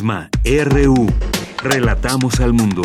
[0.00, 1.06] RU.
[1.62, 2.82] Relatamos al mundo.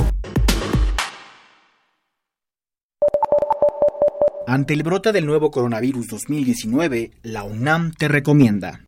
[4.48, 8.82] Ante el brote del nuevo coronavirus 2019, la UNAM te recomienda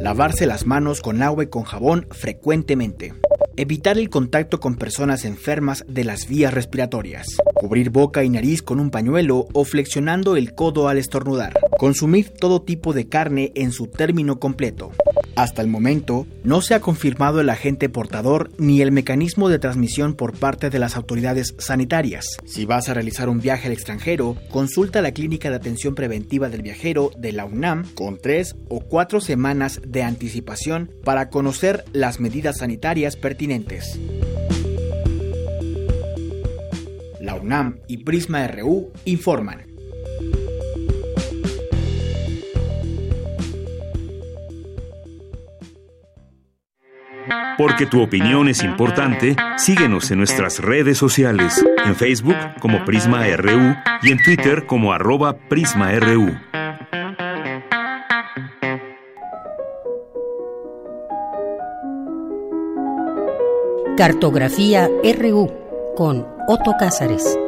[0.00, 3.14] lavarse las manos con agua y con jabón frecuentemente,
[3.56, 7.28] evitar el contacto con personas enfermas de las vías respiratorias,
[7.62, 12.60] cubrir boca y nariz con un pañuelo o flexionando el codo al estornudar, consumir todo
[12.60, 14.90] tipo de carne en su término completo.
[15.36, 20.14] Hasta el momento, no se ha confirmado el agente portador ni el mecanismo de transmisión
[20.14, 22.36] por parte de las autoridades sanitarias.
[22.46, 26.62] Si vas a realizar un viaje al extranjero, consulta la Clínica de Atención Preventiva del
[26.62, 32.58] Viajero de la UNAM con tres o cuatro semanas de anticipación para conocer las medidas
[32.58, 34.00] sanitarias pertinentes.
[37.32, 39.62] La UNAM y Prisma RU informan.
[47.56, 53.76] Porque tu opinión es importante, síguenos en nuestras redes sociales, en Facebook como Prisma RU
[54.02, 56.38] y en Twitter como arroba PrismaRU.
[63.96, 65.50] Cartografía RU
[65.96, 67.38] con Otto Cázares.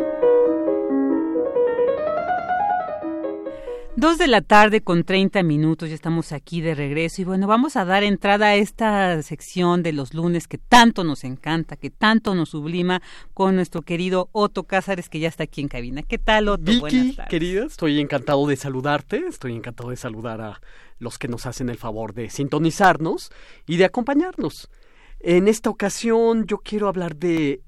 [3.97, 7.75] Dos de la tarde con 30 minutos, ya estamos aquí de regreso y bueno, vamos
[7.75, 12.37] a dar entrada a esta sección de los lunes que tanto nos encanta, que tanto
[12.37, 13.03] nos sublima
[13.33, 16.03] con nuestro querido Otto Cázares que ya está aquí en cabina.
[16.03, 16.63] ¿Qué tal Otto?
[16.63, 20.61] Vicky, querida, estoy encantado de saludarte, estoy encantado de saludar a
[21.01, 23.33] los que nos hacen el favor de sintonizarnos
[23.67, 24.71] y de acompañarnos.
[25.19, 27.63] En esta ocasión yo quiero hablar de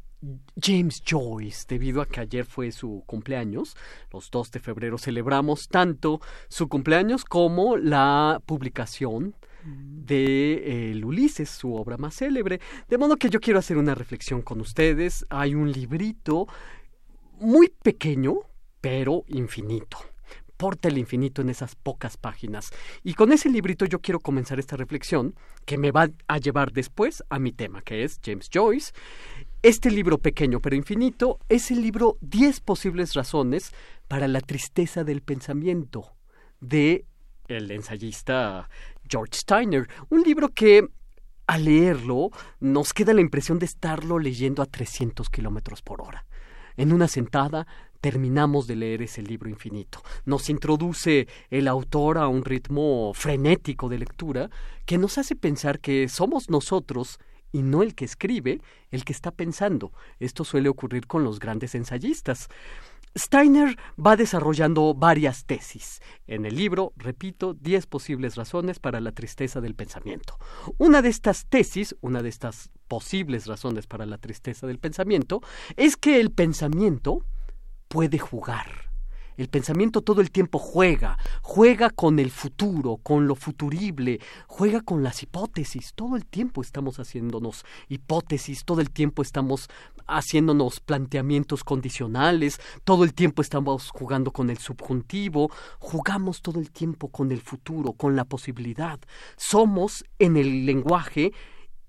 [0.60, 3.76] James Joyce, debido a que ayer fue su cumpleaños,
[4.12, 9.34] los 2 de febrero celebramos tanto su cumpleaños como la publicación
[9.64, 12.60] de el Ulises, su obra más célebre.
[12.88, 15.26] De modo que yo quiero hacer una reflexión con ustedes.
[15.28, 16.46] Hay un librito
[17.40, 18.36] muy pequeño,
[18.80, 19.98] pero infinito
[20.56, 22.70] porta el infinito en esas pocas páginas.
[23.04, 25.34] Y con ese librito yo quiero comenzar esta reflexión
[25.64, 28.92] que me va a llevar después a mi tema, que es James Joyce.
[29.62, 33.72] Este libro pequeño pero infinito es el libro 10 posibles razones
[34.06, 36.14] para la tristeza del pensamiento
[36.60, 37.06] de
[37.48, 38.68] el ensayista
[39.08, 40.86] George Steiner, un libro que
[41.46, 42.30] al leerlo
[42.60, 46.26] nos queda la impresión de estarlo leyendo a 300 kilómetros por hora.
[46.76, 47.66] En una sentada
[48.00, 50.02] terminamos de leer ese libro infinito.
[50.26, 54.50] Nos introduce el autor a un ritmo frenético de lectura
[54.84, 57.18] que nos hace pensar que somos nosotros
[57.56, 58.60] y no el que escribe
[58.90, 59.92] el que está pensando.
[60.20, 62.48] Esto suele ocurrir con los grandes ensayistas.
[63.16, 66.02] Steiner va desarrollando varias tesis.
[66.26, 70.38] En el libro, repito, 10 posibles razones para la tristeza del pensamiento.
[70.76, 75.40] Una de estas tesis, una de estas posibles razones para la tristeza del pensamiento,
[75.76, 77.24] es que el pensamiento
[77.88, 78.85] puede jugar.
[79.36, 85.02] El pensamiento todo el tiempo juega, juega con el futuro, con lo futurible, juega con
[85.02, 85.92] las hipótesis.
[85.94, 89.68] Todo el tiempo estamos haciéndonos hipótesis, todo el tiempo estamos
[90.06, 97.08] haciéndonos planteamientos condicionales, todo el tiempo estamos jugando con el subjuntivo, jugamos todo el tiempo
[97.08, 98.98] con el futuro, con la posibilidad.
[99.36, 101.32] Somos en el lenguaje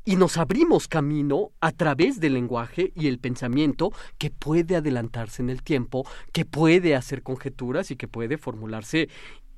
[0.08, 5.50] y nos abrimos camino a través del lenguaje y el pensamiento que puede adelantarse en
[5.50, 9.10] el tiempo, que puede hacer conjeturas y que puede formularse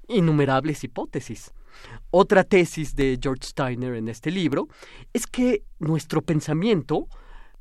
[0.07, 1.53] innumerables hipótesis.
[2.09, 4.67] Otra tesis de George Steiner en este libro
[5.13, 7.07] es que nuestro pensamiento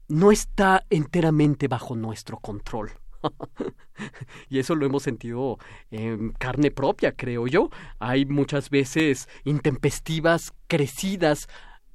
[0.09, 2.93] no está enteramente bajo nuestro control.
[4.49, 5.59] y eso lo hemos sentido
[5.91, 7.69] en carne propia, creo yo.
[7.99, 11.49] Hay muchas veces intempestivas crecidas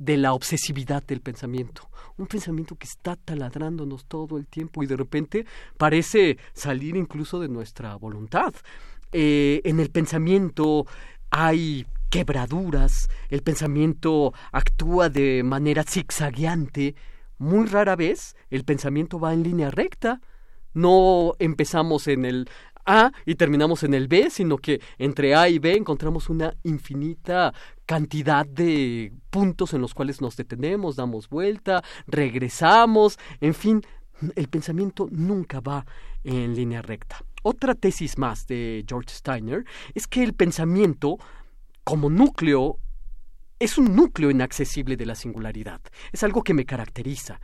[0.03, 1.89] de la obsesividad del pensamiento.
[2.17, 5.45] Un pensamiento que está taladrándonos todo el tiempo y de repente
[5.77, 8.53] parece salir incluso de nuestra voluntad.
[9.13, 10.85] Eh, en el pensamiento
[11.29, 16.95] hay quebraduras, el pensamiento actúa de manera zigzagueante.
[17.37, 20.19] Muy rara vez el pensamiento va en línea recta.
[20.73, 22.49] No empezamos en el
[22.85, 27.53] a y terminamos en el B, sino que entre A y B encontramos una infinita
[27.85, 33.81] cantidad de puntos en los cuales nos detenemos, damos vuelta, regresamos, en fin,
[34.35, 35.85] el pensamiento nunca va
[36.23, 37.23] en línea recta.
[37.43, 41.17] Otra tesis más de George Steiner es que el pensamiento
[41.83, 42.79] como núcleo
[43.59, 45.81] es un núcleo inaccesible de la singularidad,
[46.11, 47.39] es algo que me caracteriza,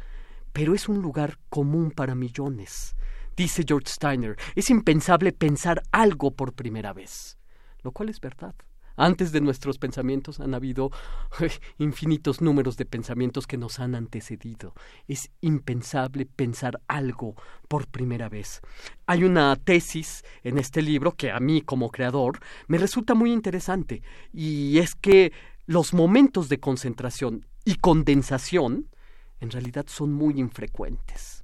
[0.53, 2.95] pero es un lugar común para millones.
[3.40, 7.38] Dice George Steiner, es impensable pensar algo por primera vez,
[7.84, 8.53] lo cual es verdad.
[8.98, 10.91] Antes de nuestros pensamientos han habido
[11.78, 14.74] infinitos números de pensamientos que nos han antecedido.
[15.07, 17.36] Es impensable pensar algo
[17.70, 18.60] por primera vez.
[19.06, 24.03] Hay una tesis en este libro que a mí como creador me resulta muy interesante
[24.34, 25.32] y es que
[25.66, 28.90] los momentos de concentración y condensación
[29.40, 31.39] en realidad son muy infrecuentes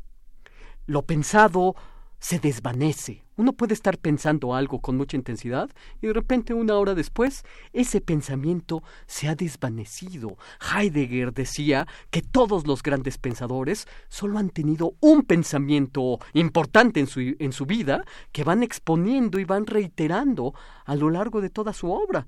[0.85, 1.75] lo pensado
[2.19, 3.23] se desvanece.
[3.37, 5.69] Uno puede estar pensando algo con mucha intensidad
[6.01, 7.43] y de repente una hora después
[7.73, 10.37] ese pensamiento se ha desvanecido.
[10.73, 17.19] Heidegger decía que todos los grandes pensadores solo han tenido un pensamiento importante en su,
[17.19, 20.53] en su vida que van exponiendo y van reiterando
[20.85, 22.27] a lo largo de toda su obra.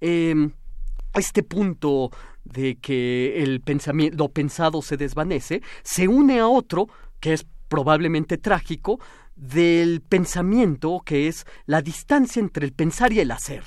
[0.00, 0.52] Em,
[1.14, 2.10] este punto
[2.44, 6.88] de que el pensamiento, lo pensado se desvanece se une a otro
[7.20, 9.00] que es probablemente trágico,
[9.36, 13.64] del pensamiento que es la distancia entre el pensar y el hacer.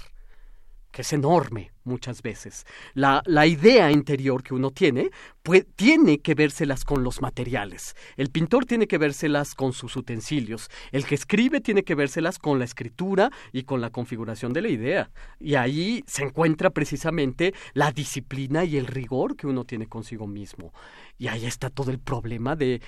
[0.91, 2.65] que es enorme muchas veces.
[2.93, 5.11] La, la idea interior que uno tiene
[5.43, 7.95] pues, tiene que vérselas con los materiales.
[8.17, 10.69] El pintor tiene que vérselas con sus utensilios.
[10.91, 14.69] El que escribe tiene que vérselas con la escritura y con la configuración de la
[14.69, 15.11] idea.
[15.39, 20.73] Y ahí se encuentra precisamente la disciplina y el rigor que uno tiene consigo mismo.
[21.17, 22.81] Y ahí está todo el problema de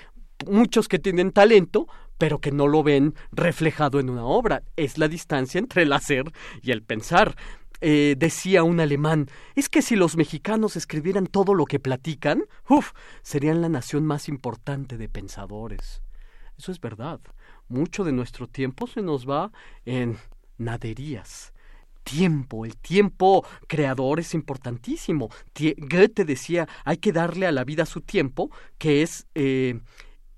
[0.47, 1.87] muchos que tienen talento,
[2.17, 4.63] pero que no lo ven reflejado en una obra.
[4.75, 6.25] Es la distancia entre el hacer
[6.61, 7.35] y el pensar.
[7.83, 12.91] Eh, decía un alemán, es que si los mexicanos escribieran todo lo que platican, uff,
[13.23, 16.03] serían la nación más importante de pensadores.
[16.59, 17.19] Eso es verdad.
[17.69, 19.51] Mucho de nuestro tiempo se nos va
[19.83, 20.17] en
[20.59, 21.53] naderías.
[22.03, 25.29] Tiempo, el tiempo creador es importantísimo.
[25.55, 29.79] Goethe decía, hay que darle a la vida su tiempo, que es eh,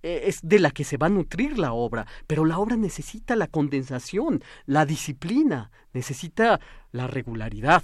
[0.03, 3.47] es de la que se va a nutrir la obra, pero la obra necesita la
[3.47, 6.59] condensación, la disciplina, necesita
[6.91, 7.83] la regularidad.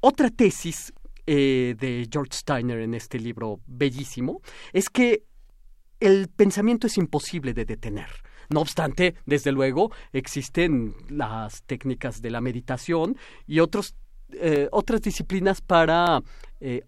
[0.00, 0.92] Otra tesis
[1.26, 4.40] eh, de George Steiner en este libro bellísimo
[4.72, 5.24] es que
[6.00, 8.08] el pensamiento es imposible de detener.
[8.48, 13.16] No obstante, desde luego, existen las técnicas de la meditación
[13.46, 13.94] y otros
[14.34, 16.22] eh, otras disciplinas para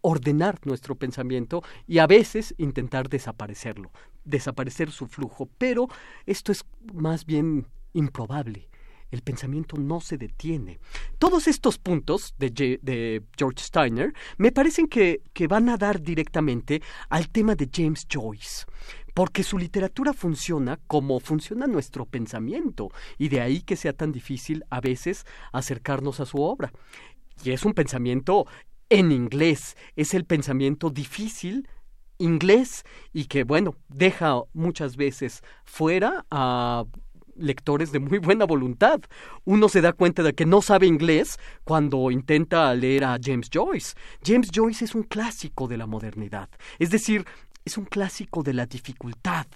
[0.02, 3.90] ordenar nuestro pensamiento y a veces intentar desaparecerlo
[4.24, 5.88] desaparecer su flujo, pero
[6.26, 8.68] esto es más bien improbable.
[9.10, 10.80] El pensamiento no se detiene.
[11.18, 16.82] Todos estos puntos de, de George Steiner me parecen que, que van a dar directamente
[17.10, 18.64] al tema de James Joyce
[19.12, 24.64] porque su literatura funciona como funciona nuestro pensamiento, y de ahí que sea tan difícil
[24.70, 26.72] a veces acercarnos a su obra.
[27.44, 28.48] Y es un pensamiento
[28.94, 31.68] en inglés, es el pensamiento difícil
[32.18, 36.84] inglés y que, bueno, deja muchas veces fuera a
[37.36, 39.00] lectores de muy buena voluntad.
[39.44, 43.94] Uno se da cuenta de que no sabe inglés cuando intenta leer a James Joyce.
[44.24, 46.48] James Joyce es un clásico de la modernidad,
[46.78, 47.24] es decir,
[47.64, 49.46] es un clásico de la dificultad.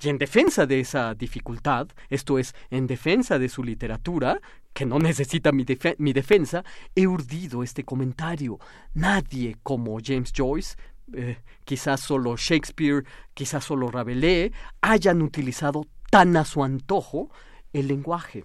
[0.00, 4.40] Y en defensa de esa dificultad, esto es, en defensa de su literatura,
[4.72, 5.64] que no necesita mi,
[5.98, 6.64] mi defensa,
[6.94, 8.58] he urdido este comentario.
[8.94, 10.76] Nadie como James Joyce
[11.14, 13.04] eh, quizás solo Shakespeare,
[13.34, 14.52] quizás solo Rabelais,
[14.82, 17.30] hayan utilizado tan a su antojo
[17.72, 18.44] el lenguaje.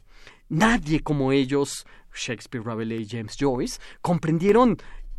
[0.49, 4.77] Nadie como ellos, Shakespeare, Rabelais y James Joyce, comprendieron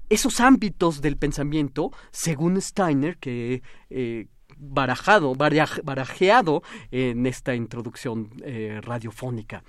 [0.09, 4.27] esos ámbitos del pensamiento, según Steiner, que eh,
[4.59, 9.63] barajado, barajeado en esta introducción eh, radiofónica.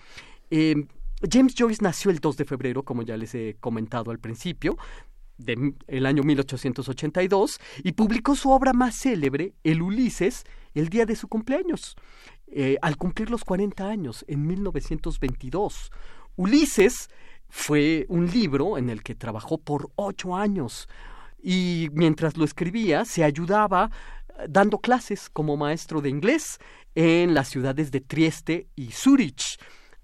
[1.31, 4.77] James Joyce nació el 2 de febrero, como ya les he comentado al principio,
[5.37, 10.43] del año 1882 y publicó su obra más célebre, El Ulises,
[10.73, 11.95] el día de su cumpleaños,
[12.47, 15.91] eh, al cumplir los 40 años, en 1922.
[16.37, 17.09] Ulises
[17.49, 20.87] fue un libro en el que trabajó por ocho años
[21.41, 23.91] y mientras lo escribía se ayudaba eh,
[24.47, 26.59] dando clases como maestro de inglés
[26.93, 29.57] en las ciudades de Trieste y Zurich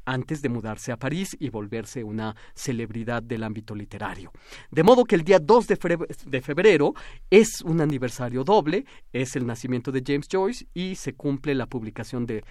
[0.05, 4.31] antes de mudarse a París y volverse una celebridad del ámbito literario.
[4.71, 6.93] De modo que el día 2 de febrero
[7.29, 12.25] es un aniversario doble, es el nacimiento de James Joyce y se cumple la publicación
[12.25, 12.43] de,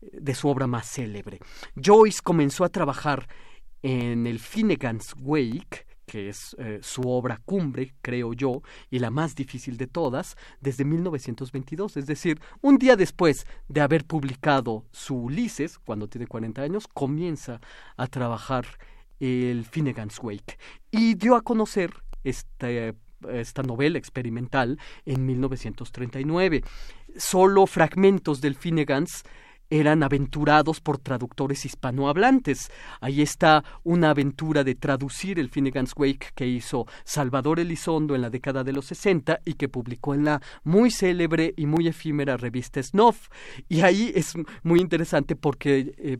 [0.00, 1.38] de su obra más célebre.
[1.74, 3.28] Joyce comenzó a trabajar
[3.82, 9.34] en el Finnegan's Wake, que es eh, su obra cumbre, creo yo, y la más
[9.34, 11.96] difícil de todas, desde 1922.
[11.96, 17.60] Es decir, un día después de haber publicado su Ulises, cuando tiene 40 años, comienza
[17.96, 18.66] a trabajar
[19.18, 20.58] el Finnegan's Wake
[20.90, 21.92] y dio a conocer
[22.22, 22.94] este,
[23.32, 26.62] esta novela experimental en 1939.
[27.16, 29.22] Solo fragmentos del Finnegan's
[29.70, 32.70] eran aventurados por traductores hispanohablantes.
[33.00, 38.30] Ahí está una aventura de traducir el Finnegan's Wake que hizo Salvador Elizondo en la
[38.30, 42.82] década de los 60 y que publicó en la muy célebre y muy efímera revista
[42.82, 43.28] Snuff.
[43.68, 46.18] Y ahí es muy interesante porque eh,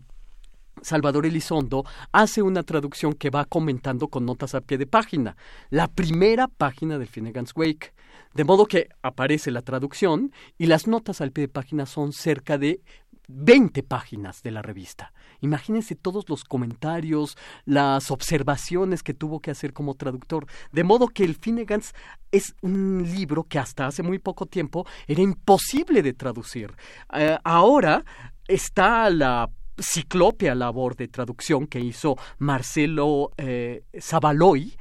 [0.82, 5.36] Salvador Elizondo hace una traducción que va comentando con notas a pie de página,
[5.70, 7.92] la primera página del Finnegan's Wake.
[8.34, 12.58] De modo que aparece la traducción y las notas al pie de página son cerca
[12.58, 12.82] de
[13.28, 15.12] 20 páginas de la revista.
[15.40, 20.46] Imagínense todos los comentarios, las observaciones que tuvo que hacer como traductor.
[20.72, 21.94] De modo que el Finnegans
[22.30, 26.72] es un libro que hasta hace muy poco tiempo era imposible de traducir.
[27.12, 28.04] Eh, ahora
[28.46, 34.74] está la ciclopia labor de traducción que hizo Marcelo eh, Zavaloy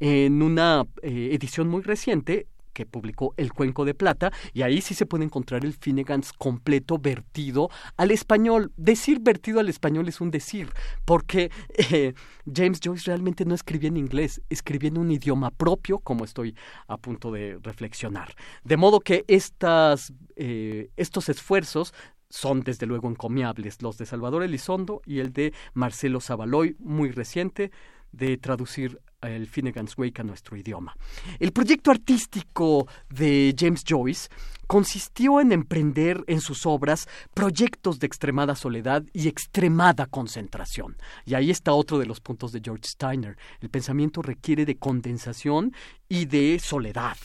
[0.00, 2.46] en una eh, edición muy reciente
[2.86, 7.70] publicó El Cuenco de Plata, y ahí sí se puede encontrar el Finnegans completo vertido
[7.96, 8.72] al español.
[8.76, 10.68] Decir vertido al español es un decir,
[11.04, 12.14] porque eh,
[12.52, 16.54] James Joyce realmente no escribía en inglés, escribía en un idioma propio, como estoy
[16.88, 18.34] a punto de reflexionar.
[18.64, 21.94] De modo que estas, eh, estos esfuerzos
[22.28, 27.72] son desde luego encomiables, los de Salvador Elizondo y el de Marcelo Zavaloy, muy reciente,
[28.12, 30.96] de traducir el Finnegan's Wake a nuestro idioma.
[31.38, 34.28] El proyecto artístico de James Joyce
[34.66, 40.96] consistió en emprender en sus obras proyectos de extremada soledad y extremada concentración.
[41.26, 43.36] Y ahí está otro de los puntos de George Steiner.
[43.60, 45.74] El pensamiento requiere de condensación
[46.08, 47.16] y de soledad.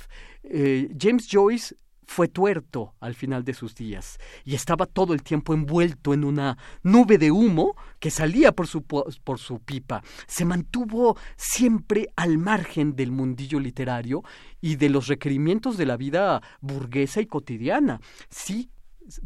[0.44, 5.54] Eh, James Joyce fue tuerto al final de sus días y estaba todo el tiempo
[5.54, 10.04] envuelto en una nube de humo que salía por su, por su pipa.
[10.28, 14.24] Se mantuvo siempre al margen del mundillo literario
[14.62, 18.00] y de los requerimientos de la vida burguesa y cotidiana.
[18.30, 18.70] Sí,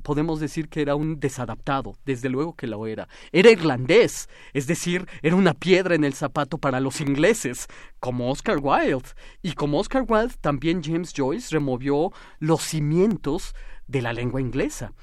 [0.03, 3.07] podemos decir que era un desadaptado, desde luego que lo era.
[3.31, 7.67] Era irlandés, es decir, era una piedra en el zapato para los ingleses,
[7.99, 9.09] como Oscar Wilde.
[9.41, 13.55] Y como Oscar Wilde, también James Joyce removió los cimientos
[13.87, 14.93] de la lengua inglesa.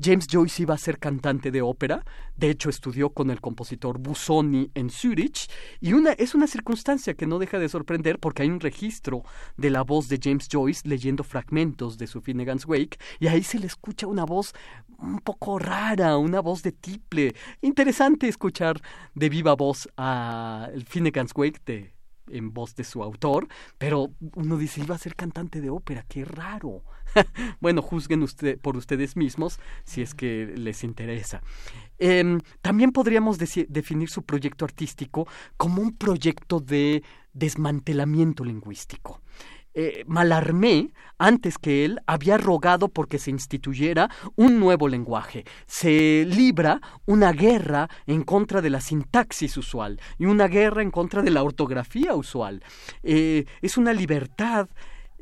[0.00, 2.04] James Joyce iba a ser cantante de ópera,
[2.36, 5.48] de hecho estudió con el compositor Busoni en Zurich,
[5.80, 9.22] y una, es una circunstancia que no deja de sorprender porque hay un registro
[9.56, 13.58] de la voz de James Joyce leyendo fragmentos de su Finnegan's Wake, y ahí se
[13.58, 14.52] le escucha una voz
[14.98, 17.34] un poco rara, una voz de tiple.
[17.60, 18.80] Interesante escuchar
[19.14, 21.93] de viva voz a Finnegan's Wake de
[22.28, 23.48] en voz de su autor,
[23.78, 26.82] pero uno dice, iba a ser cantante de ópera, qué raro.
[27.60, 31.42] bueno, juzguen usted, por ustedes mismos si es que les interesa.
[31.98, 37.02] Em, también podríamos definir su proyecto artístico como un proyecto de
[37.32, 39.20] desmantelamiento lingüístico.
[39.74, 45.44] Eh, Malarmé, antes que él, había rogado porque se instituyera un nuevo lenguaje.
[45.66, 51.22] Se libra una guerra en contra de la sintaxis usual y una guerra en contra
[51.22, 52.62] de la ortografía usual.
[53.02, 54.68] Eh, es una libertad,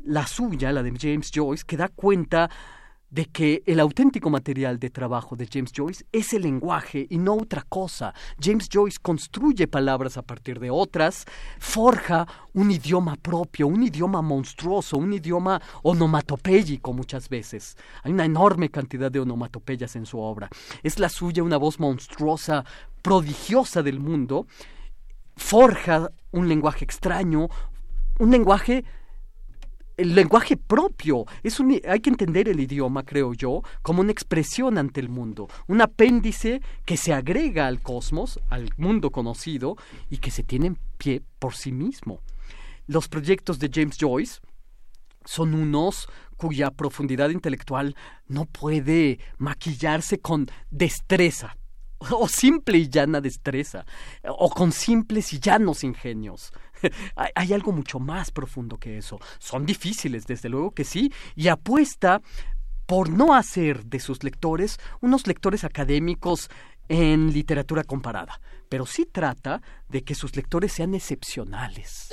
[0.03, 2.49] la suya, la de James Joyce, que da cuenta
[3.13, 7.35] de que el auténtico material de trabajo de James Joyce es el lenguaje y no
[7.35, 8.11] otra cosa.
[8.41, 11.25] James Joyce construye palabras a partir de otras,
[11.59, 17.77] forja un idioma propio, un idioma monstruoso, un idioma onomatopéyico muchas veces.
[18.01, 20.49] Hay una enorme cantidad de onomatopeyas en su obra.
[20.81, 22.65] Es la suya una voz monstruosa,
[23.03, 24.47] prodigiosa del mundo.
[25.35, 27.47] Forja un lenguaje extraño,
[28.17, 28.83] un lenguaje
[29.97, 31.25] el lenguaje propio.
[31.43, 35.47] Es un, hay que entender el idioma, creo yo, como una expresión ante el mundo,
[35.67, 39.77] un apéndice que se agrega al cosmos, al mundo conocido,
[40.09, 42.19] y que se tiene en pie por sí mismo.
[42.87, 44.39] Los proyectos de James Joyce
[45.25, 47.95] son unos cuya profundidad intelectual
[48.27, 51.55] no puede maquillarse con destreza,
[51.99, 53.85] o simple y llana destreza,
[54.23, 56.51] o con simples y llanos ingenios.
[57.35, 59.19] hay, algo mucho más profundo que eso.
[59.39, 62.21] Son difíciles, desde luego que sí, y apuesta
[62.85, 66.49] por no hacer de sus lectores unos lectores académicos
[66.89, 72.09] en literatura comparada, pero sí trata de que sus lectores sean excepcionales.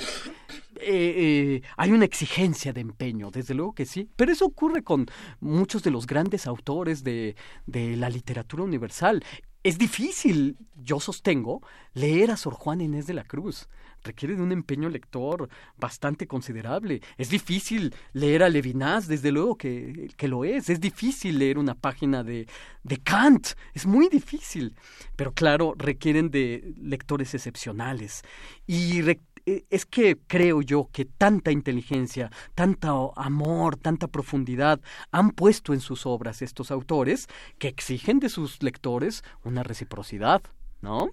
[0.77, 5.07] Eh, eh, hay una exigencia de empeño, desde luego que sí, pero eso ocurre con
[5.39, 7.35] muchos de los grandes autores de,
[7.65, 9.23] de la literatura universal.
[9.63, 11.61] Es difícil, yo sostengo,
[11.93, 13.67] leer a Sor Juan Inés de la Cruz
[14.03, 17.01] requiere de un empeño lector bastante considerable.
[17.17, 20.69] Es difícil leer a Levinas, desde luego que, que lo es.
[20.69, 22.47] Es difícil leer una página de,
[22.83, 23.49] de Kant.
[23.73, 24.75] Es muy difícil.
[25.15, 28.23] Pero claro, requieren de lectores excepcionales.
[28.67, 29.01] Y
[29.45, 34.79] e, es que creo yo que tanta inteligencia, tanto amor, tanta profundidad
[35.11, 40.41] han puesto en sus obras estos autores que exigen de sus lectores una reciprocidad.
[40.81, 41.09] ¿No?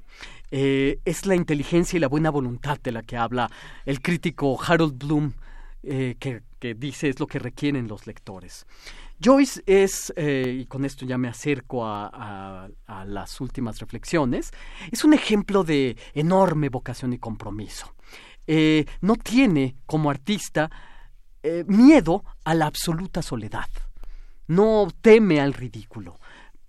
[0.51, 3.51] Eh, es la inteligencia y la buena voluntad de la que habla
[3.85, 5.35] el crítico Harold Bloom,
[5.83, 6.43] eh, que,
[6.75, 8.67] dice es lo que requieren los lectores.
[9.23, 12.69] Joyce es, eh, y con esto ya me acerco a,
[13.07, 14.51] las últimas reflexiones,
[14.91, 17.95] es un ejemplo de enorme vocación y compromiso.
[19.01, 20.71] no tiene como artista
[21.67, 23.69] miedo a la absoluta soledad,
[24.47, 26.19] no teme al ridículo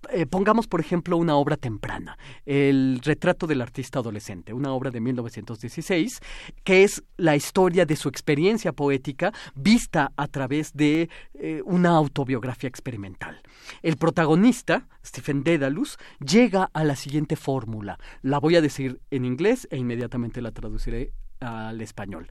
[0.08, 2.16] eh, pongamos, por ejemplo, una obra temprana,
[2.46, 6.20] El retrato del artista adolescente, una obra de 1916,
[6.64, 12.68] que es la historia de su experiencia poética vista a través de eh, una autobiografía
[12.68, 13.42] experimental.
[13.82, 17.98] El protagonista, Stephen Dedalus, llega a la siguiente fórmula.
[18.22, 22.28] La voy a decir en inglés e inmediatamente la traduciré al español.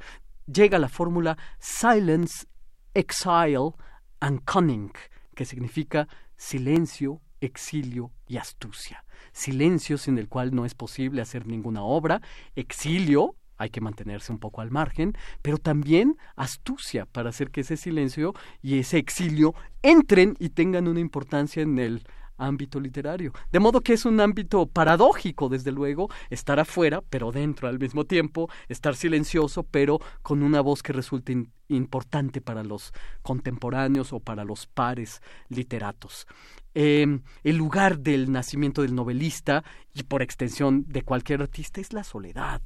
[0.48, 2.48] Llega a la fórmula silence
[2.96, 3.74] Exile
[4.20, 4.92] and Cunning,
[5.36, 9.04] que significa silencio, exilio y astucia.
[9.32, 12.22] Silencio sin el cual no es posible hacer ninguna obra,
[12.56, 17.78] exilio, hay que mantenerse un poco al margen, pero también astucia para hacer que ese
[17.78, 22.04] silencio y ese exilio entren y tengan una importancia en el
[22.40, 23.34] ámbito literario.
[23.52, 28.06] De modo que es un ámbito paradójico, desde luego, estar afuera, pero dentro al mismo
[28.06, 34.44] tiempo, estar silencioso, pero con una voz que resulte importante para los contemporáneos o para
[34.44, 36.26] los pares literatos.
[36.74, 39.64] Em, el lugar del nacimiento del novelista
[39.94, 42.62] y por extensión de cualquier artista es la soledad.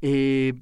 [0.00, 0.54] Eh,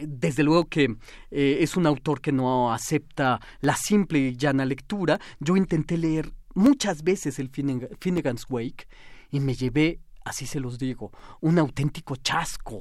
[0.00, 0.96] desde luego que
[1.30, 5.18] eh, es un autor que no acepta la simple y llana lectura.
[5.40, 8.88] Yo intenté leer muchas veces el Finnegan's Wake
[9.30, 12.80] y me llevé, así se los digo, un auténtico chasco.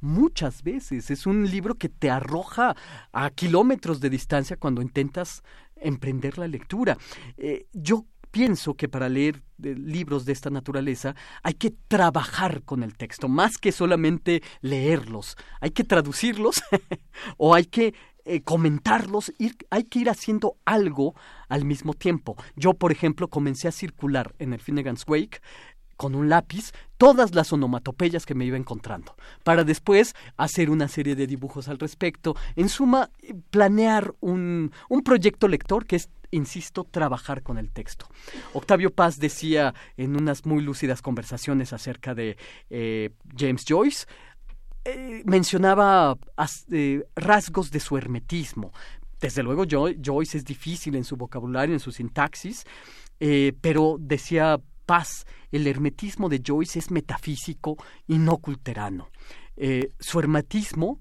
[0.00, 1.10] Muchas veces.
[1.10, 2.76] Es un libro que te arroja
[3.12, 5.42] a kilómetros de distancia cuando intentas
[5.74, 6.96] emprender la lectura.
[7.36, 12.84] Eh, yo pienso que para leer eh, libros de esta naturaleza hay que trabajar con
[12.84, 15.36] el texto, más que solamente leerlos.
[15.60, 16.62] Hay que traducirlos
[17.36, 17.92] o hay que
[18.28, 19.32] eh, comentarlos,
[19.70, 21.14] hay que ir haciendo algo
[21.48, 22.36] al mismo tiempo.
[22.56, 25.40] Yo, por ejemplo, comencé a circular en el Finnegan's Wake
[25.96, 31.16] con un lápiz todas las onomatopeyas que me iba encontrando, para después hacer una serie
[31.16, 32.36] de dibujos al respecto.
[32.54, 33.10] En suma,
[33.50, 38.06] planear un, un proyecto lector que es insisto, trabajar con el texto.
[38.52, 42.36] Octavio Paz decía en unas muy lúcidas conversaciones acerca de
[42.70, 44.06] eh, James Joyce,
[44.84, 46.16] eh, mencionaba
[46.70, 48.72] eh, rasgos de su hermetismo.
[49.20, 52.64] Desde luego, Joyce es difícil en su vocabulario, en su sintaxis,
[53.20, 57.76] eh, pero decía Paz, el hermetismo de Joyce es metafísico
[58.06, 59.10] y no culterano.
[59.98, 61.00] su hermetismo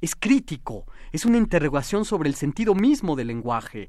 [0.00, 3.88] es crítico, es una interrogación sobre el sentido mismo del lenguaje.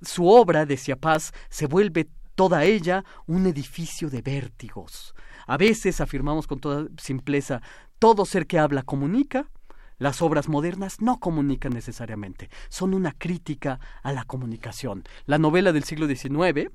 [0.00, 5.14] su obra, decía Paz, se vuelve toda ella un edificio de vértigos.
[5.48, 7.62] A veces afirmamos con toda simpleza,
[7.98, 9.50] todo ser que habla comunica,
[9.98, 15.04] las obras modernas no comunican necesariamente, son una crítica a la comunicación.
[15.24, 16.70] La novela del siglo XIX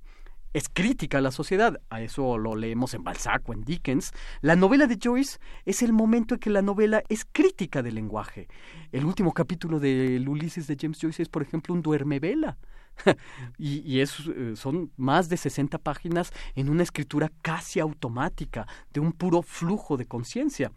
[0.53, 4.11] es crítica a la sociedad, a eso lo leemos en Balzac o en Dickens.
[4.41, 8.47] La novela de Joyce es el momento en que la novela es crítica del lenguaje.
[8.91, 12.57] El último capítulo del Ulises de James Joyce es, por ejemplo, un duermevela.
[13.57, 19.13] y, es, eh, son más de 60 páginas en una escritura casi automática, de un
[19.13, 20.71] puro flujo de conciencia.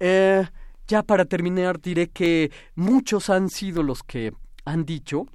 [0.00, 0.46] Eh,
[0.88, 4.32] ya para terminar diré que muchos han sido los que
[4.64, 5.26] han dicho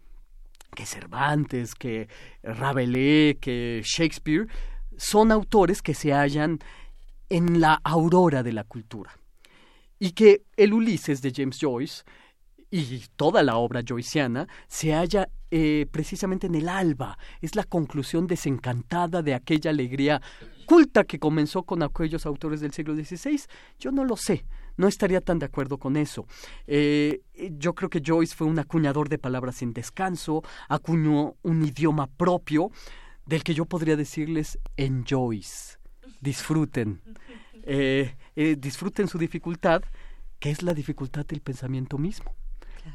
[0.75, 2.09] que Cervantes, que
[2.43, 4.47] Rabelais, que Shakespeare
[4.97, 6.59] son autores que se hallan
[7.29, 9.17] en la aurora de la cultura
[9.99, 12.03] y que el Ulises de James Joyce
[12.69, 17.17] y toda la obra joyciana se halla eh, precisamente en el alba.
[17.41, 20.21] Es la conclusión desencantada de aquella alegría
[20.65, 23.41] culta que comenzó con aquellos autores del siglo XVI.
[23.79, 24.45] Yo no lo sé,
[24.77, 26.25] no estaría tan de acuerdo con eso.
[26.67, 27.21] Eh,
[27.57, 32.71] yo creo que Joyce fue un acuñador de palabras sin descanso, acuñó un idioma propio
[33.25, 35.79] del que yo podría decirles enjoys,
[36.21, 37.01] disfruten,
[37.63, 38.15] eh,
[38.57, 39.81] disfruten su dificultad,
[40.39, 42.35] que es la dificultad del pensamiento mismo.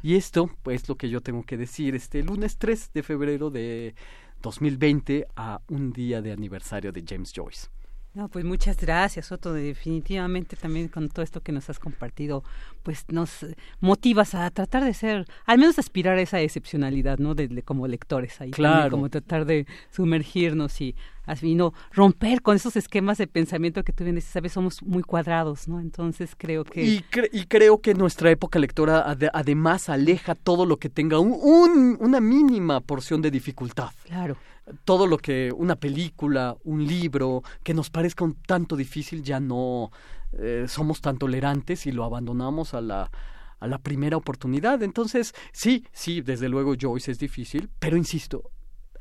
[0.02, 3.94] Y esto, pues, lo que yo tengo que decir, este lunes 3 de febrero de
[4.40, 7.68] 2020 a un día de aniversario de James Joyce.
[8.12, 9.52] No, pues muchas gracias, Otto.
[9.52, 12.42] Definitivamente también con todo esto que nos has compartido,
[12.82, 13.46] pues nos
[13.78, 17.36] motivas a tratar de ser, al menos aspirar a esa excepcionalidad, ¿no?
[17.36, 18.50] De, como lectores ahí.
[18.50, 18.90] Claro.
[18.90, 20.96] como tratar de sumergirnos y
[21.30, 25.68] así, no romper con esos esquemas de pensamiento que tú vienes, sabes, somos muy cuadrados,
[25.68, 25.80] ¿no?
[25.80, 26.82] Entonces creo que...
[26.82, 32.20] Y, y creo que nuestra época lectora además aleja todo lo que tenga un, una
[32.20, 33.90] mínima porción de dificultad.
[34.04, 34.36] Claro
[34.84, 39.90] todo lo que una película, un libro, que nos parezca un tanto difícil, ya no
[40.32, 43.10] eh, somos tan tolerantes y lo abandonamos a la,
[43.58, 44.82] a la primera oportunidad.
[44.82, 48.50] Entonces, sí, sí, desde luego Joyce es difícil, pero insisto,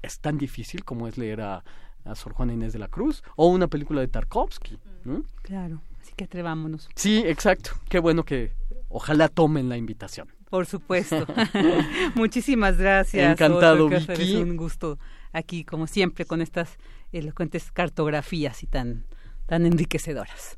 [0.02, 1.64] es tan difícil como es leer a,
[2.10, 4.80] a Sor Juana Inés de la Cruz o una película de Tarkovsky.
[5.44, 6.90] Claro, así que atrevámonos.
[6.96, 7.72] Sí, exacto.
[7.90, 8.52] Qué bueno que
[8.90, 10.28] ojalá tomen la invitación.
[10.50, 11.26] Por supuesto.
[12.16, 13.32] Muchísimas gracias.
[13.32, 14.36] Encantado, Vicky.
[14.36, 14.98] Es un gusto
[15.32, 16.78] aquí, como siempre, con estas
[17.12, 19.06] elocuentes cartografías y tan,
[19.46, 20.58] tan enriquecedoras.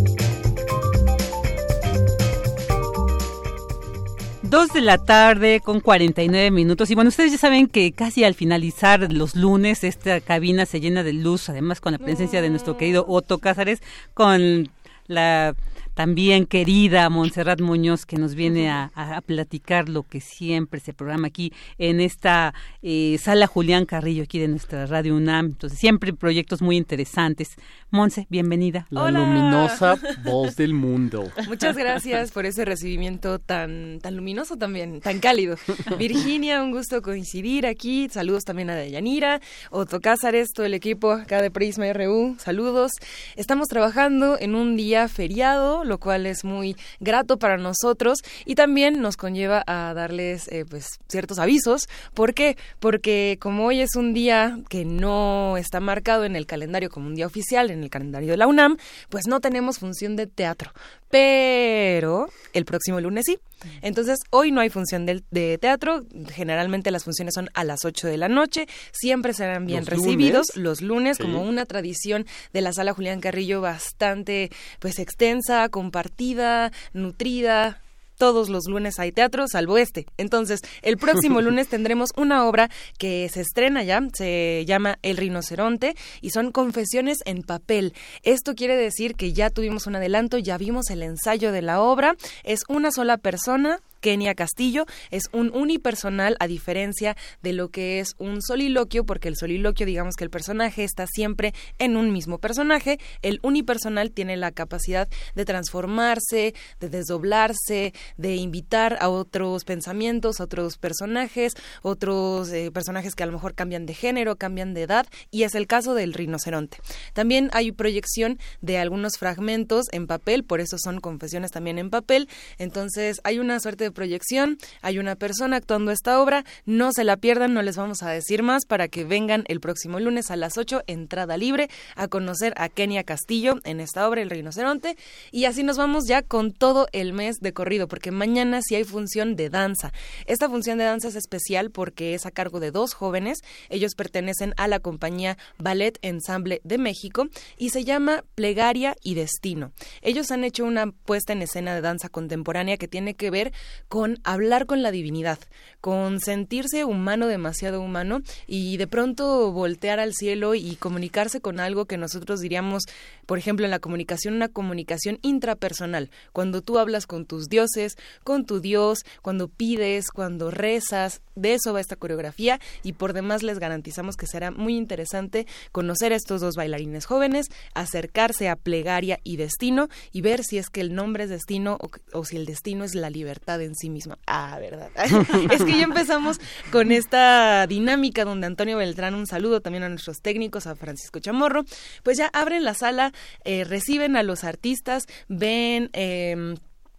[4.51, 6.91] Dos de la tarde con 49 minutos.
[6.91, 11.03] Y bueno, ustedes ya saben que casi al finalizar los lunes esta cabina se llena
[11.03, 13.81] de luz, además con la presencia de nuestro querido Otto Cázares,
[14.13, 14.69] con
[15.07, 15.55] la
[15.93, 18.89] también querida Montserrat Muñoz, que nos viene a,
[19.25, 24.47] platicar lo que siempre se programa aquí en esta eh, sala Julián Carrillo, aquí de
[24.47, 25.47] nuestra Radio UNAM.
[25.47, 27.55] Entonces, siempre proyectos muy interesantes.
[27.89, 28.87] Monse, bienvenida.
[28.89, 31.29] La luminosa voz del mundo.
[31.47, 35.55] Muchas gracias por ese recibimiento tan, tan luminoso también, tan cálido.
[35.97, 38.07] Virginia, un gusto coincidir aquí.
[38.09, 42.35] Saludos también a Deyanira, Otto Cázares, todo el equipo acá de Prisma RU.
[42.39, 42.91] Saludos.
[43.35, 49.01] Estamos trabajando en un día feriado lo cual es muy grato para nosotros y también
[49.01, 51.87] nos conlleva a darles eh, pues ciertos avisos.
[52.13, 52.57] ¿Por qué?
[52.79, 57.15] Porque como hoy es un día que no está marcado en el calendario como un
[57.15, 58.77] día oficial, en el calendario de la UNAM,
[59.09, 60.71] pues no tenemos función de teatro.
[61.09, 63.37] Pero el próximo lunes sí.
[63.81, 66.05] Entonces, hoy no hay función de, de, teatro.
[66.31, 68.67] Generalmente las funciones son a las 8 de la noche.
[68.91, 74.51] Siempre serán bien recibidos los lunes, como una tradición de la sala Julián Carrillo bastante
[74.79, 77.80] pues extensa, compartida, nutrida
[78.21, 80.05] todos los lunes hay teatro, salvo este.
[80.17, 82.69] Entonces, el próximo lunes tendremos una obra
[82.99, 87.95] que se estrena ya, se llama El rinoceronte y son confesiones en papel.
[88.21, 92.15] Esto quiere decir que ya tuvimos un adelanto, ya vimos el ensayo de la obra.
[92.43, 94.85] Es una sola persona Kenia Castillo.
[95.11, 100.15] Es un unipersonal a diferencia de lo que es un soliloquio, porque el soliloquio, digamos
[100.15, 102.99] que el personaje está siempre en un mismo personaje.
[103.21, 110.77] El unipersonal tiene la capacidad de transformarse, de desdoblarse, de invitar a otros pensamientos, otros
[110.77, 115.43] personajes, otros eh, personajes que a lo mejor cambian de género, cambian de edad, y
[115.43, 116.77] es el caso del rinoceronte.
[117.13, 122.27] También hay proyección de algunos fragmentos en papel, por eso son confesiones también en papel.
[122.57, 127.17] Entonces hay una suerte de proyección, hay una persona actuando esta obra, no se la
[127.17, 130.57] pierdan, no les vamos a decir más para que vengan el próximo lunes a las
[130.57, 134.97] 8, entrada libre, a conocer a Kenia Castillo en esta obra El Rinoceronte
[135.31, 138.83] y así nos vamos ya con todo el mes de corrido, porque mañana sí hay
[138.83, 139.91] función de danza.
[140.25, 143.39] Esta función de danza es especial porque es a cargo de dos jóvenes,
[143.69, 147.27] ellos pertenecen a la compañía Ballet Ensemble de México
[147.57, 149.71] y se llama Plegaria y Destino.
[150.01, 153.53] Ellos han hecho una puesta en escena de danza contemporánea que tiene que ver
[153.87, 155.39] con hablar con la divinidad,
[155.81, 161.85] con sentirse humano, demasiado humano, y de pronto voltear al cielo y comunicarse con algo
[161.85, 162.83] que nosotros diríamos,
[163.31, 166.09] por ejemplo, en la comunicación, una comunicación intrapersonal.
[166.33, 167.95] Cuando tú hablas con tus dioses,
[168.25, 173.41] con tu Dios, cuando pides, cuando rezas, de eso va esta coreografía y por demás
[173.41, 179.21] les garantizamos que será muy interesante conocer a estos dos bailarines jóvenes, acercarse a plegaria
[179.23, 182.45] y destino y ver si es que el nombre es destino o, o si el
[182.45, 184.17] destino es la libertad en sí misma.
[184.27, 184.89] Ah, verdad.
[185.51, 190.21] es que ya empezamos con esta dinámica donde Antonio Beltrán, un saludo también a nuestros
[190.21, 191.63] técnicos, a Francisco Chamorro,
[192.03, 193.13] pues ya abren la sala,
[193.43, 195.89] eh, reciben a los artistas, ven...
[195.93, 196.55] Eh,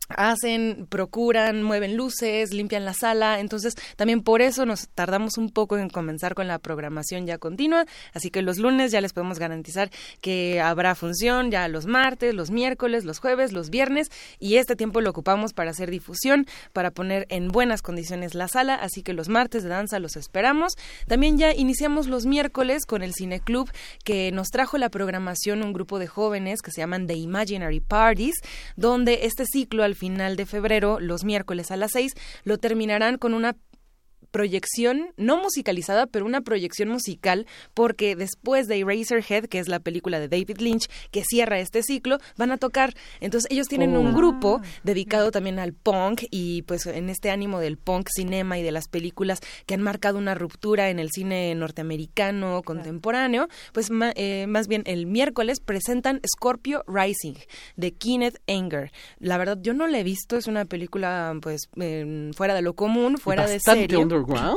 [0.08, 5.78] hacen, procuran, mueven luces, limpian la sala, entonces también por eso nos tardamos un poco
[5.78, 9.90] en comenzar con la programación ya continua, así que los lunes ya les podemos garantizar
[10.20, 14.08] que habrá función ya los martes, los miércoles, los jueves, los viernes.
[14.38, 18.74] Y este tiempo lo ocupamos para hacer difusión, para poner en buenas condiciones la sala,
[18.74, 20.74] así que los martes de danza los esperamos.
[21.06, 23.70] También ya iniciamos los miércoles con el Cine Club
[24.04, 28.36] que nos trajo la programación un grupo de jóvenes que se llaman The Imaginary Parties,
[28.76, 33.34] donde este ciclo al final de febrero, los miércoles a las seis, lo terminarán con
[33.34, 33.54] una
[34.32, 40.18] proyección, no musicalizada, pero una proyección musical, porque después de Eraserhead, que es la película
[40.18, 42.94] de David Lynch, que cierra este ciclo, van a tocar.
[43.20, 44.16] Entonces ellos tienen un oh.
[44.16, 48.72] grupo dedicado también al punk y pues en este ánimo del punk cinema y de
[48.72, 54.66] las películas que han marcado una ruptura en el cine norteamericano contemporáneo, pues eh, más
[54.66, 57.34] bien el miércoles presentan Scorpio Rising
[57.76, 58.90] de Kenneth Anger.
[59.18, 61.68] La verdad yo no la he visto, es una película pues
[62.34, 64.06] fuera de lo común, fuera de serie.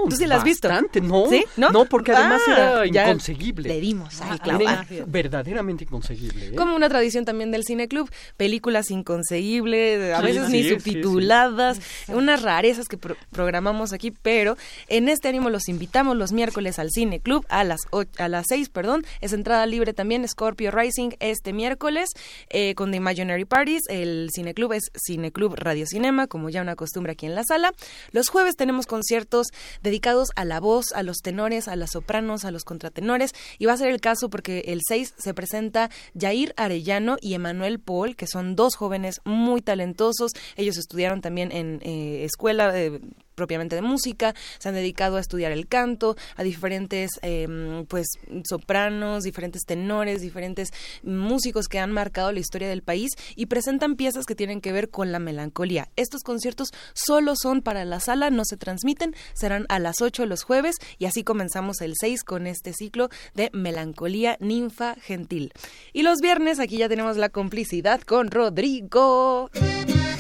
[0.10, 0.70] ¿Tú sí la has visto?
[1.02, 1.72] no.
[1.72, 1.86] ¿No?
[1.86, 3.70] porque además ah, era inconseguible.
[3.70, 6.48] Le dimos ah, verdaderamente inconseguible.
[6.48, 6.56] ¿eh?
[6.56, 12.88] Como una tradición también del Cine Club, películas inconseguibles, a veces ni subtituladas, unas rarezas
[12.88, 17.64] que programamos aquí, pero en este ánimo los invitamos los miércoles al Cine Club a
[17.64, 17.82] las
[18.18, 22.10] a las 6, perdón, es entrada libre también Scorpio Rising este miércoles
[22.50, 26.62] eh, con The Imaginary Parties, el Cine Club es Cine Club Radio Cinema, como ya
[26.62, 27.74] una costumbre aquí en la sala.
[28.12, 29.48] Los jueves tenemos conciertos
[29.82, 33.32] dedicados a la voz, a los tenores, a las sopranos, a los contratenores.
[33.58, 37.80] Y va a ser el caso porque el 6 se presenta Jair Arellano y Emanuel
[37.80, 40.32] Paul, que son dos jóvenes muy talentosos.
[40.56, 43.02] Ellos estudiaron también en eh, escuela de
[43.36, 48.08] propiamente de música, se han dedicado a estudiar el canto, a diferentes em, pues
[48.48, 50.70] sopranos, diferentes tenores, diferentes
[51.04, 54.90] músicos que han marcado la historia del país y presentan piezas que tienen que ver
[54.90, 55.90] con la melancolía.
[55.96, 60.44] Estos conciertos solo son para la sala, no se transmiten, serán a las 8 los
[60.44, 65.52] jueves y así comenzamos el 6 con este ciclo de melancolía ninfa gentil.
[65.94, 69.50] Y los viernes aquí ya tenemos la complicidad con Rodrigo.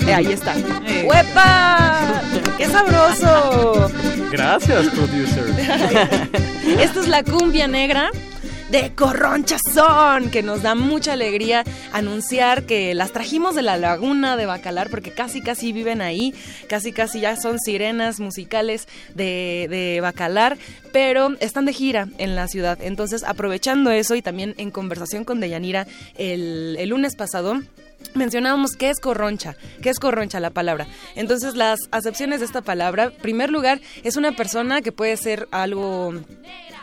[0.07, 0.55] Eh, ahí está.
[0.57, 1.07] Eh.
[1.09, 2.21] ¡Huepa!
[2.57, 3.04] ¡Qué sabroso!
[4.31, 5.45] Gracias, producer.
[6.79, 8.09] Esta es la cumbia negra
[8.69, 11.63] de Corronchazón, que nos da mucha alegría
[11.93, 16.33] anunciar que las trajimos de la laguna de Bacalar, porque casi casi viven ahí,
[16.67, 20.57] casi casi ya son sirenas musicales de, de Bacalar,
[20.91, 22.79] pero están de gira en la ciudad.
[22.81, 25.85] Entonces, aprovechando eso y también en conversación con Deyanira
[26.17, 27.61] el, el lunes pasado,
[28.13, 30.87] mencionábamos qué es corroncha, qué es corroncha la palabra.
[31.15, 36.13] Entonces las acepciones de esta palabra, primer lugar, es una persona que puede ser algo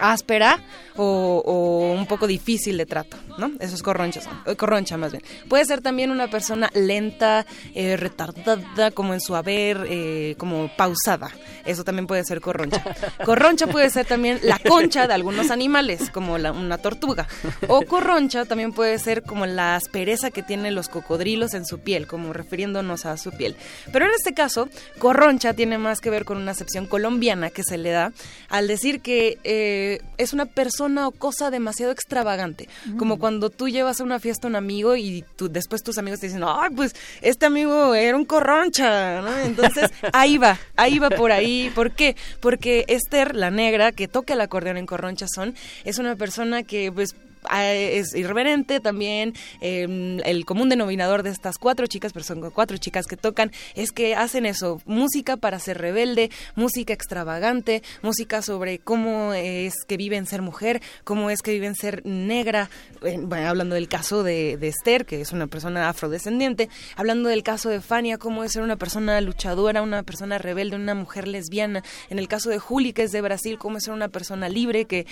[0.03, 0.59] áspera
[0.97, 3.51] o, un poco difícil de trato, ¿no?
[3.61, 5.23] Eso es corroncha, eh, corroncha más bien.
[5.49, 11.31] Puede ser también una persona lenta, eh, retardada, como en su haber, eh, como pausada.
[11.65, 12.83] Eso también puede ser corroncha.
[13.25, 17.27] Corroncha puede ser también la concha de algunos animales, como la- una tortuga.
[17.69, 22.07] O corroncha también puede ser como la aspereza que tienen los cocodrilos en su piel,
[22.07, 23.57] como refiriéndonos a su piel.
[23.93, 24.69] Pero en este caso,
[24.99, 28.13] corroncha tiene más que ver con una acepción colombiana que se le da
[28.49, 32.69] al decir que eh, es una persona o cosa demasiado extravagante.
[32.99, 36.21] Como cuando tú llevas a una fiesta a un amigo y tú, después tus amigos
[36.21, 39.39] te dicen, ay, pues este amigo era un corroncha, ¿no?
[39.45, 41.71] Entonces ahí va, ahí va por ahí.
[41.75, 42.17] ¿Por qué?
[42.41, 45.55] Porque Esther, la negra, que toca el acordeón en corroncha son,
[45.85, 47.15] es una persona que pues
[47.51, 49.35] es irreverente también.
[49.61, 53.93] eh, el común denominador de estas cuatro chicas, pero son cuatro chicas que tocan, es
[53.93, 60.27] que hacen eso, música para ser rebelde, música extravagante, música sobre cómo es que viven
[60.27, 62.71] ser mujer, cómo es que viven ser negra,
[63.03, 67.69] eh, hablando del caso de, de Esther, que es una persona afrodescendiente, hablando del caso
[67.69, 72.19] de Fania, cómo es ser una persona luchadora, una persona rebelde, una mujer lesbiana, en
[72.19, 75.07] el caso de Juli, que es de Brasil, cómo es ser una persona libre que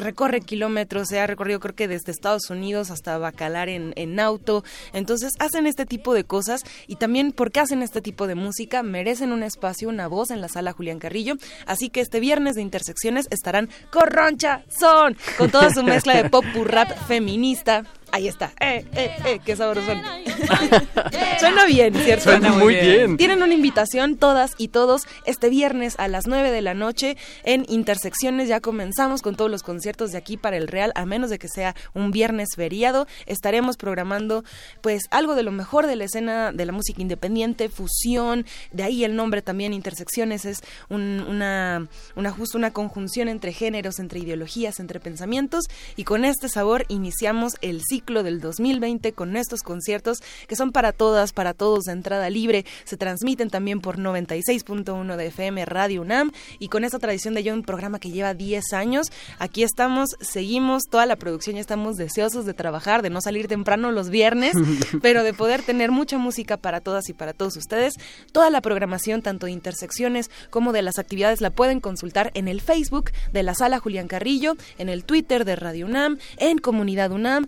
[0.00, 4.64] recorre kilómetros, se ha recorrido creo que desde Estados Unidos hasta Bacalar en, en auto,
[4.92, 9.32] entonces hacen este tipo de cosas y también porque hacen este tipo de música merecen
[9.32, 11.34] un espacio, una voz en la sala Julián Carrillo,
[11.66, 16.44] así que este viernes de Intersecciones estarán Corroncha Son, con toda su mezcla de pop
[16.64, 17.84] rap feminista.
[18.12, 18.52] Ahí está.
[18.60, 19.90] Eh, eh, eh, qué sabroso.
[21.40, 22.24] Suena bien, ¿cierto?
[22.24, 23.16] Suena muy bien.
[23.16, 27.64] Tienen una invitación todas y todos este viernes a las 9 de la noche en
[27.68, 28.48] Intersecciones.
[28.48, 31.48] Ya comenzamos con todos los conciertos de aquí para el Real, a menos de que
[31.48, 33.06] sea un viernes feriado.
[33.26, 34.44] Estaremos programando
[34.82, 39.04] pues algo de lo mejor de la escena de la música independiente, fusión, de ahí
[39.04, 40.58] el nombre también Intersecciones es
[40.90, 45.64] un- una, una justo una conjunción entre géneros, entre ideologías, entre pensamientos
[45.96, 50.18] y con este sabor iniciamos el ciclo del 2020 con estos conciertos
[50.48, 55.26] que son para todas, para todos de entrada libre, se transmiten también por 96.1 de
[55.26, 59.06] FM Radio UNAM y con esta tradición de ya un programa que lleva 10 años,
[59.38, 63.92] aquí estamos, seguimos, toda la producción ya estamos deseosos de trabajar, de no salir temprano
[63.92, 64.54] los viernes,
[65.02, 67.94] pero de poder tener mucha música para todas y para todos ustedes.
[68.32, 72.60] Toda la programación, tanto de intersecciones como de las actividades, la pueden consultar en el
[72.60, 77.46] Facebook de la Sala Julián Carrillo, en el Twitter de Radio UNAM, en Comunidad UNAM.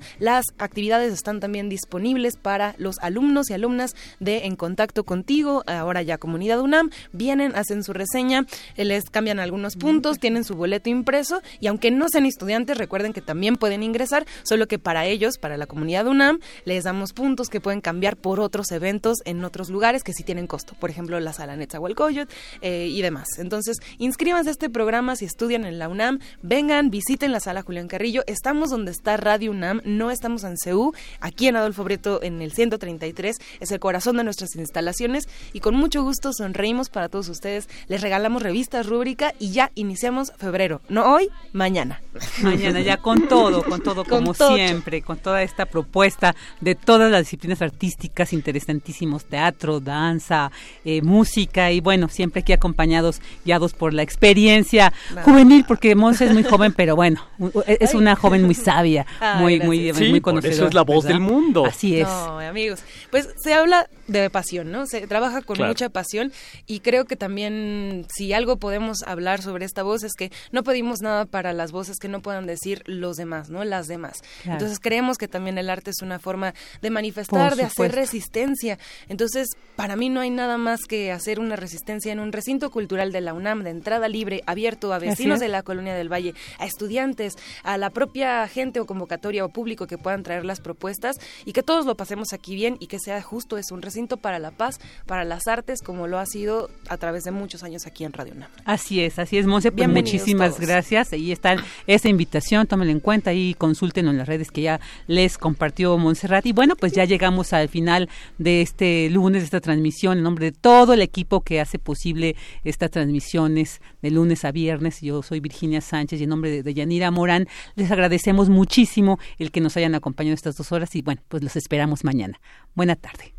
[0.58, 6.18] Actividades están también disponibles para los alumnos y alumnas de En Contacto Contigo, ahora ya
[6.18, 6.90] Comunidad UNAM.
[7.12, 8.46] Vienen, hacen su reseña,
[8.76, 13.20] les cambian algunos puntos, tienen su boleto impreso y aunque no sean estudiantes, recuerden que
[13.20, 17.60] también pueden ingresar, solo que para ellos, para la comunidad UNAM, les damos puntos que
[17.60, 21.32] pueden cambiar por otros eventos en otros lugares que sí tienen costo, por ejemplo la
[21.32, 23.26] sala Netzahualcóyotl eh, y demás.
[23.38, 27.88] Entonces, inscríbanse a este programa si estudian en la UNAM, vengan, visiten la sala Julián
[27.88, 32.40] Carrillo, estamos donde está Radio UNAM, no estamos en CEU, aquí en Adolfo Brito en
[32.40, 37.28] el 133, es el corazón de nuestras instalaciones y con mucho gusto sonreímos para todos
[37.28, 42.00] ustedes, les regalamos revistas, rúbrica y ya iniciamos febrero, no hoy, mañana.
[42.42, 44.54] Mañana ya con todo, con todo Con como todo.
[44.56, 50.50] siempre, con toda esta propuesta de todas las disciplinas artísticas interesantísimos, teatro, danza,
[50.86, 54.90] eh, música y bueno, siempre aquí acompañados, guiados por la experiencia
[55.22, 57.20] juvenil, porque Monse es muy joven, pero bueno,
[57.66, 59.66] es una joven muy sabia, Ah, muy, gracias.
[59.66, 60.54] muy, Sí, muy conocedor.
[60.54, 61.64] eso es la voz del mundo.
[61.66, 62.08] Así es.
[62.08, 62.80] No, amigos.
[63.10, 64.86] Pues se habla de pasión, ¿no?
[64.86, 66.32] Se trabaja con mucha pasión
[66.66, 71.00] y creo que también si algo podemos hablar sobre esta voz es que no pedimos
[71.00, 73.64] nada para las voces que no puedan decir los demás, ¿no?
[73.64, 74.22] Las demás.
[74.44, 78.78] Entonces creemos que también el arte es una forma de manifestar, de hacer resistencia.
[79.08, 83.12] Entonces, para mí no hay nada más que hacer una resistencia en un recinto cultural
[83.12, 86.66] de la UNAM de entrada libre, abierto a vecinos de la Colonia del Valle, a
[86.66, 91.16] estudiantes, a la propia gente o convocatoria o público que puedan traer las propuestas
[91.46, 94.38] y que todos lo pasemos aquí bien y que sea justo es un recinto para
[94.38, 98.04] la paz, para las artes, como lo ha sido a través de muchos años aquí
[98.04, 98.50] en Radio UNAM.
[98.66, 101.12] Así es, así es, Monse, pues muchísimas gracias.
[101.14, 101.56] Ahí está
[101.86, 106.44] esa invitación, tómenla en cuenta y consulten en las redes que ya les compartió Montserrat.
[106.44, 110.46] Y bueno, pues ya llegamos al final de este lunes, de esta transmisión, en nombre
[110.46, 115.00] de todo el equipo que hace posible estas transmisiones de lunes a viernes.
[115.00, 119.50] Yo soy Virginia Sánchez y en nombre de, de Yanira Morán les agradecemos muchísimo el
[119.50, 122.40] que nos hayan acompañado estas dos horas y bueno, pues los esperamos mañana.
[122.74, 123.34] Buena tarde.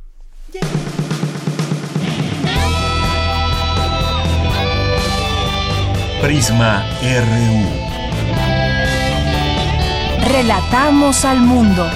[6.21, 7.85] Prisma RU.
[10.27, 11.87] Relatamos al mundo.